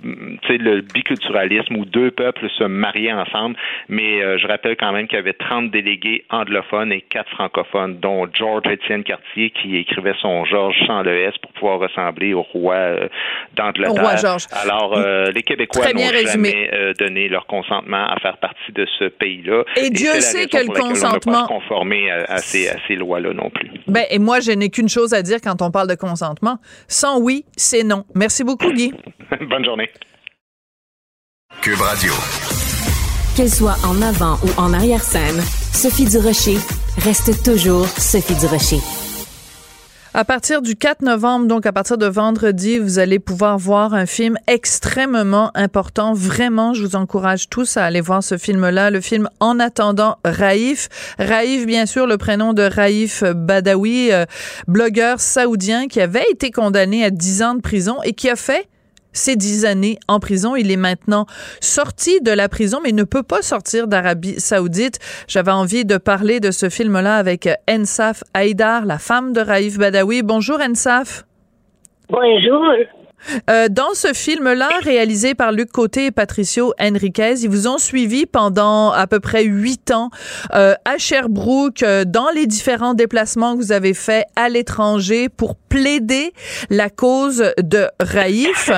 le 0.49 0.81
biculturalisme 0.81 1.77
où 1.77 1.85
deux 1.85 2.11
peuples 2.11 2.49
se 2.59 2.65
mariaient 2.65 3.13
ensemble, 3.13 3.57
mais 3.89 4.23
euh, 4.23 4.39
je 4.39 4.47
rappelle 4.47 4.77
quand 4.77 4.93
même 4.93 5.07
qu'il 5.07 5.17
y 5.17 5.21
avait 5.21 5.33
30 5.33 5.71
délégués 5.71 6.25
anglophones 6.31 6.93
et 6.93 7.01
quatre 7.01 7.31
francophones, 7.31 7.99
dont 7.99 8.27
George 8.33 8.67
Étienne 8.71 9.05
Cartier 9.05 9.51
qui 9.51 9.77
écrivait 9.77 10.15
son 10.21 10.45
Georges 10.45 10.81
sans 10.87 11.03
le 11.03 11.17
S 11.23 11.35
pour 11.39 11.53
pouvoir 11.53 11.79
ressembler 11.79 12.35
au 12.35 12.43
roi 12.43 12.75
euh, 12.75 13.09
d'Angleterre. 13.55 13.95
Alors, 14.63 14.97
euh, 14.97 15.31
les 15.33 15.43
Québécois 15.43 15.93
n'ont 15.93 16.01
jamais 16.01 16.71
donné 16.99 17.29
leur 17.29 17.47
consentement 17.47 18.07
à 18.07 18.19
faire 18.21 18.37
partie 18.39 18.73
de 18.73 18.87
ce 18.99 19.05
pays-là. 19.05 19.65
Et, 19.77 19.91
Dieu 19.91 20.21
sait 20.21 20.47
que 20.47 20.59
le 20.59 20.73
consentement... 20.73 21.45
On 21.45 21.47
pas 21.47 21.55
conformé 21.55 22.11
à, 22.11 22.25
à 22.29 22.39
ces, 22.39 22.69
à 22.69 22.77
ces 22.87 22.97
lois-là 22.97 23.33
non 23.33 23.51
plus. 23.51 23.71
Ben, 23.87 24.05
et 24.11 24.19
moi, 24.19 24.41
je 24.41 24.53
n'ai 24.53 24.71
qu'une 24.71 24.89
chose 24.89 25.15
à 25.15 25.23
dire 25.23 25.34
quand 25.43 25.63
on 25.63 25.71
parle 25.71 25.89
de 25.89 25.95
consentement. 25.95 26.59
Sans 26.89 27.21
oui, 27.21 27.45
c'est 27.57 27.83
non. 27.83 28.05
Merci 28.15 28.45
beaucoup, 28.45 28.73
Guy. 28.73 28.93
Bonne 29.49 29.65
journée. 29.65 29.91
Cube 31.63 31.81
Radio. 31.81 32.13
Qu'elle 33.37 33.51
soit 33.51 33.77
en 33.85 34.01
avant 34.03 34.39
ou 34.45 34.61
en 34.61 34.73
arrière-scène, 34.73 35.41
Sophie 35.73 36.07
Durocher 36.07 36.59
reste 36.99 37.43
toujours 37.45 37.87
Sophie 37.89 38.37
Durocher. 38.37 39.04
À 40.17 40.25
partir 40.25 40.63
du 40.63 40.77
4 40.77 41.03
novembre, 41.03 41.49
donc 41.49 41.67
à 41.67 41.73
partir 41.73 41.99
de 41.99 42.07
vendredi, 42.07 42.79
vous 42.79 43.01
allez 43.01 43.19
pouvoir 43.19 43.59
voir 43.59 43.95
un 43.95 44.07
film 44.07 44.39
extrêmement 44.47 45.51
important. 45.57 46.15
Vraiment, 46.15 46.73
je 46.73 46.83
vous 46.83 46.95
encourage 46.95 47.49
tous 47.49 47.77
à 47.77 47.85
aller 47.85 48.01
voir 48.01 48.23
ce 48.23 48.39
film-là, 48.39 48.93
le 48.93 49.01
film 49.01 49.29
En 49.41 49.59
attendant 49.59 50.19
Raif. 50.25 50.89
Raif, 51.19 51.67
bien 51.67 51.85
sûr, 51.85 52.07
le 52.07 52.17
prénom 52.17 52.53
de 52.53 52.63
Raif 52.63 53.25
Badawi, 53.25 54.13
euh, 54.13 54.25
blogueur 54.69 55.19
saoudien 55.19 55.89
qui 55.89 56.01
avait 56.01 56.27
été 56.31 56.53
condamné 56.53 57.05
à 57.05 57.11
10 57.11 57.43
ans 57.43 57.55
de 57.57 57.61
prison 57.61 57.97
et 58.05 58.13
qui 58.13 58.31
a 58.31 58.37
fait 58.37 58.69
ces 59.15 59.37
dix 59.37 59.65
années 59.65 59.99
en 60.09 60.21
prison. 60.21 60.57
Il 60.57 60.71
est 60.71 60.77
maintenant 60.77 61.25
sorti 61.61 62.21
de 62.21 62.31
la 62.31 62.51
prison, 62.51 62.81
mais 62.85 62.93
ne 62.93 63.05
peut 63.05 63.23
pas 63.23 63.41
sortir 63.41 63.87
d'Arabie 63.89 64.39
saoudite. 64.39 64.99
J'avais 65.27 65.53
envie 65.53 65.87
de 65.87 65.97
parler 65.97 66.41
de 66.41 66.51
ce 66.51 66.69
film-là 66.69 67.17
avec 67.17 67.49
Ensaf 67.71 68.23
Haïdar, 68.35 68.85
la 68.85 68.99
femme 68.99 69.33
de 69.33 69.41
Raif 69.41 69.79
Badawi. 69.79 70.23
Bonjour 70.23 70.59
Ensaf. 70.61 71.25
Bonjour. 72.11 72.63
Euh, 73.51 73.69
dans 73.69 73.95
ce 73.95 74.13
film-là, 74.13 74.69
réalisé 74.83 75.35
par 75.35 75.53
Luc 75.53 75.71
Côté 75.71 76.07
et 76.07 76.11
Patricio 76.11 76.75
Henriquez, 76.81 77.35
ils 77.43 77.49
vous 77.49 77.67
ont 77.69 77.79
suivi 77.79 78.27
pendant 78.27 78.91
à 78.91 79.07
peu 79.07 79.21
près 79.21 79.45
huit 79.45 79.91
ans 79.91 80.11
euh, 80.55 80.75
à 80.85 80.99
Sherbrooke, 80.99 81.83
euh, 81.83 82.05
dans 82.05 82.31
les 82.31 82.47
différents 82.47 82.95
déplacements 82.95 83.57
que 83.57 83.63
vous 83.63 83.73
avez 83.73 83.95
faits 83.95 84.27
à 84.37 84.49
l'étranger 84.49 85.29
pour 85.29 85.57
plaider 85.57 86.33
la 86.71 86.91
cause 86.91 87.53
de 87.59 87.89
Raïf. 88.01 88.71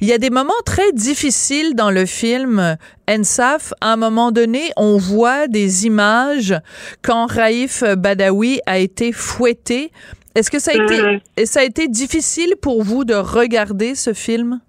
Il 0.00 0.08
y 0.08 0.12
a 0.12 0.18
des 0.18 0.30
moments 0.30 0.52
très 0.64 0.92
difficiles 0.92 1.74
dans 1.74 1.90
le 1.90 2.06
film. 2.06 2.76
Ensaf, 3.08 3.72
à 3.80 3.92
un 3.92 3.96
moment 3.96 4.32
donné, 4.32 4.72
on 4.76 4.96
voit 4.96 5.48
des 5.48 5.86
images 5.86 6.54
quand 7.02 7.26
Raïf 7.26 7.84
Badawi 7.84 8.60
a 8.66 8.78
été 8.78 9.12
fouetté 9.12 9.92
est-ce 10.34 10.50
que 10.50 10.58
ça 10.58 10.72
a, 10.72 10.74
été, 10.74 10.94
mm-hmm. 10.94 11.44
ça 11.46 11.60
a 11.60 11.64
été 11.64 11.88
difficile 11.88 12.54
pour 12.60 12.82
vous 12.82 13.04
de 13.04 13.14
regarder 13.14 13.94
ce 13.94 14.12
film? 14.12 14.60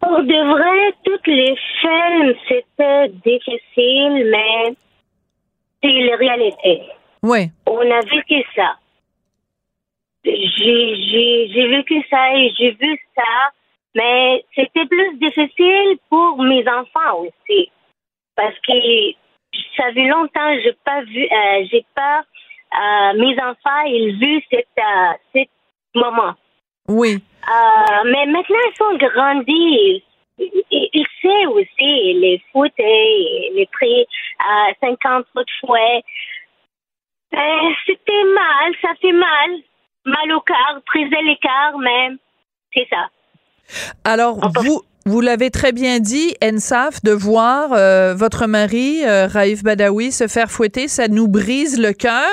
Pour 0.00 0.22
de 0.22 0.52
vrai, 0.52 0.94
tous 1.04 1.30
les 1.30 1.56
films, 1.80 2.34
c'était 2.48 3.08
difficile, 3.24 4.30
mais 4.30 4.74
c'est 5.82 6.00
la 6.10 6.16
réalité. 6.16 6.82
Oui. 7.22 7.50
On 7.66 7.90
a 7.90 8.00
vécu 8.00 8.42
ça. 8.54 8.76
J'ai 10.24 11.68
vécu 11.68 12.04
ça 12.10 12.34
et 12.36 12.52
j'ai 12.58 12.72
vu 12.72 12.98
ça, 13.16 13.50
mais 13.94 14.44
c'était 14.54 14.86
plus 14.86 15.18
difficile 15.18 15.98
pour 16.08 16.42
mes 16.42 16.64
enfants 16.68 17.20
aussi. 17.20 17.70
Parce 18.36 18.54
que 18.66 18.72
ça 19.76 19.92
fait 19.92 20.06
longtemps 20.06 20.54
que 20.54 20.62
j'ai 20.62 20.76
pas 20.84 21.02
vu, 21.02 21.24
euh, 21.24 21.66
j'ai 21.70 21.84
pas 21.94 22.22
euh, 22.74 23.12
mes 23.14 23.34
enfants, 23.40 23.82
ils 23.86 24.18
vu 24.18 24.42
cet, 24.50 24.68
euh, 24.78 25.44
moment. 25.94 26.34
Oui. 26.88 27.22
Euh, 27.48 28.04
mais 28.04 28.26
maintenant, 28.26 28.58
ils 28.70 28.76
sont 28.76 28.96
grandis. 28.96 30.04
Ils, 30.38 31.06
savent 31.22 31.50
aussi 31.50 32.14
les 32.14 32.40
foot 32.52 32.72
et 32.78 33.50
les 33.54 33.66
prix 33.72 34.06
à 34.38 34.68
50 34.80 35.26
fois 35.32 35.42
de 35.42 35.50
fouet. 35.60 36.04
C'était 37.86 38.24
mal, 38.34 38.72
ça 38.80 38.90
fait 39.00 39.12
mal. 39.12 39.50
Mal 40.04 40.32
au 40.32 40.40
cœur, 40.40 40.80
briser 40.86 41.22
les 41.22 41.36
cœurs, 41.36 41.78
mais 41.78 42.10
c'est 42.72 42.88
ça. 42.88 43.08
Alors, 44.04 44.38
vous, 44.62 44.82
vous 45.08 45.20
l'avez 45.22 45.50
très 45.50 45.72
bien 45.72 46.00
dit, 46.00 46.34
Ensaf, 46.44 47.02
de 47.02 47.12
voir 47.12 47.70
euh, 47.72 48.14
votre 48.14 48.46
mari, 48.46 49.00
euh, 49.04 49.26
Raif 49.26 49.62
Badawi, 49.62 50.12
se 50.12 50.26
faire 50.26 50.50
fouetter, 50.50 50.86
ça 50.86 51.08
nous 51.08 51.28
brise 51.28 51.78
le 51.78 51.92
cœur. 51.92 52.28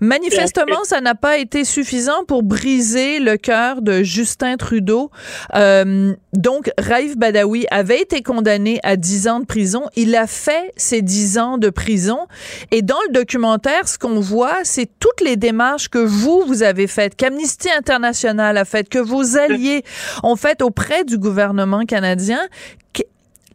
Manifestement, 0.00 0.84
ça 0.84 1.00
n'a 1.00 1.14
pas 1.14 1.38
été 1.38 1.64
suffisant 1.64 2.24
pour 2.26 2.42
briser 2.42 3.20
le 3.20 3.36
cœur 3.36 3.82
de 3.82 4.02
Justin 4.02 4.56
Trudeau. 4.56 5.10
Euh, 5.54 6.14
donc, 6.32 6.70
Raif 6.78 7.16
Badawi 7.16 7.66
avait 7.70 8.00
été 8.00 8.22
condamné 8.22 8.80
à 8.82 8.96
10 8.96 9.28
ans 9.28 9.40
de 9.40 9.46
prison. 9.46 9.84
Il 9.96 10.14
a 10.16 10.26
fait 10.26 10.72
ses 10.76 11.02
10 11.02 11.38
ans 11.38 11.58
de 11.58 11.70
prison. 11.70 12.26
Et 12.70 12.82
dans 12.82 12.98
le 13.08 13.12
documentaire, 13.12 13.88
ce 13.88 13.98
qu'on 13.98 14.20
voit, 14.20 14.58
c'est 14.64 14.88
toutes 14.98 15.20
les 15.20 15.36
démarches 15.36 15.88
que 15.88 15.98
vous, 15.98 16.44
vous 16.46 16.62
avez 16.62 16.86
faites, 16.86 17.16
qu'Amnesty 17.16 17.68
International 17.70 18.56
a 18.56 18.64
faites, 18.64 18.88
que 18.88 18.98
vos 18.98 19.36
alliés 19.36 19.82
ont 20.22 20.36
faites 20.36 20.62
auprès 20.62 21.04
du 21.04 21.18
gouvernement 21.18 21.84
canadien. 21.84 22.40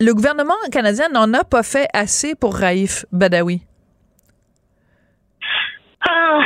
Le 0.01 0.13
gouvernement 0.13 0.53
canadien 0.71 1.07
n'en 1.09 1.33
a 1.33 1.45
pas 1.45 1.63
fait 1.63 1.87
assez 1.93 2.35
pour 2.35 2.55
Raif 2.55 3.05
Badawi. 3.13 3.61
Ah, 6.07 6.39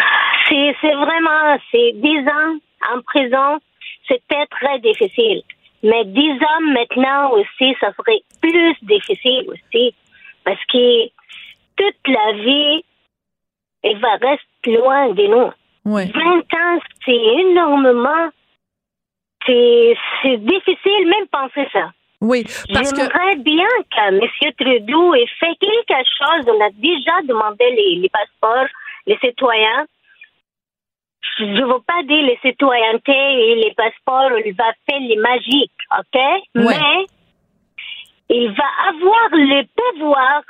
c'est, 0.48 0.76
c'est 0.82 0.94
vraiment, 0.94 1.58
c'est 1.72 1.92
10 1.96 2.20
ans 2.28 2.58
en 2.94 3.02
prison, 3.02 3.60
c'était 4.08 4.46
très 4.48 4.80
difficile. 4.80 5.42
Mais 5.84 6.06
10 6.06 6.32
ans 6.32 6.62
maintenant 6.74 7.32
aussi, 7.32 7.76
ça 7.80 7.92
serait 7.94 8.22
plus 8.42 8.76
difficile 8.82 9.50
aussi. 9.50 9.96
Parce 10.44 10.60
que 10.72 11.08
toute 11.78 12.08
la 12.08 12.34
vie, 12.34 12.84
elle 13.84 14.00
va 14.00 14.16
rester 14.16 14.78
loin 14.78 15.10
de 15.10 15.28
nous. 15.28 15.52
20 15.86 16.04
ans, 16.06 16.80
c'est 17.06 17.12
énormément. 17.12 18.30
C'est, 19.46 19.96
c'est 20.22 20.38
difficile 20.38 21.08
même 21.08 21.28
penser 21.32 21.68
ça. 21.72 21.92
Oui, 22.22 22.44
parce 22.74 22.94
J'aimerais 22.94 23.38
bien 23.38 23.68
que 23.90 24.08
M. 24.10 24.54
Trudeau 24.60 25.16
ait 25.16 25.26
fait 25.40 25.56
quelque 25.58 26.04
chose. 26.18 26.46
On 26.48 26.62
a 26.62 26.70
déjà 26.72 27.22
demandé 27.26 27.64
les, 27.72 27.96
les 28.02 28.10
passeports 28.10 28.68
les 29.06 29.18
citoyens. 29.20 29.86
Je 31.38 31.46
ne 31.46 31.66
veux 31.66 31.82
pas 31.86 32.04
dire 32.04 32.24
les 32.24 32.40
citoyennetés 32.42 33.12
et 33.12 33.56
les 33.56 33.74
passeports, 33.74 34.38
il 34.46 34.54
va 34.54 34.74
faire 34.90 35.00
les 35.00 35.16
magiques, 35.18 35.72
OK? 35.98 36.20
Mais 36.56 37.06
il 38.30 38.52
va 38.52 38.66
avoir 38.90 39.30
le 39.32 39.64
pouvoir 39.76 40.42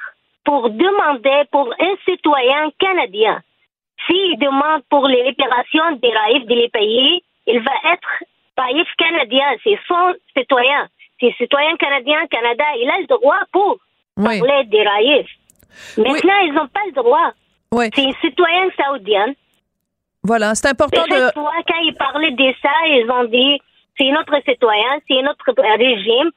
pour 0.43 0.69
demander 0.69 1.43
pour 1.51 1.73
un 1.79 1.95
citoyen 2.05 2.71
canadien. 2.79 3.41
S'il 4.07 4.39
demande 4.39 4.83
pour 4.89 5.07
les 5.07 5.21
réparations 5.23 5.91
des 6.01 6.11
raïfs 6.11 6.45
de 6.45 6.55
les 6.55 6.69
payer, 6.69 7.23
il 7.45 7.59
va 7.59 7.71
être 7.93 8.23
raïf 8.57 8.87
canadien, 8.97 9.45
c'est 9.63 9.79
son 9.87 10.13
citoyen. 10.37 10.87
C'est 11.19 11.33
citoyen 11.37 11.75
canadien, 11.77 12.25
Canada, 12.27 12.63
il 12.77 12.89
a 12.89 12.99
le 12.99 13.07
droit 13.07 13.39
pour 13.51 13.77
parler 14.15 14.63
des 14.65 14.83
raïfs. 14.83 15.29
Maintenant, 15.97 16.37
ils 16.45 16.53
n'ont 16.53 16.67
pas 16.67 16.85
le 16.85 16.93
droit. 16.93 17.31
Ouais. 17.71 17.89
C'est 17.93 18.03
une 18.03 18.15
citoyenne 18.21 18.69
saoudienne. 18.77 19.35
Voilà, 20.23 20.55
c'est 20.55 20.67
important 20.69 21.03
de. 21.03 21.31
Fois, 21.33 21.53
quand 21.67 21.79
ils 21.81 21.95
parlaient 21.95 22.31
de 22.31 22.53
ça, 22.61 22.71
ils 22.87 23.09
ont 23.09 23.25
dit 23.25 23.61
c'est 23.97 24.11
notre 24.11 24.41
citoyen, 24.47 24.99
c'est 25.07 25.21
notre 25.21 25.53
régime. 25.77 26.31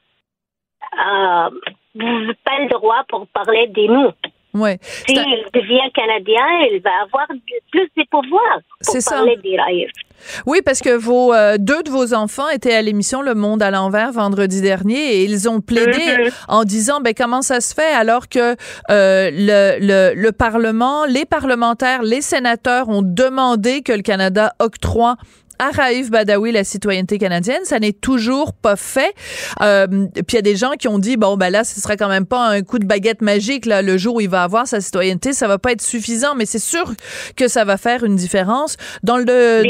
Euh, 0.99 1.51
vous 1.95 2.03
n'avez 2.03 2.35
pas 2.45 2.59
le 2.59 2.68
droit 2.68 3.05
pour 3.09 3.26
parler 3.28 3.66
de 3.68 3.83
nous. 3.87 4.11
Ouais. 4.55 4.78
S'il 5.07 5.16
devient 5.55 5.90
canadien, 5.94 6.44
il 6.70 6.80
va 6.82 6.90
avoir 7.05 7.26
plus 7.70 7.88
de 7.96 8.05
pouvoir 8.11 8.61
pour 8.84 8.96
parler 9.09 9.36
des 9.42 9.59
raïfs. 9.59 9.90
Oui, 10.46 10.61
parce 10.64 10.80
que 10.80 10.94
vos 10.94 11.32
euh, 11.32 11.57
deux 11.59 11.82
de 11.82 11.90
vos 11.90 12.14
enfants 12.14 12.48
étaient 12.48 12.74
à 12.74 12.82
l'émission 12.82 13.22
Le 13.22 13.34
Monde 13.34 13.62
à 13.62 13.70
l'envers 13.70 14.12
vendredi 14.12 14.61
dernier 14.61 15.16
et 15.16 15.24
ils 15.24 15.48
ont 15.48 15.61
plaidé 15.61 15.98
mm-hmm. 15.98 16.32
en 16.48 16.64
disant 16.64 17.00
ben 17.00 17.14
comment 17.16 17.42
ça 17.42 17.61
se 17.61 17.74
fait 17.74 17.92
alors 17.92 18.28
que 18.28 18.57
euh, 18.90 19.30
le, 19.32 19.78
le, 19.80 20.14
le 20.14 20.32
Parlement, 20.32 21.07
les 21.07 21.24
parlementaires, 21.24 22.03
les 22.03 22.20
sénateurs 22.20 22.88
ont 22.88 23.03
demandé 23.03 23.82
que 23.82 23.92
le 23.92 24.03
Canada 24.03 24.53
octroie 24.59 25.16
à 25.59 25.70
Raif 25.70 26.11
Badawi 26.11 26.53
la 26.53 26.64
citoyenneté 26.64 27.18
canadienne. 27.18 27.64
Ça 27.64 27.78
n'est 27.78 27.92
toujours 27.92 28.53
pas 28.53 28.76
fait. 28.76 29.14
Euh, 29.61 29.86
puis 29.86 30.24
il 30.30 30.34
y 30.34 30.38
a 30.38 30.42
des 30.42 30.57
gens 30.57 30.72
qui 30.72 30.88
ont 30.88 30.98
dit 30.98 31.16
bon 31.16 31.36
ben 31.36 31.50
là, 31.50 31.64
ce 31.64 31.80
sera 31.80 31.96
quand 31.96 32.09
même 32.09 32.26
pas 32.26 32.46
un 32.46 32.62
coup 32.62 32.78
de 32.78 32.86
baguette 32.86 33.22
magique 33.22 33.66
là 33.66 33.82
le 33.82 33.96
jour 33.98 34.16
où 34.16 34.20
il 34.20 34.28
va 34.28 34.42
avoir 34.42 34.66
sa 34.66 34.80
citoyenneté, 34.80 35.32
ça 35.32 35.48
va 35.48 35.59
pas 35.59 35.72
être 35.72 35.82
suffisant, 35.82 36.34
mais 36.34 36.46
c'est 36.46 36.59
sûr 36.59 36.92
que 37.36 37.48
ça 37.48 37.64
va 37.64 37.76
faire 37.76 38.05
une 38.05 38.16
différence 38.16 38.76
dans 39.03 39.16
le. 39.16 39.62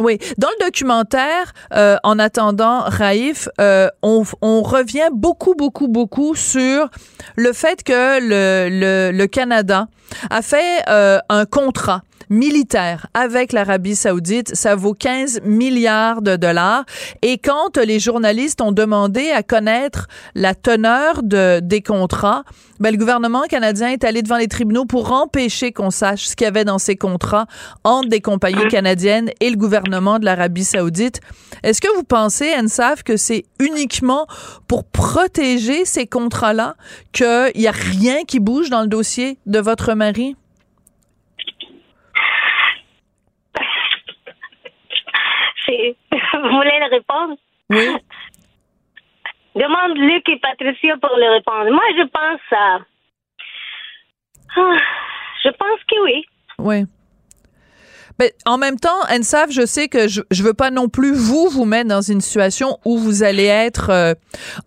Oui, 0.00 0.16
dans 0.38 0.48
le 0.60 0.64
documentaire, 0.64 1.52
euh, 1.74 1.96
en 2.04 2.20
attendant 2.20 2.82
Raif, 2.82 3.48
euh, 3.60 3.88
on, 4.04 4.22
on, 4.42 4.62
revient 4.62 5.08
beaucoup, 5.12 5.56
beaucoup, 5.56 5.88
beaucoup 5.88 6.36
sur 6.36 6.88
le 7.34 7.52
fait 7.52 7.82
que 7.82 8.20
le, 8.20 8.68
le, 8.70 9.10
le 9.10 9.26
Canada 9.26 9.88
a 10.30 10.40
fait 10.40 10.84
euh, 10.88 11.18
un 11.28 11.46
contrat 11.46 12.02
militaire 12.30 13.06
avec 13.14 13.52
l'Arabie 13.52 13.96
saoudite. 13.96 14.54
Ça 14.54 14.74
vaut 14.74 14.94
15 14.94 15.40
milliards 15.44 16.22
de 16.22 16.36
dollars. 16.36 16.84
Et 17.22 17.38
quand 17.38 17.76
les 17.76 17.98
journalistes 17.98 18.60
ont 18.60 18.72
demandé 18.72 19.30
à 19.30 19.42
connaître 19.42 20.08
la 20.34 20.54
teneur 20.54 21.22
de, 21.22 21.60
des 21.60 21.82
contrats, 21.82 22.44
ben, 22.80 22.92
le 22.92 22.96
gouvernement 22.96 23.42
canadien 23.42 23.88
est 23.88 24.04
allé 24.04 24.22
devant 24.22 24.36
les 24.36 24.48
tribunaux 24.48 24.84
pour 24.84 25.12
empêcher 25.12 25.72
qu'on 25.72 25.90
sache 25.90 26.26
ce 26.26 26.36
qu'il 26.36 26.44
y 26.44 26.48
avait 26.48 26.64
dans 26.64 26.78
ces 26.78 26.96
contrats 26.96 27.46
entre 27.84 28.08
des 28.08 28.20
compagnies 28.20 28.68
canadiennes 28.68 29.30
et 29.40 29.50
le 29.50 29.56
gouvernement 29.56 30.18
de 30.18 30.24
l'Arabie 30.24 30.64
saoudite. 30.64 31.20
Est-ce 31.62 31.80
que 31.80 31.94
vous 31.96 32.04
pensez, 32.04 32.54
Ensaf, 32.56 33.02
que 33.02 33.16
c'est 33.16 33.44
uniquement 33.58 34.26
pour 34.68 34.84
protéger 34.84 35.84
ces 35.84 36.06
contrats-là 36.06 36.76
qu'il 37.12 37.52
n'y 37.56 37.66
a 37.66 37.72
rien 37.72 38.24
qui 38.24 38.38
bouge 38.38 38.70
dans 38.70 38.82
le 38.82 38.88
dossier 38.88 39.38
de 39.46 39.58
votre 39.58 39.94
mari? 39.94 40.36
Vous 46.12 46.56
voulez 46.56 46.78
le 46.80 46.90
répondre? 46.90 47.36
Oui. 47.70 47.86
Demande 49.54 49.98
Luc 49.98 50.28
et 50.28 50.38
Patricia 50.38 50.96
pour 50.98 51.16
le 51.16 51.30
répondre. 51.30 51.70
Moi, 51.70 51.82
je 51.96 52.06
pense 52.06 52.40
à. 52.52 52.78
Ah, 54.56 54.76
je 55.44 55.48
pense 55.50 55.80
que 55.88 56.04
oui. 56.04 56.24
Oui. 56.58 56.84
Mais 58.18 58.34
en 58.46 58.58
même 58.58 58.78
temps, 58.78 58.98
Ensaf, 59.10 59.50
je 59.50 59.64
sais 59.64 59.88
que 59.88 60.08
je, 60.08 60.22
je 60.30 60.42
veux 60.42 60.54
pas 60.54 60.70
non 60.70 60.88
plus 60.88 61.12
vous 61.12 61.48
vous 61.48 61.64
mettre 61.64 61.88
dans 61.88 62.00
une 62.00 62.20
situation 62.20 62.78
où 62.84 62.98
vous 62.98 63.22
allez 63.22 63.44
être 63.44 63.90
euh, 63.90 64.14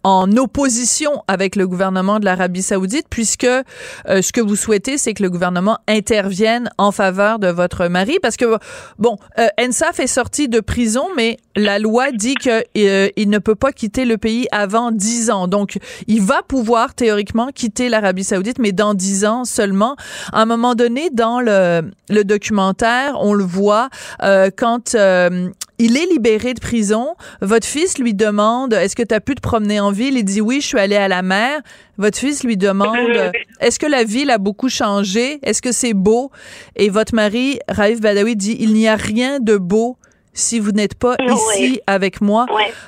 en 0.03 0.35
opposition 0.37 1.23
avec 1.27 1.55
le 1.55 1.67
gouvernement 1.67 2.19
de 2.19 2.25
l'Arabie 2.25 2.61
Saoudite, 2.61 3.07
puisque 3.09 3.43
euh, 3.43 3.63
ce 4.07 4.31
que 4.31 4.41
vous 4.41 4.55
souhaitez, 4.55 4.97
c'est 4.97 5.13
que 5.13 5.23
le 5.23 5.29
gouvernement 5.29 5.79
intervienne 5.87 6.69
en 6.77 6.91
faveur 6.91 7.39
de 7.39 7.47
votre 7.47 7.87
mari, 7.87 8.17
parce 8.21 8.37
que 8.37 8.57
bon, 8.97 9.17
euh, 9.37 9.47
Ensaf 9.59 9.99
est 9.99 10.07
sorti 10.07 10.47
de 10.47 10.59
prison, 10.61 11.07
mais 11.17 11.37
la 11.55 11.79
loi 11.79 12.11
dit 12.11 12.35
que 12.35 12.63
il 12.75 13.29
ne 13.29 13.37
peut 13.37 13.55
pas 13.55 13.71
quitter 13.71 14.05
le 14.05 14.17
pays 14.17 14.47
avant 14.51 14.91
dix 14.91 15.29
ans. 15.29 15.47
Donc, 15.47 15.77
il 16.07 16.21
va 16.21 16.41
pouvoir 16.43 16.93
théoriquement 16.93 17.49
quitter 17.53 17.89
l'Arabie 17.89 18.23
Saoudite, 18.23 18.59
mais 18.59 18.71
dans 18.71 18.93
dix 18.93 19.25
ans 19.25 19.45
seulement. 19.45 19.95
À 20.33 20.41
un 20.41 20.45
moment 20.45 20.75
donné, 20.75 21.09
dans 21.11 21.41
le, 21.41 21.91
le 22.09 22.23
documentaire, 22.23 23.15
on 23.19 23.33
le 23.33 23.43
voit 23.43 23.89
euh, 24.23 24.49
quand 24.55 24.95
euh, 24.95 25.49
il 25.77 25.97
est 25.97 26.05
libéré 26.05 26.53
de 26.53 26.59
prison. 26.59 27.15
Votre 27.41 27.65
fils 27.65 27.97
lui 27.97 28.13
demande 28.13 28.73
Est-ce 28.73 28.95
que 28.95 29.03
tu 29.03 29.15
as 29.15 29.19
pu 29.19 29.35
te 29.35 29.41
promener 29.41 29.79
en 29.79 29.91
ville? 29.91 30.17
Il 30.17 30.23
dit 30.23 30.41
Oui, 30.41 30.61
je 30.61 30.67
suis 30.67 30.79
allé 30.79 30.95
à 30.95 31.07
la 31.07 31.21
mer. 31.21 31.59
Votre 31.97 32.19
fils 32.19 32.43
lui 32.43 32.55
demande 32.55 32.97
Est-ce 33.59 33.79
que 33.79 33.87
la 33.87 34.03
ville 34.03 34.29
a 34.29 34.37
beaucoup 34.37 34.69
changé? 34.69 35.39
Est-ce 35.43 35.61
que 35.61 35.71
c'est 35.71 35.93
beau? 35.93 36.31
Et 36.75 36.89
votre 36.89 37.15
mari, 37.15 37.59
Raif 37.67 37.99
Badawi, 37.99 38.35
dit 38.35 38.57
Il 38.59 38.73
n'y 38.73 38.87
a 38.87 38.95
rien 38.95 39.39
de 39.39 39.57
beau 39.57 39.97
si 40.33 40.59
vous 40.59 40.71
n'êtes 40.71 40.97
pas 40.99 41.15
ici 41.19 41.81
avec 41.87 42.21
moi. 42.21 42.45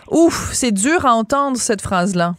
Ouf, 0.09 0.49
c'est 0.53 0.71
dur 0.71 1.05
à 1.05 1.13
entendre 1.13 1.57
cette 1.57 1.81
phrase-là. 1.81 2.33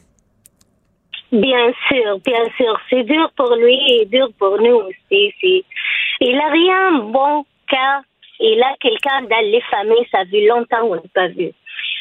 Bien 1.33 1.73
sûr, 1.89 2.21
bien 2.25 2.45
sûr. 2.57 2.79
C'est 2.89 3.03
dur 3.03 3.31
pour 3.37 3.55
lui 3.57 3.77
et 3.93 4.07
dur 4.07 4.29
pour 4.39 4.61
nous 4.61 4.83
aussi. 4.89 5.65
Il 6.21 6.37
n'a 6.37 6.49
rien 6.51 6.99
bon 6.99 7.45
car 7.69 8.03
il 8.41 8.63
a 8.63 8.75
quelqu'un 8.81 9.23
dans 9.23 9.45
les 9.45 9.61
familles, 9.63 10.07
ça 10.11 10.25
fait 10.31 10.47
longtemps 10.47 10.81
qu'on 10.81 10.97
n'a 10.97 11.03
pas 11.15 11.29
vu. 11.29 11.51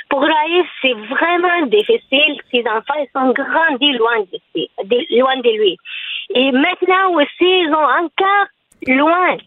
Pour 0.09 0.21
Raïf, 0.21 0.67
c'est 0.81 0.93
vraiment 0.93 1.65
difficile. 1.67 2.39
Ses 2.51 2.61
enfants, 2.67 2.99
ils 2.99 3.09
sont 3.13 3.31
grandis 3.31 3.93
loin 3.93 4.19
de, 4.53 5.19
loin 5.19 5.37
de 5.37 5.57
lui. 5.57 5.77
Et 6.35 6.51
maintenant 6.51 7.13
aussi, 7.15 7.29
ils 7.41 7.69
sont 7.71 8.05
encore 8.05 8.47
loin. 8.87 9.37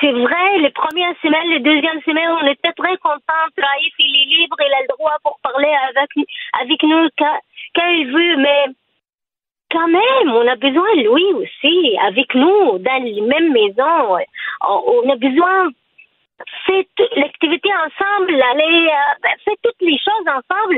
C'est 0.00 0.12
vrai, 0.12 0.58
les 0.58 0.70
premières 0.70 1.14
semaines, 1.22 1.48
les 1.50 1.60
deuxièmes 1.60 2.00
semaines, 2.02 2.30
on 2.40 2.46
était 2.46 2.72
très 2.72 2.96
contents. 2.98 3.48
Raïf, 3.56 3.94
il 3.98 4.22
est 4.22 4.40
libre, 4.40 4.56
il 4.60 4.72
a 4.72 4.82
le 4.82 4.96
droit 4.96 5.16
pour 5.24 5.38
parler 5.42 5.74
avec, 6.60 6.82
nous 6.82 7.08
quand, 7.18 7.88
il 7.90 8.06
veut, 8.06 8.36
mais 8.36 8.66
quand 9.70 9.88
même, 9.88 10.32
on 10.32 10.46
a 10.46 10.56
besoin 10.56 10.94
de 10.94 11.02
lui 11.02 11.24
aussi, 11.34 11.98
avec 11.98 12.34
nous, 12.34 12.78
dans 12.78 13.02
les 13.02 13.20
mêmes 13.22 13.52
maisons. 13.52 14.18
On 14.62 15.10
a 15.10 15.16
besoin 15.16 15.70
faire 16.66 16.84
toute 16.96 17.16
l'activité 17.16 17.68
ensemble, 17.74 18.40
aller 18.40 18.88
euh, 18.88 19.14
ben, 19.22 19.54
toutes 19.62 19.80
les 19.80 19.98
choses 19.98 20.26
ensemble. 20.26 20.76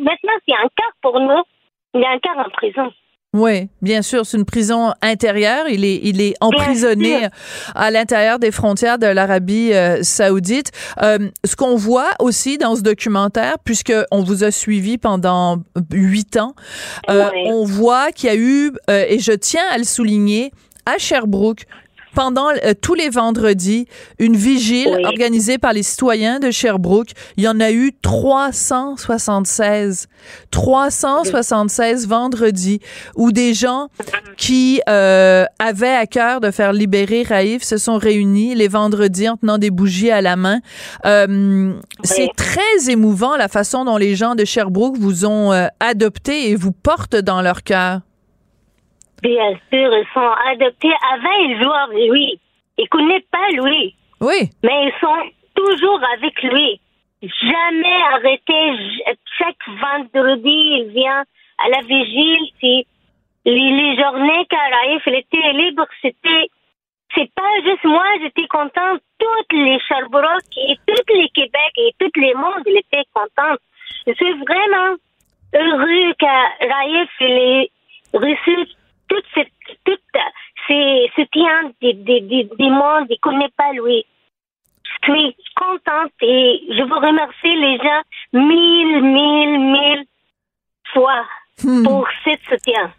Maintenant, 0.00 0.32
c'est 0.46 0.54
un 0.54 0.68
cas 0.76 0.90
pour 1.02 1.20
nous. 1.20 1.42
Il 1.94 2.00
est 2.00 2.06
un 2.06 2.18
cas 2.18 2.34
en 2.36 2.48
prison. 2.50 2.92
Oui, 3.34 3.70
bien 3.80 4.02
sûr, 4.02 4.26
c'est 4.26 4.36
une 4.36 4.44
prison 4.44 4.92
intérieure. 5.00 5.66
Il 5.66 5.86
est, 5.86 6.00
il 6.02 6.20
est 6.20 6.34
emprisonné 6.42 7.28
à 7.74 7.90
l'intérieur 7.90 8.38
des 8.38 8.50
frontières 8.50 8.98
de 8.98 9.06
l'Arabie 9.06 9.72
euh, 9.72 10.02
saoudite. 10.02 10.70
Euh, 11.00 11.30
ce 11.42 11.56
qu'on 11.56 11.76
voit 11.76 12.10
aussi 12.18 12.58
dans 12.58 12.76
ce 12.76 12.82
documentaire, 12.82 13.56
puisque 13.64 13.94
on 14.10 14.22
vous 14.22 14.44
a 14.44 14.50
suivi 14.50 14.98
pendant 14.98 15.62
huit 15.90 16.36
ans, 16.36 16.54
euh, 17.08 17.30
on 17.46 17.64
voit 17.64 18.12
qu'il 18.12 18.28
y 18.28 18.32
a 18.32 18.36
eu, 18.36 18.72
et 18.88 19.18
je 19.18 19.32
tiens 19.32 19.64
à 19.70 19.78
le 19.78 19.84
souligner, 19.84 20.52
à 20.84 20.98
Sherbrooke, 20.98 21.64
pendant 22.14 22.48
euh, 22.48 22.74
tous 22.80 22.94
les 22.94 23.08
vendredis 23.08 23.86
une 24.18 24.36
vigile 24.36 25.00
organisée 25.04 25.58
par 25.58 25.72
les 25.72 25.82
citoyens 25.82 26.38
de 26.38 26.50
Sherbrooke. 26.50 27.10
Il 27.36 27.44
y 27.44 27.48
en 27.48 27.60
a 27.60 27.70
eu 27.70 27.92
376. 28.00 30.08
376 30.50 32.06
vendredis 32.06 32.80
où 33.16 33.32
des 33.32 33.54
gens 33.54 33.88
qui 34.36 34.80
euh, 34.88 35.44
avaient 35.58 35.94
à 35.94 36.06
cœur 36.06 36.40
de 36.40 36.50
faire 36.50 36.72
libérer 36.72 37.22
Raïf 37.22 37.62
se 37.62 37.76
sont 37.76 37.98
réunis 37.98 38.54
les 38.54 38.68
vendredis 38.68 39.28
en 39.28 39.36
tenant 39.36 39.58
des 39.58 39.70
bougies 39.70 40.10
à 40.10 40.20
la 40.20 40.36
main. 40.36 40.60
Euh, 41.06 41.72
c'est 42.02 42.30
très 42.36 42.90
émouvant 42.90 43.36
la 43.36 43.48
façon 43.48 43.84
dont 43.84 43.96
les 43.96 44.14
gens 44.14 44.34
de 44.34 44.44
Sherbrooke 44.44 44.98
vous 44.98 45.26
ont 45.26 45.52
euh, 45.52 45.66
adopté 45.80 46.50
et 46.50 46.56
vous 46.56 46.72
portent 46.72 47.16
dans 47.16 47.42
leur 47.42 47.62
cœur. 47.62 48.00
Bien 49.22 49.52
sûr, 49.72 49.96
ils 49.96 50.06
sont 50.12 50.32
adoptés. 50.50 50.92
Avant, 51.12 51.38
ils 51.40 51.62
jouaient 51.62 51.84
avec 51.84 52.10
lui. 52.10 52.40
Ils 52.76 52.82
ne 52.82 52.88
connaissent 52.88 53.30
pas 53.30 53.48
lui. 53.50 53.94
Oui. 54.20 54.50
Mais 54.64 54.86
ils 54.86 55.00
sont 55.00 55.30
toujours 55.54 56.00
avec 56.14 56.42
lui. 56.42 56.80
Jamais 57.22 58.02
arrêté. 58.14 59.14
Chaque 59.38 59.68
vendredi, 59.80 60.80
il 60.80 60.90
vient 60.92 61.22
à 61.58 61.68
la 61.68 61.80
vigile. 61.82 62.48
Les, 62.62 62.84
les 63.44 63.96
journées 63.96 64.46
qu'Araïf 64.50 65.06
était 65.06 65.52
libre, 65.52 65.86
c'était. 66.00 66.48
C'est 67.14 67.30
pas 67.34 67.60
juste 67.62 67.84
moi, 67.84 68.04
j'étais 68.22 68.46
contente. 68.48 69.00
Toutes 69.18 69.52
les 69.52 69.78
Sherbrooke 69.80 70.56
et 70.56 70.76
tous 70.86 71.14
les 71.14 71.28
Québec 71.28 71.72
et 71.76 71.94
tous 71.98 72.20
les 72.20 72.34
mondes, 72.34 72.62
ils 72.66 72.78
étaient 72.78 73.04
contents. 73.12 73.56
Je 74.06 74.14
suis 74.14 74.32
vraiment 74.32 74.96
heureux 75.54 76.14
qu'Araïf 76.18 77.10
ait 77.20 77.70
reçu 78.14 78.66
tout, 79.12 79.22
ce, 79.34 79.40
tout 79.84 79.98
ces 80.68 81.10
soutiens 81.14 81.72
des, 81.80 81.92
des, 81.92 82.20
des, 82.20 82.44
des 82.44 82.70
mondes, 82.70 83.06
il 83.08 83.14
ne 83.14 83.20
connaît 83.20 83.52
pas 83.56 83.72
lui. 83.72 84.04
Je 85.04 85.12
suis 85.12 85.36
contente 85.56 86.12
et 86.20 86.62
je 86.70 86.82
vous 86.82 86.94
remercie 86.94 87.56
les 87.56 87.76
gens 87.78 88.02
mille, 88.32 89.02
mille, 89.02 89.58
mille 89.58 90.04
fois 90.92 91.24
hmm. 91.64 91.84
pour 91.84 92.08
ce 92.24 92.30
soutien. 92.48 92.92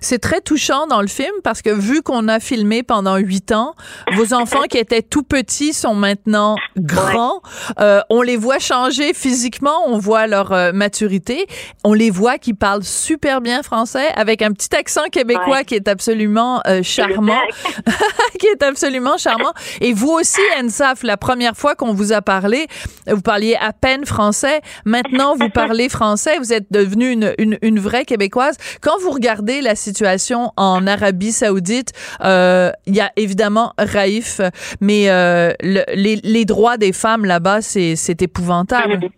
C'est 0.00 0.18
très 0.18 0.40
touchant 0.40 0.86
dans 0.86 1.00
le 1.00 1.08
film 1.08 1.32
parce 1.42 1.62
que 1.62 1.70
vu 1.70 2.02
qu'on 2.02 2.28
a 2.28 2.40
filmé 2.40 2.82
pendant 2.82 3.16
huit 3.16 3.52
ans, 3.52 3.74
vos 4.14 4.34
enfants 4.34 4.62
qui 4.68 4.78
étaient 4.78 5.02
tout 5.02 5.22
petits 5.22 5.72
sont 5.72 5.94
maintenant 5.94 6.56
grands. 6.76 7.40
Euh, 7.80 8.00
on 8.10 8.22
les 8.22 8.36
voit 8.36 8.58
changer 8.58 9.14
physiquement, 9.14 9.86
on 9.86 9.98
voit 9.98 10.26
leur 10.26 10.52
euh, 10.52 10.72
maturité, 10.72 11.46
on 11.84 11.94
les 11.94 12.10
voit 12.10 12.38
qui 12.38 12.54
parlent 12.54 12.84
super 12.84 13.40
bien 13.40 13.62
français 13.62 14.08
avec 14.14 14.42
un 14.42 14.52
petit 14.52 14.74
accent 14.74 15.08
québécois 15.10 15.64
qui 15.64 15.74
est 15.74 15.88
absolument 15.88 16.60
euh, 16.66 16.82
charmant, 16.82 17.40
qui 18.38 18.46
est 18.46 18.62
absolument 18.62 19.16
charmant. 19.16 19.52
Et 19.80 19.92
vous 19.92 20.10
aussi, 20.10 20.40
Ensaf, 20.62 21.02
la 21.02 21.16
première 21.16 21.56
fois 21.56 21.74
qu'on 21.74 21.92
vous 21.92 22.12
a 22.12 22.22
parlé, 22.22 22.66
vous 23.06 23.22
parliez 23.22 23.56
à 23.60 23.72
peine 23.72 24.04
français. 24.04 24.60
Maintenant, 24.84 25.34
vous 25.36 25.48
parlez 25.48 25.88
français. 25.88 26.38
Vous 26.38 26.52
êtes 26.52 26.70
devenue 26.70 27.10
une, 27.10 27.34
une, 27.38 27.58
une 27.62 27.78
vraie 27.78 28.04
québécoise. 28.04 28.56
Quand 28.80 28.98
vous 29.00 29.10
regardez 29.10 29.61
la 29.62 29.74
situation 29.74 30.50
en 30.56 30.86
Arabie 30.86 31.32
Saoudite, 31.32 31.92
euh, 32.22 32.70
il 32.86 32.96
y 32.96 33.00
a 33.00 33.10
évidemment 33.16 33.72
Raif, 33.78 34.40
mais 34.80 35.10
euh, 35.10 35.52
les, 35.62 36.44
droits 36.44 36.76
des 36.76 36.92
femmes 36.92 37.24
là-bas, 37.24 37.62
c'est 37.62 38.22
épouvantable. 38.22 39.10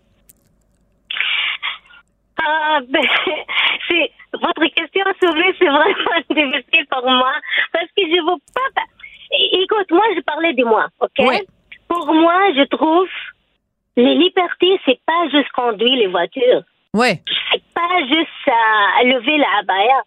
Ah, 2.41 2.79
ben, 2.89 3.01
c'est 3.87 4.11
votre 4.33 4.65
question 4.73 5.03
soulevée, 5.21 5.55
c'est 5.57 5.65
vraiment 5.65 6.19
difficile 6.29 6.85
pour 6.89 7.03
moi 7.03 7.33
parce 7.71 7.87
que 7.97 8.03
je 8.03 8.21
veux 8.21 8.39
pas. 8.53 8.81
Écoute, 9.31 9.91
moi, 9.91 10.03
je 10.15 10.21
parlais 10.21 10.53
de 10.53 10.63
moi, 10.63 10.87
ok? 10.99 11.45
Pour 11.87 12.13
moi, 12.13 12.51
je 12.55 12.63
trouve 12.65 13.07
les 13.97 14.15
libertés, 14.15 14.79
c'est 14.85 14.99
pas 15.05 15.29
juste 15.31 15.49
conduire 15.51 15.95
les 15.95 16.07
voitures. 16.07 16.63
Oui. 16.93 17.19
C'est 17.51 17.63
pas 17.73 17.99
juste 18.07 18.29
lever 19.03 19.37
la 19.37 19.59
abaya. 19.59 20.03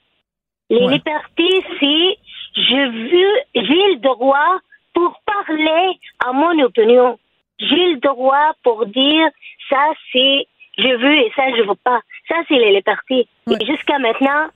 Les 0.71 0.87
libertés, 0.87 1.65
c'est 1.81 2.19
je 2.55 2.89
veux, 2.91 3.41
j'ai 3.55 3.95
le 3.95 4.01
droit 4.01 4.59
pour 4.95 5.21
parler 5.25 5.99
à 6.27 6.33
mon 6.33 6.59
opinion. 6.63 7.19
J'ai 7.59 7.93
le 7.93 8.01
droit 8.01 8.53
pour 8.63 8.87
dire 8.87 9.29
ça 9.69 9.91
c'est 10.13 10.47
je 10.77 10.97
veux 10.97 11.15
et 11.15 11.33
ça 11.35 11.45
je 11.57 11.63
veux 11.63 11.75
pas. 11.77 12.01
Ça 12.29 12.37
c'est 12.49 12.59
les 12.59 12.75
libertés. 12.75 13.27
Et 13.49 13.67
jusqu'à 13.67 13.99
maintenant, 13.99 14.49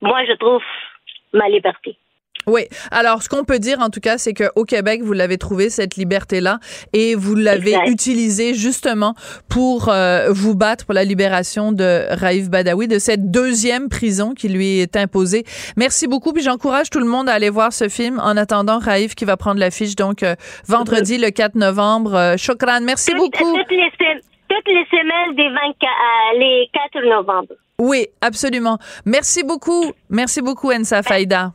moi 0.00 0.24
je 0.24 0.32
trouve 0.34 0.62
ma 1.32 1.48
liberté. 1.48 1.96
Oui. 2.48 2.62
Alors, 2.92 3.24
ce 3.24 3.28
qu'on 3.28 3.42
peut 3.42 3.58
dire, 3.58 3.80
en 3.80 3.90
tout 3.90 3.98
cas, 3.98 4.18
c'est 4.18 4.32
qu'au 4.32 4.64
Québec, 4.64 5.02
vous 5.02 5.12
l'avez 5.12 5.36
trouvé, 5.36 5.68
cette 5.68 5.96
liberté-là, 5.96 6.60
et 6.92 7.16
vous 7.16 7.34
l'avez 7.34 7.74
utilisée 7.86 8.54
justement 8.54 9.14
pour 9.48 9.88
euh, 9.88 10.28
vous 10.30 10.54
battre 10.54 10.84
pour 10.84 10.94
la 10.94 11.02
libération 11.02 11.72
de 11.72 12.04
Raif 12.10 12.48
Badawi, 12.48 12.86
de 12.86 13.00
cette 13.00 13.32
deuxième 13.32 13.88
prison 13.88 14.32
qui 14.32 14.48
lui 14.48 14.78
est 14.78 14.96
imposée. 14.96 15.44
Merci 15.76 16.06
beaucoup, 16.06 16.32
puis 16.32 16.42
j'encourage 16.44 16.88
tout 16.88 17.00
le 17.00 17.06
monde 17.06 17.28
à 17.28 17.32
aller 17.32 17.50
voir 17.50 17.72
ce 17.72 17.88
film 17.88 18.20
en 18.20 18.36
attendant 18.36 18.78
Raif 18.78 19.16
qui 19.16 19.24
va 19.24 19.36
prendre 19.36 19.58
l'affiche, 19.58 19.96
donc, 19.96 20.22
euh, 20.22 20.36
vendredi 20.68 21.18
le 21.18 21.30
4 21.30 21.56
novembre. 21.56 22.14
Euh, 22.14 22.36
Chokran, 22.36 22.80
merci 22.82 23.12
beaucoup. 23.14 23.56
Toutes 23.56 23.70
les, 23.70 23.90
toutes 24.48 24.68
les 24.68 24.84
semaines 24.88 25.34
des 25.34 25.48
24, 25.48 26.38
les 26.38 26.70
4 26.72 27.08
novembre. 27.08 27.54
Oui, 27.80 28.06
absolument. 28.20 28.78
Merci 29.04 29.42
beaucoup. 29.42 29.92
Merci 30.08 30.40
beaucoup, 30.42 30.70
Ensa 30.70 31.02
Faïda. 31.02 31.52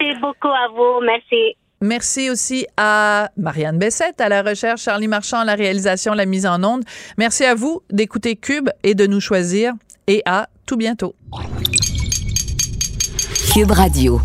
Merci 0.00 0.20
beaucoup 0.20 0.48
à 0.48 0.68
vous. 0.68 1.04
Merci. 1.04 1.56
Merci 1.82 2.30
aussi 2.30 2.66
à 2.76 3.30
Marianne 3.36 3.78
Bessette 3.78 4.20
à 4.20 4.28
la 4.28 4.42
recherche, 4.42 4.82
Charlie 4.82 5.08
Marchand 5.08 5.38
à 5.38 5.44
la 5.44 5.54
réalisation, 5.54 6.12
la 6.12 6.26
mise 6.26 6.46
en 6.46 6.62
onde. 6.62 6.84
Merci 7.16 7.44
à 7.44 7.54
vous 7.54 7.82
d'écouter 7.90 8.36
Cube 8.36 8.68
et 8.82 8.94
de 8.94 9.06
nous 9.06 9.20
choisir. 9.20 9.72
Et 10.06 10.22
à 10.26 10.48
tout 10.66 10.76
bientôt. 10.76 11.14
Cube 13.54 13.70
Radio. 13.70 14.20